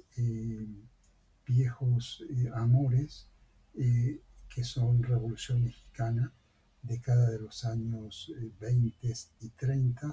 viejos 1.46 2.22
amores 2.54 3.26
que 4.54 4.64
son 4.64 5.02
Revolución 5.02 5.64
Mexicana, 5.64 6.32
década 6.82 7.30
de 7.30 7.38
los 7.38 7.64
años 7.64 8.32
20 8.60 9.08
eh, 9.08 9.14
y 9.40 9.48
30 9.50 10.12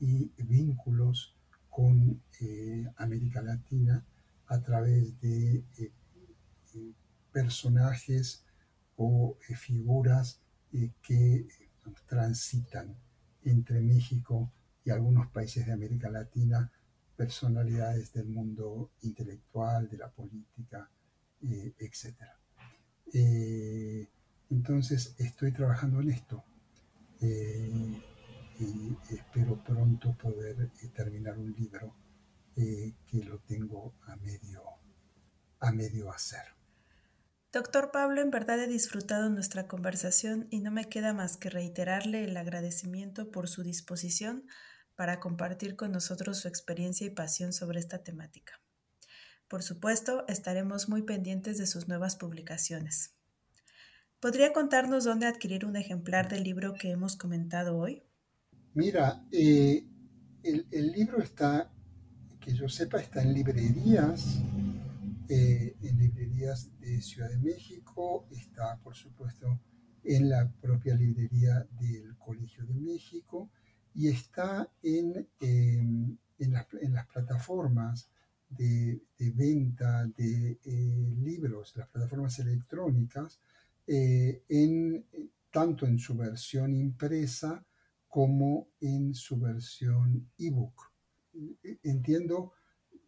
y 0.00 0.30
vínculos 0.42 1.34
con 1.70 2.20
eh, 2.40 2.86
América 2.98 3.42
Latina 3.42 4.04
a 4.46 4.60
través 4.60 5.18
de 5.20 5.64
eh, 5.78 5.90
personajes 7.32 8.44
o 8.96 9.36
figuras 9.56 10.38
que 11.02 11.46
transitan 12.06 12.94
entre 13.44 13.80
México 13.80 14.50
y 14.84 14.90
algunos 14.90 15.28
países 15.30 15.66
de 15.66 15.72
América 15.72 16.10
Latina, 16.10 16.70
personalidades 17.16 18.12
del 18.12 18.26
mundo 18.26 18.90
intelectual, 19.02 19.88
de 19.88 19.98
la 19.98 20.10
política, 20.10 20.90
etcétera. 21.78 22.38
Eh, 23.12 24.08
entonces 24.50 25.14
estoy 25.18 25.52
trabajando 25.52 26.00
en 26.00 26.10
esto 26.10 26.42
eh, 27.20 27.70
y 28.58 28.96
espero 29.14 29.62
pronto 29.62 30.12
poder 30.14 30.70
eh, 30.82 30.88
terminar 30.88 31.38
un 31.38 31.52
libro 31.52 31.94
que 32.54 33.24
lo 33.24 33.40
tengo 33.40 33.94
a 34.06 34.14
medio, 34.14 34.62
a 35.58 35.72
medio 35.72 36.12
hacer. 36.12 36.44
Doctor 37.54 37.92
Pablo, 37.92 38.20
en 38.20 38.32
verdad 38.32 38.58
he 38.58 38.66
disfrutado 38.66 39.30
nuestra 39.30 39.68
conversación 39.68 40.48
y 40.50 40.58
no 40.58 40.72
me 40.72 40.88
queda 40.88 41.14
más 41.14 41.36
que 41.36 41.50
reiterarle 41.50 42.24
el 42.24 42.36
agradecimiento 42.36 43.30
por 43.30 43.48
su 43.48 43.62
disposición 43.62 44.48
para 44.96 45.20
compartir 45.20 45.76
con 45.76 45.92
nosotros 45.92 46.38
su 46.40 46.48
experiencia 46.48 47.06
y 47.06 47.10
pasión 47.10 47.52
sobre 47.52 47.78
esta 47.78 48.02
temática. 48.02 48.60
Por 49.46 49.62
supuesto, 49.62 50.24
estaremos 50.26 50.88
muy 50.88 51.02
pendientes 51.02 51.56
de 51.56 51.68
sus 51.68 51.86
nuevas 51.86 52.16
publicaciones. 52.16 53.14
¿Podría 54.18 54.52
contarnos 54.52 55.04
dónde 55.04 55.26
adquirir 55.26 55.64
un 55.64 55.76
ejemplar 55.76 56.28
del 56.28 56.42
libro 56.42 56.74
que 56.74 56.90
hemos 56.90 57.14
comentado 57.14 57.76
hoy? 57.78 58.02
Mira, 58.72 59.24
eh, 59.30 59.86
el, 60.42 60.66
el, 60.72 60.90
libro 60.90 61.22
está, 61.22 61.70
que 62.40 62.52
yo 62.52 62.68
sepa, 62.68 62.98
está 62.98 63.22
en 63.22 63.32
librerías 63.32 64.42
eh, 65.34 65.76
en 65.82 65.98
librerías 65.98 66.70
de 66.78 67.00
Ciudad 67.02 67.28
de 67.28 67.38
México, 67.38 68.26
está 68.30 68.78
por 68.78 68.94
supuesto 68.94 69.60
en 70.04 70.28
la 70.28 70.48
propia 70.60 70.94
librería 70.94 71.66
del 71.80 72.16
Colegio 72.18 72.64
de 72.64 72.74
México 72.74 73.50
y 73.94 74.08
está 74.08 74.70
en, 74.82 75.28
em, 75.40 76.16
en, 76.38 76.52
las 76.92 77.06
plataformas 77.06 78.08
de, 78.48 79.00
venta 79.34 80.06
de 80.16 80.60
eh, 80.64 81.14
libros, 81.22 81.74
las 81.76 81.88
plataformas 81.88 82.38
electrónicas, 82.38 83.40
eh, 83.86 84.44
en, 84.48 85.04
tanto 85.50 85.86
en 85.86 85.98
su 85.98 86.16
versión 86.16 86.74
impresa 86.74 87.64
como 88.08 88.68
en 88.80 89.14
su 89.14 89.38
versión 89.38 90.30
ebook. 90.38 90.92
Entiendo 91.82 92.52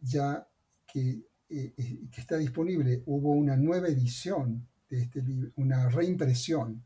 ya 0.01 0.45
que 0.85 1.21
eh, 1.49 1.73
eh, 1.77 1.99
que 2.11 2.19
está 2.19 2.35
disponible, 2.35 3.03
hubo 3.05 3.31
una 3.31 3.55
nueva 3.55 3.87
edición 3.87 4.67
de 4.89 5.03
este 5.03 5.21
libro, 5.21 5.51
una 5.55 5.87
reimpresión 5.87 6.83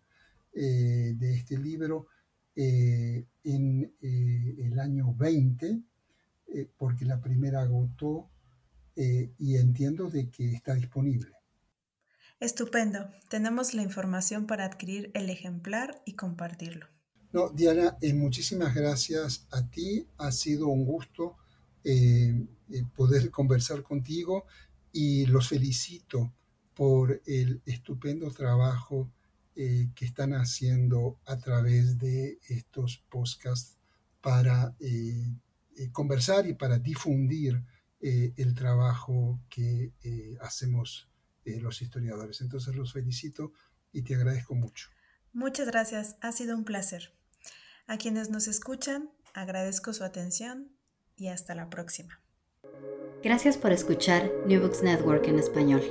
eh, 0.53 1.15
de 1.17 1.33
este 1.35 1.57
libro 1.57 2.07
en 2.53 3.91
el 3.99 4.79
año 4.79 5.15
20, 5.15 5.81
porque 6.77 7.05
la 7.05 7.19
primera 7.19 7.61
agotó 7.61 8.29
y 8.95 9.55
entiendo 9.55 10.09
de 10.09 10.29
que 10.29 10.51
está 10.51 10.75
disponible. 10.75 11.31
Estupendo. 12.39 13.09
Tenemos 13.29 13.73
la 13.73 13.83
información 13.83 14.47
para 14.47 14.65
adquirir 14.65 15.11
el 15.15 15.29
ejemplar 15.29 16.03
y 16.05 16.13
compartirlo. 16.13 16.87
No, 17.31 17.49
Diana, 17.49 17.97
muchísimas 18.13 18.75
gracias 18.75 19.47
a 19.49 19.67
ti. 19.69 20.05
Ha 20.17 20.31
sido 20.31 20.67
un 20.67 20.85
gusto 20.85 21.37
eh, 21.83 22.47
eh, 22.69 22.83
poder 22.95 23.31
conversar 23.31 23.81
contigo 23.81 24.45
y 24.91 25.25
los 25.25 25.47
felicito 25.47 26.33
por 26.73 27.21
el 27.25 27.61
estupendo 27.65 28.31
trabajo 28.31 29.11
eh, 29.55 29.89
que 29.95 30.05
están 30.05 30.33
haciendo 30.33 31.19
a 31.25 31.37
través 31.37 31.97
de 31.97 32.39
estos 32.47 33.03
podcasts 33.09 33.77
para 34.21 34.75
conversar 35.91 36.45
y 36.45 36.53
para 36.53 36.77
difundir 36.77 37.63
el 37.99 38.53
trabajo 38.53 39.41
que 39.49 39.93
hacemos 40.41 41.09
los 41.43 41.81
historiadores. 41.81 42.39
Entonces 42.41 42.75
los 42.75 42.93
felicito 42.93 43.51
y 43.91 44.03
te 44.03 44.13
agradezco 44.13 44.53
mucho. 44.53 44.89
Muchas 45.33 45.65
gracias, 45.65 46.17
ha 46.21 46.31
sido 46.31 46.55
un 46.55 46.65
placer. 46.65 47.15
A 47.87 47.97
quienes 47.97 48.29
nos 48.29 48.47
escuchan, 48.47 49.09
agradezco 49.33 49.91
su 49.91 50.03
atención 50.03 50.69
y 51.21 51.27
hasta 51.27 51.53
la 51.53 51.69
próxima. 51.69 52.19
Gracias 53.23 53.55
por 53.55 53.71
escuchar 53.71 54.31
New 54.47 54.59
Books 54.59 54.81
Network 54.81 55.27
en 55.27 55.37
español. 55.37 55.83